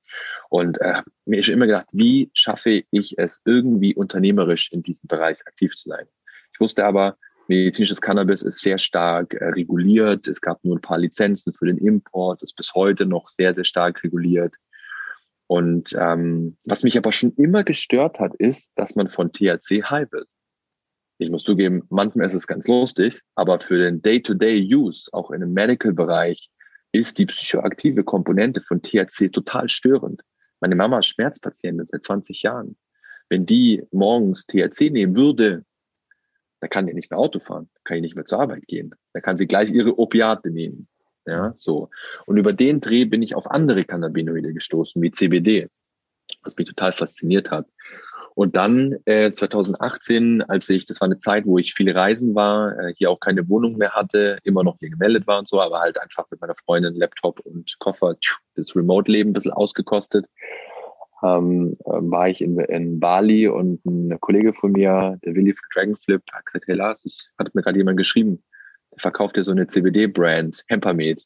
Und 0.48 0.80
äh, 0.80 1.02
mir 1.24 1.38
ist 1.38 1.46
schon 1.46 1.54
immer 1.54 1.66
gedacht, 1.66 1.86
wie 1.92 2.30
schaffe 2.34 2.82
ich 2.90 3.16
es 3.16 3.42
irgendwie 3.44 3.94
unternehmerisch 3.94 4.72
in 4.72 4.82
diesem 4.82 5.06
Bereich 5.06 5.38
aktiv 5.46 5.76
zu 5.76 5.88
sein? 5.88 6.06
Ich 6.52 6.58
wusste 6.58 6.84
aber, 6.84 7.16
medizinisches 7.46 8.00
Cannabis 8.00 8.42
ist 8.42 8.60
sehr 8.60 8.78
stark 8.78 9.34
äh, 9.34 9.50
reguliert. 9.50 10.26
Es 10.26 10.40
gab 10.40 10.64
nur 10.64 10.76
ein 10.76 10.82
paar 10.82 10.98
Lizenzen 10.98 11.52
für 11.52 11.66
den 11.66 11.78
Import, 11.78 12.42
ist 12.42 12.56
bis 12.56 12.74
heute 12.74 13.06
noch 13.06 13.28
sehr, 13.28 13.54
sehr 13.54 13.62
stark 13.62 14.02
reguliert. 14.02 14.56
Und 15.46 15.96
ähm, 15.96 16.56
was 16.64 16.82
mich 16.82 16.98
aber 16.98 17.12
schon 17.12 17.32
immer 17.36 17.62
gestört 17.62 18.18
hat, 18.18 18.34
ist, 18.34 18.72
dass 18.74 18.96
man 18.96 19.08
von 19.08 19.32
THC 19.32 19.84
high 19.84 20.10
wird 20.10 20.28
ich 21.18 21.30
muss 21.30 21.44
zugeben, 21.44 21.82
manchmal 21.90 22.26
ist 22.26 22.34
es 22.34 22.46
ganz 22.46 22.68
lustig, 22.68 23.20
aber 23.34 23.60
für 23.60 23.78
den 23.78 24.02
Day-to-Day-Use, 24.02 25.10
auch 25.12 25.30
in 25.30 25.40
dem 25.40 25.52
Medical-Bereich, 25.52 26.50
ist 26.92 27.18
die 27.18 27.26
psychoaktive 27.26 28.04
Komponente 28.04 28.60
von 28.60 28.80
THC 28.80 29.30
total 29.30 29.68
störend. 29.68 30.22
Meine 30.60 30.76
Mama 30.76 31.00
ist 31.00 31.06
Schmerzpatientin 31.06 31.86
seit 31.86 32.04
20 32.04 32.42
Jahren. 32.42 32.76
Wenn 33.28 33.46
die 33.46 33.82
morgens 33.90 34.46
THC 34.46 34.90
nehmen 34.90 35.14
würde, 35.14 35.64
da 36.60 36.68
kann 36.68 36.86
die 36.86 36.94
nicht 36.94 37.10
mehr 37.10 37.18
Auto 37.18 37.40
fahren, 37.40 37.68
kann 37.84 37.96
die 37.96 38.00
nicht 38.00 38.16
mehr 38.16 38.24
zur 38.24 38.40
Arbeit 38.40 38.66
gehen. 38.66 38.94
Da 39.12 39.20
kann 39.20 39.36
sie 39.36 39.46
gleich 39.46 39.70
ihre 39.70 39.98
Opiate 39.98 40.50
nehmen. 40.50 40.88
Ja, 41.26 41.52
so. 41.54 41.90
Und 42.26 42.38
über 42.38 42.52
den 42.52 42.80
Dreh 42.80 43.04
bin 43.04 43.22
ich 43.22 43.34
auf 43.34 43.50
andere 43.50 43.84
Cannabinoide 43.84 44.54
gestoßen, 44.54 45.02
wie 45.02 45.10
CBD, 45.10 45.68
was 46.42 46.56
mich 46.56 46.66
total 46.66 46.92
fasziniert 46.94 47.50
hat. 47.50 47.66
Und 48.38 48.54
dann 48.54 48.94
äh, 49.04 49.32
2018, 49.32 50.42
als 50.42 50.68
ich, 50.68 50.84
das 50.84 51.00
war 51.00 51.06
eine 51.06 51.18
Zeit, 51.18 51.44
wo 51.44 51.58
ich 51.58 51.74
viele 51.74 51.96
Reisen 51.96 52.36
war, 52.36 52.78
äh, 52.78 52.94
hier 52.96 53.10
auch 53.10 53.18
keine 53.18 53.48
Wohnung 53.48 53.76
mehr 53.78 53.94
hatte, 53.94 54.38
immer 54.44 54.62
noch 54.62 54.76
hier 54.78 54.90
gemeldet 54.90 55.26
war 55.26 55.40
und 55.40 55.48
so, 55.48 55.60
aber 55.60 55.80
halt 55.80 56.00
einfach 56.00 56.24
mit 56.30 56.40
meiner 56.40 56.54
Freundin 56.54 56.94
Laptop 56.94 57.40
und 57.40 57.74
Koffer 57.80 58.14
das 58.54 58.76
Remote-Leben 58.76 59.30
ein 59.30 59.32
bisschen 59.32 59.50
ausgekostet, 59.50 60.26
ähm, 61.24 61.76
äh, 61.80 61.90
war 61.90 62.28
ich 62.28 62.40
in, 62.40 62.60
in 62.60 63.00
Bali 63.00 63.48
und 63.48 63.84
ein 63.84 64.16
Kollege 64.20 64.52
von 64.52 64.70
mir, 64.70 65.18
der 65.24 65.34
Willi 65.34 65.52
von 65.52 65.68
Dragonflip, 65.74 66.22
hat 66.32 66.46
gesagt, 66.46 66.66
hey 66.68 66.76
Lars, 66.76 67.04
ich 67.06 67.30
hatte 67.40 67.50
mir 67.54 67.62
gerade 67.62 67.78
jemand 67.78 67.98
geschrieben, 67.98 68.44
der 68.92 69.00
verkauft 69.00 69.34
dir 69.34 69.42
so 69.42 69.50
eine 69.50 69.66
CBD-Brand, 69.66 70.62
Hempermed. 70.68 71.24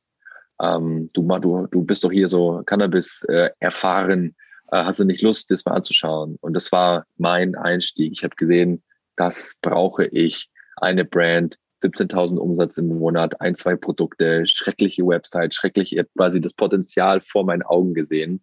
Ähm, 0.62 1.10
du, 1.12 1.28
du, 1.40 1.66
du 1.66 1.84
bist 1.84 2.04
doch 2.04 2.10
hier 2.10 2.30
so 2.30 2.62
Cannabis 2.64 3.22
äh, 3.28 3.50
erfahren 3.60 4.34
hast 4.72 5.00
du 5.00 5.04
nicht 5.04 5.22
Lust, 5.22 5.50
das 5.50 5.64
mal 5.64 5.74
anzuschauen? 5.74 6.36
Und 6.40 6.54
das 6.54 6.72
war 6.72 7.06
mein 7.16 7.54
Einstieg. 7.54 8.12
Ich 8.12 8.24
habe 8.24 8.36
gesehen, 8.36 8.82
das 9.16 9.54
brauche 9.60 10.06
ich. 10.06 10.48
Eine 10.76 11.04
Brand, 11.04 11.58
17.000 11.82 12.38
Umsatz 12.38 12.78
im 12.78 12.88
Monat, 12.88 13.40
ein, 13.40 13.54
zwei 13.54 13.76
Produkte, 13.76 14.46
schreckliche 14.46 15.06
Website, 15.06 15.54
schrecklich, 15.54 15.96
quasi 16.16 16.40
das 16.40 16.54
Potenzial 16.54 17.20
vor 17.20 17.44
meinen 17.44 17.62
Augen 17.62 17.94
gesehen. 17.94 18.42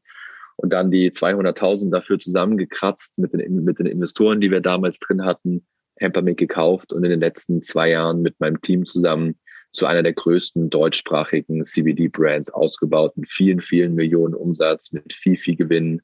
Und 0.58 0.74
dann 0.74 0.92
die 0.92 1.10
200.000 1.10 1.90
dafür 1.90 2.20
zusammengekratzt 2.20 3.18
mit 3.18 3.34
den, 3.34 3.64
mit 3.64 3.80
den 3.80 3.86
Investoren, 3.86 4.42
die 4.42 4.52
wir 4.52 4.62
damals 4.62 5.00
drin 5.00 5.24
hatten, 5.24 5.66
Hempermint 5.96 6.38
gekauft 6.38 6.94
und 6.94 7.04
in 7.04 7.10
den 7.10 7.20
letzten 7.20 7.62
zwei 7.62 7.90
Jahren 7.90 8.22
mit 8.22 8.40
meinem 8.40 8.62
Team 8.62 8.86
zusammen 8.86 9.40
zu 9.72 9.86
einer 9.86 10.04
der 10.04 10.14
größten 10.14 10.70
deutschsprachigen 10.70 11.64
CBD-Brands 11.64 12.50
ausgebaut 12.50 13.16
mit 13.16 13.30
vielen, 13.30 13.62
vielen 13.62 13.96
Millionen 13.96 14.34
Umsatz, 14.34 14.92
mit 14.92 15.14
viel, 15.14 15.38
viel 15.38 15.56
Gewinn, 15.56 16.02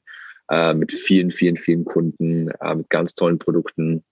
äh, 0.50 0.74
mit 0.74 0.92
vielen, 0.92 1.32
vielen, 1.32 1.56
vielen 1.56 1.84
Kunden, 1.84 2.48
äh, 2.48 2.74
mit 2.74 2.90
ganz 2.90 3.14
tollen 3.14 3.38
Produkten. 3.38 4.04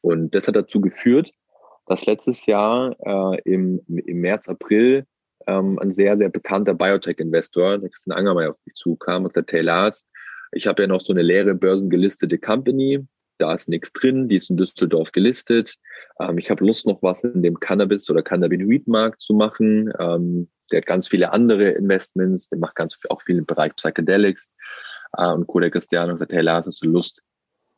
Und 0.00 0.34
das 0.34 0.48
hat 0.48 0.56
dazu 0.56 0.80
geführt, 0.80 1.32
dass 1.86 2.06
letztes 2.06 2.46
Jahr 2.46 2.96
äh, 3.00 3.40
im, 3.44 3.80
im 3.88 4.20
März, 4.20 4.48
April 4.48 5.04
ähm, 5.46 5.78
ein 5.78 5.92
sehr, 5.92 6.16
sehr 6.16 6.28
bekannter 6.28 6.74
Biotech-Investor, 6.74 7.78
der 7.78 7.90
Christian 7.90 8.16
Angermeier, 8.16 8.50
auf 8.50 8.60
mich 8.64 8.74
zukam 8.74 9.24
und 9.24 9.32
sagte, 9.32 9.56
hey 9.56 9.62
Lars, 9.62 10.06
ich 10.52 10.66
habe 10.66 10.82
ja 10.82 10.88
noch 10.88 11.00
so 11.00 11.12
eine 11.12 11.22
leere 11.22 11.54
börsengelistete 11.54 12.38
Company, 12.38 13.06
da 13.38 13.52
ist 13.52 13.68
nichts 13.68 13.92
drin, 13.92 14.28
die 14.28 14.36
ist 14.36 14.50
in 14.50 14.56
Düsseldorf 14.56 15.10
gelistet. 15.12 15.76
Ähm, 16.20 16.38
ich 16.38 16.50
habe 16.50 16.64
Lust, 16.64 16.86
noch 16.86 17.02
was 17.02 17.24
in 17.24 17.42
dem 17.42 17.58
Cannabis- 17.58 18.08
oder 18.10 18.22
Cannabinoid-Markt 18.22 19.20
zu 19.20 19.34
machen. 19.34 19.92
Ähm, 19.98 20.48
der 20.70 20.78
hat 20.78 20.86
ganz 20.86 21.08
viele 21.08 21.32
andere 21.32 21.70
Investments, 21.70 22.48
der 22.48 22.58
macht 22.58 22.76
ganz 22.76 22.98
auch 23.08 23.20
viel 23.20 23.38
im 23.38 23.46
Bereich 23.46 23.74
Psychedelics. 23.74 24.54
Äh, 25.16 25.32
und 25.32 25.46
Coda 25.46 25.70
Cristiano 25.70 26.16
sagt, 26.16 26.32
hey, 26.32 26.42
Lars, 26.42 26.66
hast 26.66 26.82
du 26.82 26.88
Lust, 26.88 27.22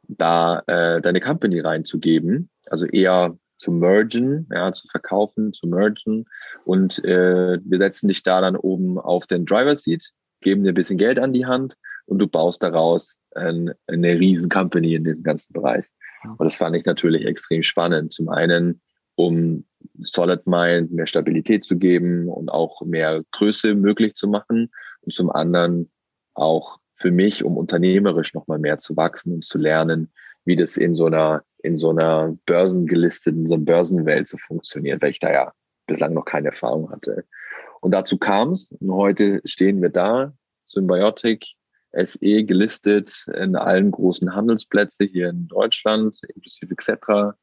da 0.08 0.62
äh, 0.66 1.00
deine 1.00 1.20
Company 1.20 1.60
reinzugeben? 1.60 2.50
Also 2.66 2.86
eher 2.86 3.36
zu 3.56 3.70
mergen, 3.70 4.48
ja, 4.52 4.72
zu 4.72 4.86
verkaufen, 4.88 5.52
zu 5.52 5.66
mergen. 5.66 6.26
Und 6.64 7.02
äh, 7.04 7.58
wir 7.64 7.78
setzen 7.78 8.08
dich 8.08 8.22
da 8.22 8.40
dann 8.40 8.56
oben 8.56 8.98
auf 8.98 9.26
den 9.26 9.46
Driver 9.46 9.76
Seat, 9.76 10.10
geben 10.40 10.64
dir 10.64 10.72
ein 10.72 10.74
bisschen 10.74 10.98
Geld 10.98 11.18
an 11.18 11.32
die 11.32 11.46
Hand 11.46 11.76
und 12.06 12.18
du 12.18 12.26
baust 12.26 12.62
daraus 12.62 13.20
ein, 13.34 13.72
eine 13.86 14.18
riesen 14.18 14.48
Company 14.48 14.94
in 14.94 15.04
diesem 15.04 15.24
ganzen 15.24 15.52
Bereich. 15.52 15.86
Und 16.24 16.44
das 16.44 16.56
fand 16.56 16.76
ich 16.76 16.84
natürlich 16.84 17.26
extrem 17.26 17.62
spannend. 17.62 18.12
Zum 18.12 18.28
einen, 18.28 18.80
um 19.14 19.64
Solid 20.00 20.46
Mind 20.46 20.92
mehr 20.92 21.06
Stabilität 21.06 21.64
zu 21.64 21.76
geben 21.76 22.28
und 22.28 22.48
auch 22.50 22.82
mehr 22.82 23.22
Größe 23.32 23.74
möglich 23.74 24.14
zu 24.14 24.26
machen. 24.28 24.70
Und 25.02 25.12
zum 25.12 25.30
anderen 25.30 25.90
auch 26.34 26.78
für 26.94 27.10
mich, 27.10 27.44
um 27.44 27.56
unternehmerisch 27.56 28.34
nochmal 28.34 28.58
mehr 28.58 28.78
zu 28.78 28.96
wachsen 28.96 29.34
und 29.34 29.44
zu 29.44 29.58
lernen, 29.58 30.12
wie 30.44 30.56
das 30.56 30.76
in 30.76 30.94
so 30.94 31.06
einer, 31.06 31.42
in 31.62 31.76
so 31.76 31.90
einer 31.90 32.36
börsengelisteten, 32.46 33.46
so 33.46 33.54
einer 33.54 33.64
Börsenwelt 33.64 34.28
so 34.28 34.36
funktioniert, 34.36 35.02
weil 35.02 35.10
ich 35.10 35.20
da 35.20 35.32
ja 35.32 35.52
bislang 35.86 36.14
noch 36.14 36.24
keine 36.24 36.48
Erfahrung 36.48 36.90
hatte. 36.90 37.24
Und 37.80 37.90
dazu 37.90 38.18
kam 38.18 38.52
es. 38.52 38.72
Und 38.72 38.92
heute 38.92 39.40
stehen 39.44 39.82
wir 39.82 39.90
da, 39.90 40.32
Symbiotic, 40.64 41.44
SE 41.92 42.44
gelistet 42.44 43.26
in 43.34 43.54
allen 43.56 43.90
großen 43.90 44.34
Handelsplätzen 44.34 45.06
hier 45.06 45.28
in 45.28 45.46
Deutschland, 45.48 46.18
inklusive 46.34 46.74
Xetra. 46.74 47.36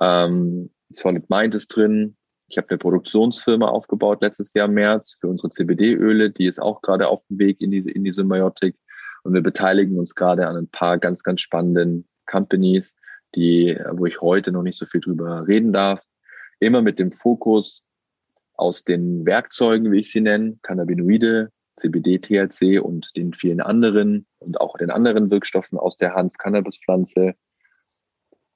Ähm, 0.00 0.70
Solid 0.94 1.30
Mind 1.30 1.54
ist 1.54 1.68
drin. 1.68 2.16
Ich 2.48 2.56
habe 2.56 2.70
eine 2.70 2.78
Produktionsfirma 2.78 3.68
aufgebaut 3.68 4.22
letztes 4.22 4.54
Jahr 4.54 4.68
im 4.68 4.74
März 4.74 5.18
für 5.20 5.28
unsere 5.28 5.50
CBD-Öle. 5.50 6.30
Die 6.30 6.46
ist 6.46 6.60
auch 6.60 6.80
gerade 6.80 7.08
auf 7.08 7.22
dem 7.28 7.38
Weg 7.38 7.60
in 7.60 7.70
die, 7.70 7.78
in 7.78 8.04
die 8.04 8.12
Symbiotik. 8.12 8.74
Und 9.22 9.34
wir 9.34 9.42
beteiligen 9.42 9.98
uns 9.98 10.14
gerade 10.14 10.46
an 10.46 10.56
ein 10.56 10.68
paar 10.68 10.96
ganz, 10.96 11.22
ganz 11.22 11.42
spannenden 11.42 12.08
Companies, 12.24 12.96
die, 13.34 13.78
wo 13.92 14.06
ich 14.06 14.22
heute 14.22 14.50
noch 14.50 14.62
nicht 14.62 14.78
so 14.78 14.86
viel 14.86 15.02
drüber 15.02 15.46
reden 15.46 15.74
darf. 15.74 16.02
Immer 16.58 16.80
mit 16.80 16.98
dem 16.98 17.12
Fokus 17.12 17.84
aus 18.54 18.82
den 18.82 19.26
Werkzeugen, 19.26 19.92
wie 19.92 20.00
ich 20.00 20.10
sie 20.10 20.22
nenne, 20.22 20.58
Cannabinoide, 20.62 21.50
CBD, 21.76 22.18
THC 22.18 22.80
und 22.80 23.14
den 23.14 23.34
vielen 23.34 23.60
anderen 23.60 24.26
und 24.38 24.58
auch 24.60 24.78
den 24.78 24.90
anderen 24.90 25.30
Wirkstoffen 25.30 25.78
aus 25.78 25.98
der 25.98 26.14
Hanf-Cannabis-Pflanze 26.14 27.34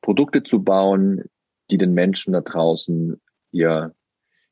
Produkte 0.01 0.43
zu 0.43 0.64
bauen, 0.64 1.24
die 1.70 1.78
den 1.78 1.93
Menschen 1.93 2.32
da 2.32 2.40
draußen 2.40 3.20
ihr, 3.53 3.94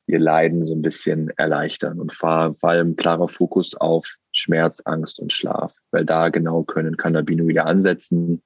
ihr 0.07 0.19
Leiden 0.19 0.65
so 0.65 0.73
ein 0.73 0.81
bisschen 0.81 1.29
erleichtern 1.37 1.99
und 1.99 2.13
vor 2.13 2.55
allem 2.61 2.95
klarer 2.95 3.27
Fokus 3.27 3.75
auf 3.75 4.15
Schmerz, 4.31 4.81
Angst 4.85 5.19
und 5.19 5.33
Schlaf, 5.33 5.73
weil 5.91 6.05
da 6.05 6.29
genau 6.29 6.63
können 6.63 6.97
Cannabinoide 6.97 7.65
ansetzen, 7.65 8.43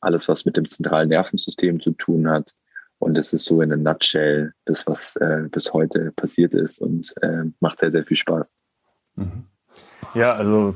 alles, 0.00 0.28
was 0.28 0.44
mit 0.44 0.56
dem 0.56 0.68
zentralen 0.68 1.08
Nervensystem 1.08 1.80
zu 1.80 1.92
tun 1.92 2.28
hat. 2.28 2.52
Und 2.98 3.18
es 3.18 3.32
ist 3.32 3.44
so 3.44 3.60
in 3.60 3.72
a 3.72 3.76
nutshell 3.76 4.52
das, 4.64 4.86
was 4.86 5.16
äh, 5.16 5.48
bis 5.50 5.72
heute 5.72 6.12
passiert 6.12 6.54
ist 6.54 6.80
und 6.80 7.12
äh, 7.22 7.44
macht 7.60 7.80
sehr, 7.80 7.90
sehr 7.90 8.04
viel 8.04 8.16
Spaß. 8.16 8.54
Mhm. 9.16 9.44
Ja, 10.14 10.34
also 10.34 10.74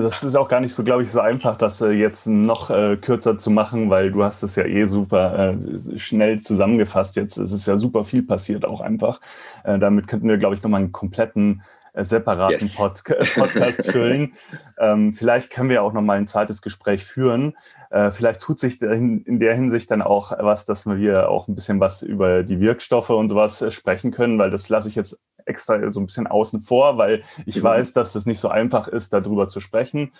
das 0.00 0.22
ist 0.22 0.36
auch 0.36 0.48
gar 0.48 0.60
nicht 0.60 0.74
so, 0.74 0.82
glaube 0.84 1.02
ich, 1.02 1.10
so 1.10 1.20
einfach, 1.20 1.56
das 1.56 1.80
äh, 1.80 1.90
jetzt 1.90 2.26
noch 2.26 2.70
äh, 2.70 2.96
kürzer 2.96 3.38
zu 3.38 3.50
machen, 3.50 3.90
weil 3.90 4.10
du 4.10 4.24
hast 4.24 4.42
es 4.42 4.56
ja 4.56 4.64
eh 4.64 4.86
super 4.86 5.54
äh, 5.54 5.98
schnell 5.98 6.40
zusammengefasst. 6.40 7.16
Jetzt 7.16 7.36
es 7.36 7.52
ist 7.52 7.66
ja 7.66 7.76
super 7.76 8.04
viel 8.04 8.22
passiert 8.22 8.64
auch 8.64 8.80
einfach. 8.80 9.20
Äh, 9.64 9.78
damit 9.78 10.08
könnten 10.08 10.28
wir, 10.28 10.38
glaube 10.38 10.54
ich, 10.54 10.62
nochmal 10.62 10.80
einen 10.80 10.92
kompletten 10.92 11.62
äh, 11.92 12.04
separaten 12.04 12.60
yes. 12.60 12.76
Pod 12.76 13.02
Podcast 13.34 13.84
füllen. 13.90 14.32
ähm, 14.78 15.14
vielleicht 15.14 15.50
können 15.50 15.68
wir 15.68 15.82
auch 15.82 15.92
nochmal 15.92 16.18
ein 16.18 16.26
zweites 16.26 16.62
Gespräch 16.62 17.04
führen. 17.04 17.54
Äh, 17.90 18.10
vielleicht 18.10 18.40
tut 18.40 18.58
sich 18.58 18.80
in 18.80 19.38
der 19.38 19.54
Hinsicht 19.54 19.90
dann 19.90 20.00
auch 20.00 20.32
was, 20.38 20.64
dass 20.64 20.86
wir 20.86 21.28
auch 21.28 21.48
ein 21.48 21.54
bisschen 21.54 21.80
was 21.80 22.00
über 22.00 22.42
die 22.42 22.60
Wirkstoffe 22.60 23.10
und 23.10 23.28
sowas 23.28 23.62
sprechen 23.74 24.10
können, 24.10 24.38
weil 24.38 24.50
das 24.50 24.70
lasse 24.70 24.88
ich 24.88 24.94
jetzt 24.94 25.18
extra 25.46 25.90
so 25.90 26.00
ein 26.00 26.06
bisschen 26.06 26.26
außen 26.26 26.62
vor, 26.62 26.98
weil 26.98 27.22
ich 27.46 27.56
mhm. 27.56 27.64
weiß, 27.64 27.92
dass 27.92 28.14
es 28.14 28.26
nicht 28.26 28.40
so 28.40 28.48
einfach 28.48 28.88
ist, 28.88 29.12
darüber 29.12 29.48
zu 29.48 29.60
sprechen. 29.60 30.12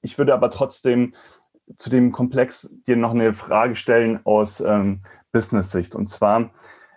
Ich 0.00 0.18
würde 0.18 0.34
aber 0.34 0.50
trotzdem 0.50 1.14
zu 1.76 1.90
dem 1.90 2.12
Komplex 2.12 2.70
dir 2.86 2.96
noch 2.96 3.10
eine 3.10 3.32
Frage 3.32 3.76
stellen 3.76 4.20
aus 4.24 4.60
ähm, 4.60 5.02
Business-Sicht. 5.32 5.94
Und 5.94 6.10
zwar, 6.10 6.50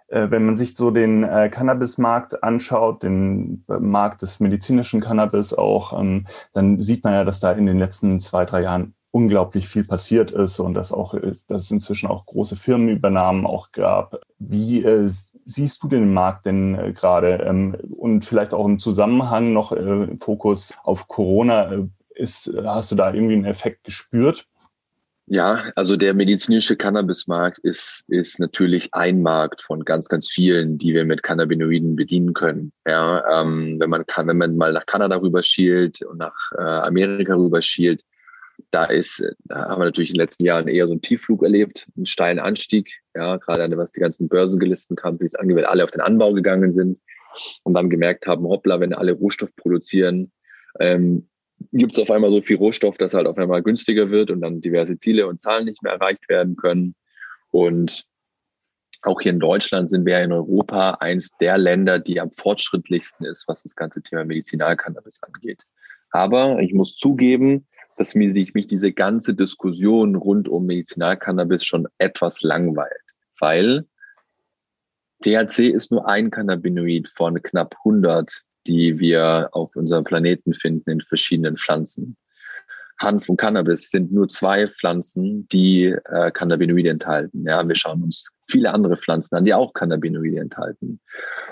äh, 0.07 0.30
wenn 0.30 0.45
man 0.45 0.55
sich 0.55 0.76
so 0.76 0.91
den 0.91 1.24
äh, 1.24 1.49
Cannabis-Markt 1.49 2.43
anschaut, 2.43 3.03
den 3.03 3.65
äh, 3.69 3.80
Markt 3.80 4.22
des 4.22 4.39
medizinischen 4.39 5.01
Cannabis 5.01 5.53
auch, 5.53 5.99
ähm, 5.99 6.28
dann 6.53 6.80
sieht 6.80 7.03
man 7.03 7.13
ja, 7.13 7.24
dass 7.24 7.39
da 7.39 7.51
in 7.51 7.65
den 7.65 7.80
letzten 7.80 8.22
zwei, 8.22 8.45
drei 8.45 8.61
Jahren 8.61 8.93
unglaublich 9.11 9.67
viel 9.67 9.84
passiert 9.84 10.32
ist 10.32 10.59
und 10.59 10.74
dass 10.74 10.93
auch, 10.93 11.15
dass 11.47 11.63
es 11.63 11.72
inzwischen 11.72 12.07
auch 12.07 12.26
große 12.26 12.55
Firmenübernahmen 12.55 13.45
auch 13.45 13.74
gab. 13.74 14.22
Wie 14.39 14.84
äh, 14.84 15.09
siehst 15.46 15.84
du 15.84 15.88
den 15.88 16.14
Markt 16.14 16.46
denn 16.46 16.76
äh, 16.76 16.94
gerade? 16.94 17.44
Ähm, 17.46 17.76
und 17.98 18.26
vielleicht 18.26 18.54
auch 18.54 18.66
im 18.66 18.80
Zusammenhang 18.80 19.54
noch 19.54 19.72
äh, 19.72 20.08
Fokus 20.20 20.74
auf 20.84 21.08
Corona. 21.08 21.72
Äh, 21.72 21.88
ist, 22.16 22.52
hast 22.64 22.92
du 22.92 22.96
da 22.96 23.14
irgendwie 23.14 23.34
einen 23.34 23.46
Effekt 23.46 23.84
gespürt? 23.84 24.46
Ja, 25.28 25.64
also 25.76 25.96
der 25.96 26.14
medizinische 26.14 26.76
Cannabismarkt 26.76 27.60
ist, 27.60 28.04
ist 28.10 28.38
natürlich 28.39 28.94
ein 28.94 29.22
Markt 29.22 29.62
von 29.62 29.86
ganz, 29.86 30.10
ganz 30.10 30.30
vielen, 30.30 30.78
die 30.78 30.94
wir 30.94 31.06
mit 31.06 31.24
Cannabinoiden 31.24 31.96
bedienen 31.96 32.34
können. 32.34 32.74
Ja, 32.86 33.42
ähm, 33.42 33.80
wenn 33.80 33.89
man 33.89 34.06
kann, 34.06 34.28
wenn 34.28 34.38
man 34.38 34.58
mal 34.58 34.74
nach 34.74 34.86
Kanada 34.86 35.16
rüberschielt 35.16 36.02
und 36.02 36.18
nach 36.18 36.36
äh, 36.58 36.62
Amerika 36.62 37.34
rüberschielt, 37.36 38.04
da 38.72 38.86
ist, 38.86 39.24
da 39.45 39.70
haben 39.70 39.82
wir 39.82 39.86
natürlich 39.86 40.12
in 40.12 40.16
den 40.16 40.22
letzten 40.22 40.45
Jahren 40.45 40.68
eher 40.68 40.88
so 40.88 40.93
einen 40.93 41.01
Tiefflug 41.01 41.43
erlebt, 41.43 41.88
einen 41.95 42.05
steilen 42.05 42.39
Anstieg, 42.39 42.91
ja, 43.16 43.38
gerade 43.38 43.78
was 43.78 43.91
die 43.91 43.99
ganzen 43.99 44.28
börsengelisteten 44.28 44.95
Companies 44.95 45.36
angeht, 45.36 45.57
weil 45.57 45.66
alle 45.66 45.84
auf 45.84 45.91
den 45.91 46.01
Anbau 46.01 46.34
gegangen 46.34 46.72
sind 46.72 46.99
und 47.64 47.74
dann 47.74 47.89
gemerkt 47.89 48.28
haben, 48.28 48.47
hoppla, 48.47 48.80
wenn 48.80 48.93
alle 48.93 49.14
Rohstoff 49.14 49.55
produzieren, 49.55 50.32
ähm, 50.80 51.28
gibt 51.72 51.93
es 51.93 52.01
auf 52.01 52.12
einmal 52.12 52.32
so 52.32 52.41
viel 52.41 52.57
Rohstoff, 52.57 52.97
dass 52.97 53.14
halt 53.14 53.28
auf 53.28 53.38
einmal 53.38 53.62
günstiger 53.64 54.09
wird 54.09 54.32
und 54.32 54.41
dann 54.41 54.62
diverse 54.62 54.97
Ziele 54.97 55.28
und 55.28 55.41
Zahlen 55.41 55.66
nicht 55.66 55.84
mehr 55.84 55.93
erreicht 55.93 56.28
werden 56.30 56.55
können. 56.55 56.95
Und 57.51 58.05
auch 59.03 59.20
hier 59.22 59.32
in 59.32 59.39
Deutschland 59.39 59.89
sind 59.89 60.05
wir 60.05 60.22
in 60.22 60.32
Europa 60.32 60.91
eins 60.99 61.32
der 61.39 61.57
Länder, 61.57 61.99
die 61.99 62.20
am 62.20 62.30
fortschrittlichsten 62.30 63.26
ist, 63.26 63.47
was 63.47 63.64
das 63.64 63.76
ganze 63.76 64.01
Thema 64.01 64.26
Medizinalcannabis 64.26 65.20
angeht. 65.22 65.64
Aber 66.12 66.59
ich 66.59 66.74
muss 66.74 66.95
zugeben, 66.95 67.68
dass 67.98 68.16
mich, 68.16 68.54
mich 68.54 68.68
diese 68.68 68.92
ganze 68.92 69.34
Diskussion 69.34 70.16
rund 70.16 70.50
um 70.50 70.66
Medizinalcannabis 70.66 71.64
schon 71.64 71.88
etwas 71.98 72.42
langweilt, 72.42 73.02
weil 73.39 73.86
THC 75.24 75.70
ist 75.70 75.92
nur 75.92 76.08
ein 76.08 76.32
Cannabinoid 76.32 77.10
von 77.10 77.42
knapp 77.42 77.76
100, 77.86 78.42
die 78.68 79.00
wir 79.00 79.50
auf 79.52 79.76
unserem 79.76 80.04
Planeten 80.04 80.54
finden 80.54 80.89
in 80.89 81.02
verschiedenen 81.02 81.58
Pflanzen. 81.58 82.18
Hanf 83.02 83.30
und 83.30 83.38
Cannabis 83.38 83.89
sind 83.89 84.12
nur 84.12 84.28
zwei 84.28 84.68
Pflanzen, 84.68 85.48
die 85.48 85.86
äh, 85.86 86.32
Cannabinoide 86.32 86.89
enthalten. 86.89 87.44
Ja, 87.48 87.68
wir 87.68 87.76
schauen 87.76 88.04
uns 88.04 88.30
viele 88.48 88.72
andere 88.72 88.96
Pflanzen 88.96 89.36
an, 89.36 89.46
die 89.46 89.54
auch 89.54 89.74
Cannabinoide 89.74 90.39
enthalten. 90.39 91.00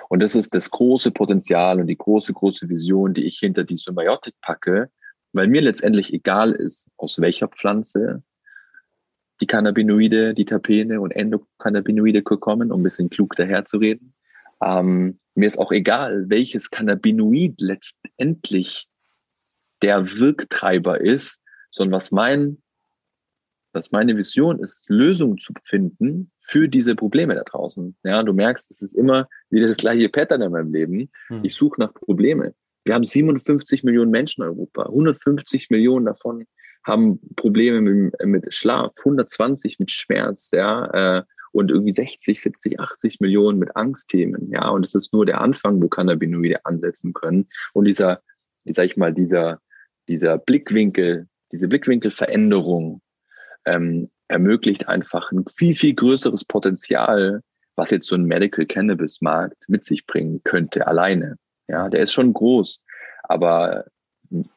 Und 0.10 0.22
das 0.22 0.36
ist 0.36 0.54
das 0.54 0.70
große 0.70 1.12
Potenzial 1.12 1.80
und 1.80 1.88
die 1.88 1.98
große, 1.98 2.34
große 2.34 2.70
Vision, 2.70 3.14
die 3.16 3.26
ich 3.26 3.40
hinter 3.40 3.64
die 3.64 3.78
Symbiotik 3.78 4.36
packe, 4.42 4.92
weil 5.34 5.48
mir 5.48 5.62
letztendlich 5.62 6.14
egal 6.14 6.52
ist, 6.54 6.90
aus 6.98 7.20
welcher 7.20 7.48
Pflanze 7.48 8.24
die 9.42 9.48
Cannabinoide, 9.48 10.34
die 10.34 10.46
Terpene 10.46 11.00
und 11.00 11.12
Endokannabinoide 11.12 12.22
kommen, 12.24 12.72
um 12.72 12.82
ein 12.82 12.84
bisschen 12.84 13.10
klug 13.10 13.36
daherzureden. 13.36 14.14
Ähm, 14.62 15.20
mir 15.36 15.48
ist 15.48 15.58
auch 15.58 15.72
egal, 15.72 16.30
welches 16.30 16.70
Cannabinoid 16.70 17.62
letztendlich 17.62 18.88
der 19.82 20.20
Wirktreiber 20.20 21.00
ist, 21.00 21.42
sondern 21.72 21.94
was 21.94 22.12
mein, 22.12 22.62
was 23.72 23.92
meine 23.92 24.18
Vision 24.18 24.60
ist, 24.60 24.90
Lösungen 24.90 25.38
zu 25.38 25.54
finden 25.64 26.32
für 26.40 26.68
diese 26.68 26.96
Probleme 26.96 27.36
da 27.36 27.44
draußen. 27.44 27.96
Ja, 28.04 28.24
du 28.24 28.34
merkst, 28.34 28.70
es 28.72 28.82
ist 28.82 28.94
immer 28.94 29.30
wieder 29.50 29.68
das 29.68 29.78
gleiche 29.78 30.10
Pattern 30.10 30.42
in 30.42 30.52
meinem 30.52 30.74
Leben. 30.74 31.10
Hm. 31.28 31.46
Ich 31.46 31.56
suche 31.56 31.80
nach 31.80 31.94
Probleme. 31.94 32.54
Wir 32.90 32.96
haben 32.96 33.04
57 33.04 33.84
Millionen 33.84 34.10
Menschen 34.10 34.42
in 34.42 34.50
Europa. 34.50 34.88
150 34.88 35.70
Millionen 35.70 36.08
davon 36.08 36.48
haben 36.84 37.20
Probleme 37.36 37.82
mit, 37.82 38.52
Schlaf, 38.52 38.94
120 38.98 39.78
mit 39.78 39.92
Schmerz, 39.92 40.50
ja, 40.52 41.20
äh, 41.20 41.24
und 41.52 41.70
irgendwie 41.70 41.92
60, 41.92 42.42
70, 42.42 42.80
80 42.80 43.20
Millionen 43.20 43.60
mit 43.60 43.76
Angstthemen, 43.76 44.50
ja. 44.52 44.68
Und 44.70 44.88
es 44.88 44.96
ist 44.96 45.14
nur 45.14 45.28
der 45.28 45.40
Anfang, 45.40 45.84
wo 45.84 45.88
Cannabinoide 45.88 46.66
ansetzen 46.66 47.14
können. 47.14 47.48
Und 47.74 47.86
dieser, 47.86 48.24
sag 48.66 48.86
ich 48.88 48.98
mal, 48.98 49.14
dieser, 49.14 49.60
dieser 50.08 50.40
Blickwinkel, 50.40 51.28
diese 51.52 51.68
Blickwinkelveränderung 51.68 53.04
ähm, 53.66 54.10
ermöglicht 54.30 54.88
einfach 54.88 55.32
ein 55.32 55.46
viel, 55.56 55.76
viel 55.76 55.94
größeres 55.94 56.44
Potenzial, 56.44 57.42
was 57.76 57.92
jetzt 57.92 58.08
so 58.08 58.16
ein 58.16 58.26
Medical 58.26 58.66
Cannabis 58.66 59.22
Markt 59.22 59.66
mit 59.68 59.86
sich 59.86 60.08
bringen 60.08 60.42
könnte 60.44 60.88
alleine. 60.88 61.38
Ja, 61.70 61.88
der 61.88 62.02
ist 62.02 62.14
schon 62.14 62.34
groß, 62.34 62.84
aber 63.24 63.86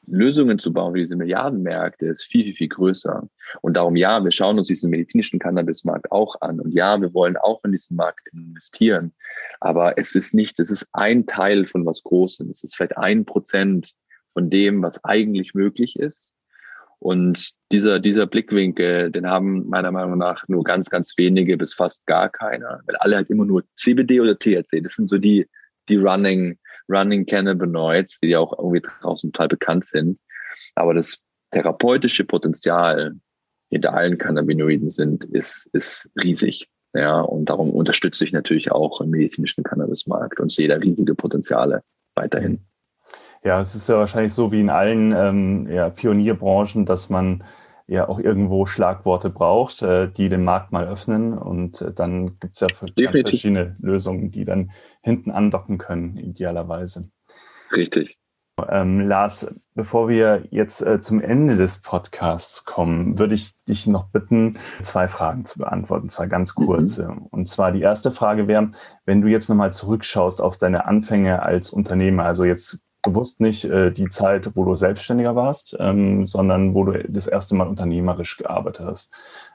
Lösungen 0.07 0.59
zu 0.59 0.73
bauen 0.73 0.93
für 0.93 1.01
diese 1.01 1.17
Milliardenmärkte 1.17 2.07
ist 2.07 2.25
viel, 2.25 2.45
viel, 2.45 2.55
viel 2.55 2.69
größer. 2.69 3.29
Und 3.63 3.75
darum, 3.75 3.97
ja, 3.97 4.23
wir 4.23 4.31
schauen 4.31 4.59
uns 4.59 4.69
diesen 4.69 4.91
medizinischen 4.91 5.39
Cannabismarkt 5.39 6.11
auch 6.13 6.41
an. 6.41 6.61
Und 6.61 6.73
ja, 6.73 7.01
wir 7.01 7.15
wollen 7.15 7.37
auch 7.37 7.63
in 7.65 7.73
diesen 7.73 7.97
Markt 7.97 8.29
investieren. 8.33 9.13
Aber 9.61 9.97
es 9.99 10.15
ist 10.15 10.35
nicht, 10.35 10.61
es 10.61 10.71
ist 10.71 10.89
ein 10.93 11.27
Teil 11.27 11.67
von 11.67 11.87
was 11.87 12.03
Großem. 12.03 12.51
Es 12.51 12.65
ist 12.65 12.77
vielleicht 12.77 12.99
ein 12.99 13.25
Prozent 13.25 13.93
von 14.33 14.51
dem, 14.51 14.83
was 14.83 15.03
eigentlich 15.05 15.55
möglich 15.55 15.99
ist. 15.99 16.35
Und 16.99 17.51
dieser, 17.73 17.99
dieser 17.99 18.27
Blickwinkel, 18.27 19.11
den 19.11 19.27
haben 19.27 19.69
meiner 19.69 19.91
Meinung 19.91 20.19
nach 20.19 20.47
nur 20.49 20.63
ganz, 20.65 20.89
ganz 20.89 21.15
wenige 21.17 21.57
bis 21.57 21.75
fast 21.75 22.07
gar 22.07 22.29
keiner. 22.29 22.81
Weil 22.87 22.97
alle 22.97 23.17
halt 23.17 23.31
immer 23.31 23.45
nur 23.45 23.65
CBD 23.75 24.21
oder 24.21 24.39
THC. 24.39 24.83
Das 24.83 24.95
sind 24.95 25.09
so 25.09 25.19
die, 25.19 25.49
die 25.89 25.97
Running, 25.97 26.59
Running 26.93 27.27
Cannabinoids, 27.27 28.21
die 28.21 28.29
ja 28.29 28.41
auch 28.41 28.59
irgendwie 28.59 28.83
draußen 29.01 29.33
total 29.33 29.49
bekannt 29.49 29.87
sind. 29.87 30.19
Aber 30.75 30.95
das 30.95 31.19
therapeutische 31.51 32.25
Potenzial 32.25 33.15
hinter 33.71 33.95
allen 33.95 34.19
Cannabinoiden 34.19 34.89
sind, 34.89 35.25
ist, 35.25 35.71
ist 35.73 36.11
riesig. 36.23 36.69
Ja, 36.95 37.21
und 37.21 37.47
darum 37.47 37.71
unterstütze 37.71 38.25
ich 38.25 38.33
natürlich 38.33 38.71
auch 38.71 39.01
im 39.01 39.11
medizinischen 39.11 39.65
Cannabismarkt 39.65 40.41
und 40.41 40.53
sehe 40.53 40.69
da 40.69 40.77
riesige 40.77 41.15
Potenziale 41.15 41.83
weiterhin. 42.15 42.61
Ja, 43.45 43.61
es 43.61 43.75
ist 43.75 43.89
ja 43.89 43.97
wahrscheinlich 43.97 44.35
so 44.35 44.53
wie 44.53 44.61
in 44.61 44.71
allen 44.71 45.13
ähm, 45.13 45.69
ja, 45.71 45.89
Pionierbranchen, 45.89 46.85
dass 46.87 47.09
man 47.09 47.43
ja 47.87 48.09
auch 48.09 48.19
irgendwo 48.19 48.67
Schlagworte 48.67 49.31
braucht, 49.31 49.83
äh, 49.83 50.09
die 50.09 50.29
den 50.29 50.45
Markt 50.45 50.73
mal 50.73 50.87
öffnen. 50.87 51.37
Und 51.37 51.81
äh, 51.81 51.93
dann 51.93 52.39
gibt 52.39 52.55
es 52.55 52.61
ja 52.61 52.69
verschiedene 52.75 53.77
Lösungen, 53.81 54.31
die 54.31 54.45
dann 54.45 54.71
hinten 55.03 55.31
andocken 55.31 55.79
können, 55.79 56.17
idealerweise. 56.17 57.09
Richtig. 57.75 58.19
Ähm, 58.69 59.01
Lars, 59.01 59.47
bevor 59.75 60.09
wir 60.09 60.45
jetzt 60.51 60.83
äh, 60.83 61.01
zum 61.01 61.21
Ende 61.21 61.57
des 61.57 61.79
Podcasts 61.79 62.65
kommen, 62.65 63.19
würde 63.19 63.35
ich 63.35 63.55
dich 63.65 63.87
noch 63.87 64.09
bitten, 64.09 64.59
zwei 64.83 65.09
Fragen 65.09 65.47
zu 65.47 65.59
beantworten, 65.59 66.11
zwei 66.11 66.27
ganz 66.27 66.57
mhm. 66.57 66.67
kurze. 66.67 67.09
Mhm. 67.09 67.27
Und 67.31 67.49
zwar 67.49 67.73
die 67.73 67.81
erste 67.81 68.13
Frage 68.13 68.49
wäre, 68.49 68.73
wenn 69.07 69.23
du 69.23 69.29
jetzt 69.29 69.49
nochmal 69.49 69.73
zurückschaust 69.73 70.41
auf 70.41 70.59
deine 70.59 70.85
Anfänge 70.85 71.43
als 71.43 71.71
Unternehmer, 71.71 72.25
also 72.25 72.45
jetzt 72.45 72.81
bewusst 73.03 73.41
nicht 73.41 73.65
äh, 73.65 73.91
die 73.91 74.09
Zeit, 74.09 74.51
wo 74.55 74.65
du 74.65 74.75
selbstständiger 74.75 75.35
warst, 75.35 75.77
ähm, 75.79 76.27
sondern 76.27 76.75
wo 76.75 76.85
du 76.85 77.03
das 77.09 77.27
erste 77.27 77.55
Mal 77.55 77.67
unternehmerisch 77.67 78.37
gearbeitet 78.37 78.87
hast. 78.87 79.11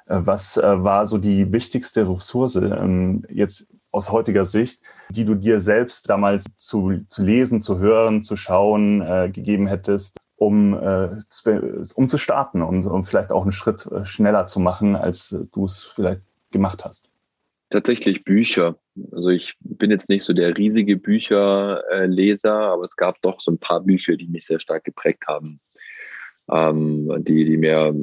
Äh, 0.05 0.19
was 0.23 0.57
äh, 0.57 0.83
war 0.83 1.05
so 1.07 1.17
die 1.17 1.51
wichtigste 1.51 2.07
Ressource 2.09 2.55
ähm, 2.55 3.25
jetzt 3.29 3.67
aus 3.91 4.11
heutiger 4.11 4.45
Sicht, 4.45 4.81
die 5.09 5.25
du 5.25 5.35
dir 5.35 5.61
selbst 5.61 6.09
damals 6.09 6.45
zu, 6.57 6.99
zu 7.07 7.23
lesen, 7.23 7.61
zu 7.61 7.79
hören, 7.79 8.21
zu 8.21 8.35
schauen 8.35 9.01
äh, 9.01 9.29
gegeben 9.31 9.67
hättest, 9.67 10.17
um, 10.35 10.73
äh, 10.73 11.09
um 11.95 12.09
zu 12.09 12.17
starten 12.17 12.61
und 12.61 12.85
um 12.85 13.05
vielleicht 13.05 13.31
auch 13.31 13.43
einen 13.43 13.53
Schritt 13.53 13.85
äh, 13.87 14.05
schneller 14.05 14.47
zu 14.47 14.59
machen, 14.59 14.95
als 14.95 15.35
du 15.51 15.65
es 15.65 15.89
vielleicht 15.95 16.21
gemacht 16.51 16.85
hast? 16.85 17.09
Tatsächlich 17.69 18.23
Bücher. 18.23 18.79
Also 19.11 19.29
ich 19.29 19.55
bin 19.59 19.91
jetzt 19.91 20.09
nicht 20.09 20.23
so 20.23 20.33
der 20.33 20.57
riesige 20.57 20.95
Bücherleser, 20.97 22.53
aber 22.53 22.83
es 22.83 22.95
gab 22.95 23.21
doch 23.21 23.41
so 23.41 23.51
ein 23.51 23.59
paar 23.59 23.81
Bücher, 23.81 24.15
die 24.15 24.27
mich 24.27 24.45
sehr 24.45 24.59
stark 24.59 24.85
geprägt 24.85 25.25
haben, 25.27 25.59
ähm, 26.49 27.11
die, 27.19 27.43
die 27.43 27.57
mir 27.57 27.93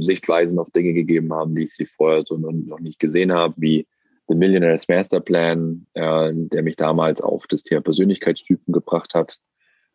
Sichtweisen 0.00 0.58
auf 0.58 0.70
Dinge 0.70 0.92
gegeben 0.92 1.32
haben, 1.32 1.54
die 1.54 1.62
ich 1.62 1.74
sie 1.74 1.86
vorher 1.86 2.24
so 2.26 2.36
noch 2.36 2.80
nicht 2.80 2.98
gesehen 2.98 3.32
habe, 3.32 3.54
wie 3.56 3.86
The 4.28 4.34
Millionaire's 4.34 4.88
Master 4.88 5.20
Plan, 5.20 5.86
äh, 5.94 6.30
der 6.34 6.62
mich 6.62 6.76
damals 6.76 7.20
auf 7.20 7.46
das 7.46 7.62
Thema 7.62 7.80
Persönlichkeitstypen 7.80 8.72
gebracht 8.72 9.14
hat. 9.14 9.38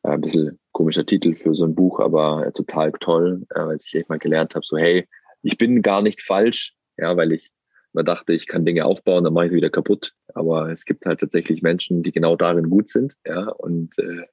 Äh, 0.03 0.09
ein 0.09 0.21
bisschen 0.21 0.59
komischer 0.71 1.05
Titel 1.05 1.36
für 1.36 1.53
so 1.55 1.65
ein 1.65 1.75
Buch, 1.75 1.99
aber 1.99 2.47
äh, 2.47 2.51
total 2.51 2.91
toll, 2.93 3.45
äh, 3.51 3.59
weil 3.59 3.77
ich 3.84 3.93
echt 3.93 4.09
mal 4.09 4.19
gelernt 4.19 4.55
habe, 4.55 4.65
so 4.65 4.77
hey, 4.77 5.07
ich 5.41 5.57
bin 5.57 5.82
gar 5.82 6.01
nicht 6.01 6.21
falsch, 6.21 6.75
ja, 6.97 7.15
weil 7.15 7.32
ich 7.32 7.51
man 7.94 8.06
dachte, 8.06 8.34
ich 8.34 8.48
kann 8.48 8.66
Dinge 8.66 8.86
aufbauen, 8.86 9.24
dann 9.24 9.34
mache 9.34 9.46
ich 9.46 9.52
sie 9.52 9.58
wieder 9.58 9.70
kaputt. 9.70 10.14
Aber 10.34 10.70
es 10.70 10.86
gibt 10.86 11.06
halt 11.06 11.20
tatsächlich 11.20 11.62
Menschen, 11.62 12.04
die 12.04 12.12
genau 12.12 12.36
darin 12.36 12.70
gut 12.70 12.90
sind, 12.90 13.16
ja, 13.26 13.50
und 13.50 13.98
äh, 14.00 14.24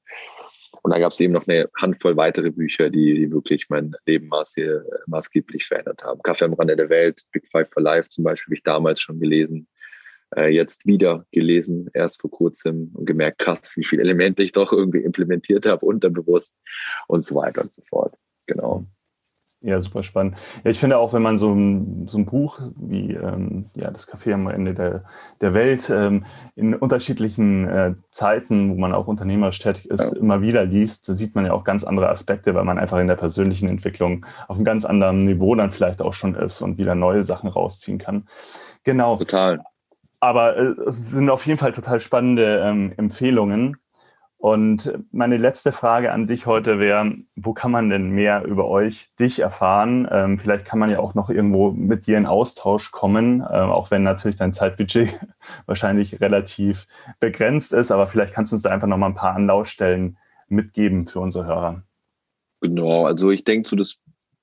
und 0.83 0.93
da 0.93 1.01
gab 1.01 1.11
es 1.11 1.21
eben 1.21 1.33
noch 1.33 1.49
eine 1.49 1.69
Handvoll 1.81 2.17
weitere 2.17 2.51
Bücher, 2.51 2.91
die, 2.91 3.15
die 3.15 3.33
wirklich 3.33 3.67
mein 3.69 3.97
Leben 4.05 4.29
maßgeblich 4.29 5.67
verändert 5.67 6.05
haben. 6.05 6.23
Kaffee 6.23 6.45
am 6.45 6.53
Rande 6.53 6.77
der 6.77 6.91
Welt, 6.91 7.23
Big 7.33 7.49
Five 7.51 7.69
for 7.73 7.83
Life 7.83 8.11
zum 8.11 8.23
Beispiel, 8.23 8.51
habe 8.51 8.55
ich 8.55 8.63
damals 8.63 9.01
schon 9.01 9.19
gelesen 9.19 9.67
äh, 10.35 10.49
jetzt 10.49 10.87
wieder 10.87 11.25
gelesen, 11.31 11.91
erst 11.95 12.21
vor 12.21 12.31
kurzem 12.31 12.91
und 12.95 13.07
gemerkt, 13.07 13.39
krass, 13.39 13.77
wie 13.77 13.85
viele 13.85 14.03
Elemente 14.03 14.43
ich 14.43 14.53
doch 14.53 14.73
irgendwie 14.73 15.03
implementiert 15.03 15.67
habe, 15.67 15.85
unterbewusst 15.87 16.55
und 17.09 17.23
so 17.23 17.37
weiter 17.37 17.63
und 17.63 17.73
so 17.73 17.83
fort. 17.83 18.17
Genau. 18.47 18.87
Ja, 19.63 19.81
super 19.81 20.03
spannend. 20.03 20.37
Ja, 20.65 20.71
ich 20.71 20.79
finde 20.79 20.99
auch, 20.99 21.13
wenn 21.15 21.23
man 21.23 21.39
so 21.39 21.53
ein, 21.53 22.07
so 22.09 22.19
ein 22.19 22.27
Buch 22.27 22.61
wie 22.77 23.15
ähm, 23.15 23.71
ja, 23.75 23.91
das 23.91 24.07
Café 24.07 24.35
am 24.35 24.49
Ende 24.49 24.75
der, 24.75 25.05
der 25.41 25.55
Welt 25.55 25.91
ähm, 25.91 26.27
in 26.55 26.75
unterschiedlichen 26.75 27.67
äh, 27.67 27.95
Zeiten, 28.11 28.71
wo 28.71 28.79
man 28.79 28.93
auch 28.93 29.07
unternehmerisch 29.07 29.59
tätig 29.59 29.89
ist, 29.91 30.13
ja. 30.13 30.19
immer 30.19 30.43
wieder 30.43 30.65
liest, 30.65 31.09
da 31.09 31.15
sieht 31.15 31.35
man 31.35 31.47
ja 31.47 31.53
auch 31.53 31.65
ganz 31.65 31.85
andere 31.85 32.11
Aspekte, 32.11 32.55
weil 32.55 32.65
man 32.65 32.79
einfach 32.79 32.99
in 32.99 33.07
der 33.07 33.17
persönlichen 33.17 33.69
Entwicklung 33.69 34.27
auf 34.47 34.57
einem 34.57 34.65
ganz 34.65 34.85
anderen 34.85 35.25
Niveau 35.25 35.55
dann 35.55 35.73
vielleicht 35.73 36.03
auch 36.03 36.13
schon 36.13 36.35
ist 36.35 36.61
und 36.61 36.77
wieder 36.77 36.95
neue 36.95 37.25
Sachen 37.25 37.49
rausziehen 37.49 37.99
kann. 37.99 38.29
Genau. 38.85 39.17
Total. 39.17 39.65
Aber 40.21 40.57
äh, 40.57 40.75
es 40.87 41.11
sind 41.11 41.31
auf 41.31 41.47
jeden 41.47 41.59
Fall 41.59 41.73
total 41.73 42.01
spannende 42.01 42.61
ähm, 42.61 42.93
Empfehlungen. 42.97 43.79
Und 44.39 44.93
meine 45.13 45.39
letzte 45.39 45.73
Frage 45.73 46.13
an 46.13 46.27
dich 46.27 46.47
heute 46.47 46.79
wäre, 46.79 47.15
wo 47.37 47.55
kann 47.55 47.71
man 47.71 47.89
denn 47.89 48.11
mehr 48.11 48.45
über 48.45 48.69
euch, 48.69 49.11
dich 49.19 49.39
erfahren? 49.39 50.07
Ähm, 50.11 50.39
vielleicht 50.39 50.67
kann 50.67 50.79
man 50.79 50.91
ja 50.91 50.99
auch 50.99 51.15
noch 51.15 51.31
irgendwo 51.31 51.71
mit 51.71 52.07
dir 52.07 52.19
in 52.19 52.27
Austausch 52.27 52.91
kommen, 52.91 53.41
äh, 53.41 53.45
auch 53.45 53.91
wenn 53.91 54.03
natürlich 54.03 54.37
dein 54.37 54.53
Zeitbudget 54.53 55.19
wahrscheinlich 55.67 56.21
relativ 56.21 56.87
begrenzt 57.19 57.73
ist. 57.73 57.91
Aber 57.91 58.07
vielleicht 58.07 58.35
kannst 58.35 58.53
du 58.53 58.57
uns 58.57 58.63
da 58.63 58.71
einfach 58.71 58.87
noch 58.87 58.99
mal 58.99 59.07
ein 59.07 59.15
paar 59.15 59.35
Anlaufstellen 59.35 60.19
mitgeben 60.49 61.09
für 61.09 61.21
unsere 61.21 61.47
Hörer. 61.47 61.83
Genau, 62.61 63.07
also 63.07 63.31
ich 63.31 63.43
denke 63.45 63.69
so, 63.69 63.77
das 63.77 63.99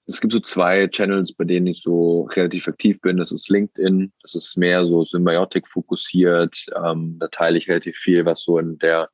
es 0.06 0.20
gibt 0.20 0.34
so 0.34 0.40
zwei 0.42 0.88
Channels, 0.88 1.32
bei 1.32 1.46
denen 1.46 1.68
ich 1.68 1.82
so 1.82 2.24
relativ 2.34 2.68
aktiv 2.68 3.00
bin. 3.00 3.18
Das 3.18 3.32
ist 3.32 3.50
LinkedIn. 3.50 4.12
Das 4.22 4.36
ist 4.36 4.58
mehr 4.58 4.86
so 4.86 5.04
Symbiotik 5.04 5.66
fokussiert. 5.66 6.66
Ähm, 6.86 7.18
da 7.20 7.30
teile 7.30 7.58
ich 7.58 7.70
relativ 7.70 7.96
viel, 7.96 8.26
was 8.26 8.44
so 8.44 8.60
in 8.60 8.78
der 8.80 9.10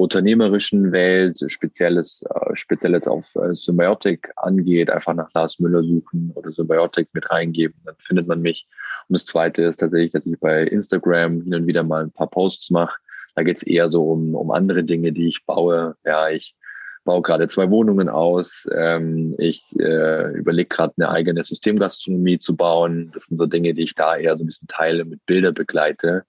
unternehmerischen 0.00 0.92
Welt, 0.92 1.38
spezielles, 1.48 2.24
äh, 2.34 2.56
speziell 2.56 2.98
auf 3.06 3.36
äh, 3.36 3.54
Symbiotik 3.54 4.30
angeht, 4.36 4.90
einfach 4.90 5.12
nach 5.12 5.30
Lars 5.34 5.58
Müller 5.58 5.82
suchen 5.82 6.32
oder 6.34 6.50
Symbiotik 6.50 7.08
mit 7.12 7.30
reingeben, 7.30 7.78
dann 7.84 7.96
findet 7.98 8.26
man 8.26 8.40
mich. 8.40 8.66
Und 9.08 9.18
das 9.18 9.26
zweite 9.26 9.64
ist 9.64 9.76
tatsächlich, 9.76 10.12
dass 10.12 10.26
ich 10.26 10.40
bei 10.40 10.62
Instagram 10.62 11.42
hin 11.42 11.54
und 11.54 11.66
wieder 11.66 11.82
mal 11.82 12.02
ein 12.02 12.12
paar 12.12 12.30
Posts 12.30 12.70
mache. 12.70 12.98
Da 13.34 13.42
geht 13.42 13.58
es 13.58 13.62
eher 13.62 13.90
so 13.90 14.10
um, 14.10 14.34
um 14.34 14.50
andere 14.50 14.84
Dinge, 14.84 15.12
die 15.12 15.28
ich 15.28 15.44
baue. 15.44 15.96
Ja, 16.04 16.30
ich 16.30 16.56
baue 17.04 17.20
gerade 17.20 17.46
zwei 17.48 17.68
Wohnungen 17.70 18.08
aus. 18.08 18.66
Ähm, 18.74 19.34
ich 19.36 19.62
äh, 19.78 20.32
überlege 20.32 20.68
gerade 20.68 20.94
eine 20.96 21.10
eigene 21.10 21.44
Systemgastronomie 21.44 22.38
zu 22.38 22.56
bauen. 22.56 23.10
Das 23.12 23.24
sind 23.26 23.36
so 23.36 23.44
Dinge, 23.44 23.74
die 23.74 23.82
ich 23.82 23.94
da 23.94 24.16
eher 24.16 24.34
so 24.36 24.44
ein 24.44 24.46
bisschen 24.46 24.68
teile, 24.68 25.04
mit 25.04 25.24
Bilder 25.26 25.52
begleite. 25.52 26.24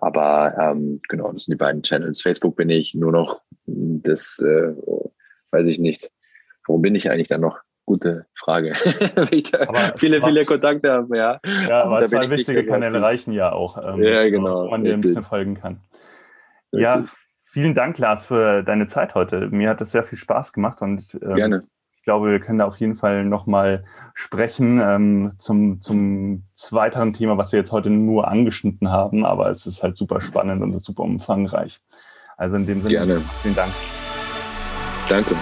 Aber 0.00 0.54
ähm, 0.58 1.00
genau, 1.08 1.32
das 1.32 1.44
sind 1.44 1.52
die 1.52 1.58
beiden 1.58 1.82
Channels. 1.82 2.22
Facebook 2.22 2.56
bin 2.56 2.70
ich 2.70 2.94
nur 2.94 3.12
noch 3.12 3.42
das, 3.66 4.38
äh, 4.38 4.74
weiß 5.50 5.66
ich 5.66 5.78
nicht. 5.78 6.10
Warum 6.66 6.82
bin 6.82 6.94
ich 6.94 7.10
eigentlich 7.10 7.28
da 7.28 7.38
noch? 7.38 7.58
Gute 7.86 8.26
Frage. 8.34 8.74
viele, 9.96 10.22
viele 10.22 10.44
Kontakte 10.44 10.92
haben, 10.92 11.14
ja. 11.14 11.40
Ja, 11.44 11.84
aber 11.84 12.06
zwei 12.06 12.30
wichtige 12.30 12.62
Kanäle 12.62 13.02
reichen 13.02 13.32
ja 13.32 13.50
auch, 13.52 13.76
ähm, 13.76 14.02
ja, 14.02 14.28
genau, 14.28 14.66
wo 14.66 14.70
man 14.70 14.84
dir 14.84 14.94
ein 14.94 15.00
bisschen 15.00 15.24
folgen 15.24 15.54
kann. 15.54 15.80
Ja, 16.70 17.04
Vielen 17.52 17.74
Dank, 17.74 17.98
Lars, 17.98 18.26
für 18.26 18.62
deine 18.62 18.86
Zeit 18.86 19.16
heute. 19.16 19.48
Mir 19.50 19.70
hat 19.70 19.80
das 19.80 19.90
sehr 19.90 20.04
viel 20.04 20.18
Spaß 20.18 20.52
gemacht 20.52 20.82
und 20.82 21.18
ähm, 21.20 21.34
Gerne. 21.34 21.64
Ich 22.00 22.04
glaube, 22.04 22.30
wir 22.30 22.40
können 22.40 22.60
da 22.60 22.64
auf 22.64 22.78
jeden 22.78 22.96
Fall 22.96 23.26
nochmal 23.26 23.84
sprechen 24.14 24.80
ähm, 24.82 25.32
zum, 25.36 25.82
zum 25.82 26.44
weiteren 26.70 27.12
Thema, 27.12 27.36
was 27.36 27.52
wir 27.52 27.58
jetzt 27.58 27.72
heute 27.72 27.90
nur 27.90 28.26
angeschnitten 28.26 28.90
haben, 28.90 29.26
aber 29.26 29.50
es 29.50 29.66
ist 29.66 29.82
halt 29.82 29.98
super 29.98 30.22
spannend 30.22 30.62
und 30.62 30.80
super 30.82 31.02
umfangreich. 31.02 31.78
Also 32.38 32.56
in 32.56 32.64
dem 32.64 32.80
Sinne, 32.80 32.94
Gerne. 32.94 33.20
vielen 33.42 33.54
Dank. 33.54 33.70
Danke. 35.10 35.34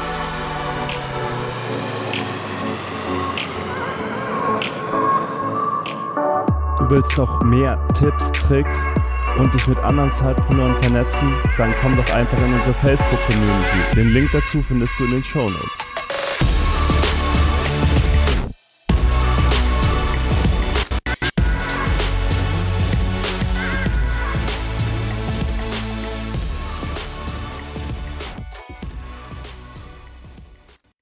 Du 6.78 6.90
willst 6.90 7.16
noch 7.16 7.40
mehr 7.44 7.78
Tipps, 7.94 8.32
Tricks 8.32 8.88
und 9.38 9.54
dich 9.54 9.68
mit 9.68 9.78
anderen 9.78 10.10
Zeitpreneuren 10.10 10.74
vernetzen, 10.82 11.32
dann 11.56 11.72
komm 11.80 11.96
doch 11.96 12.12
einfach 12.12 12.38
in 12.44 12.52
unsere 12.52 12.74
Facebook-Community. 12.74 13.94
Den 13.94 14.08
Link 14.08 14.30
dazu 14.32 14.60
findest 14.60 14.98
du 14.98 15.04
in 15.04 15.12
den 15.12 15.22
Show 15.22 15.48
Notes. 15.48 15.77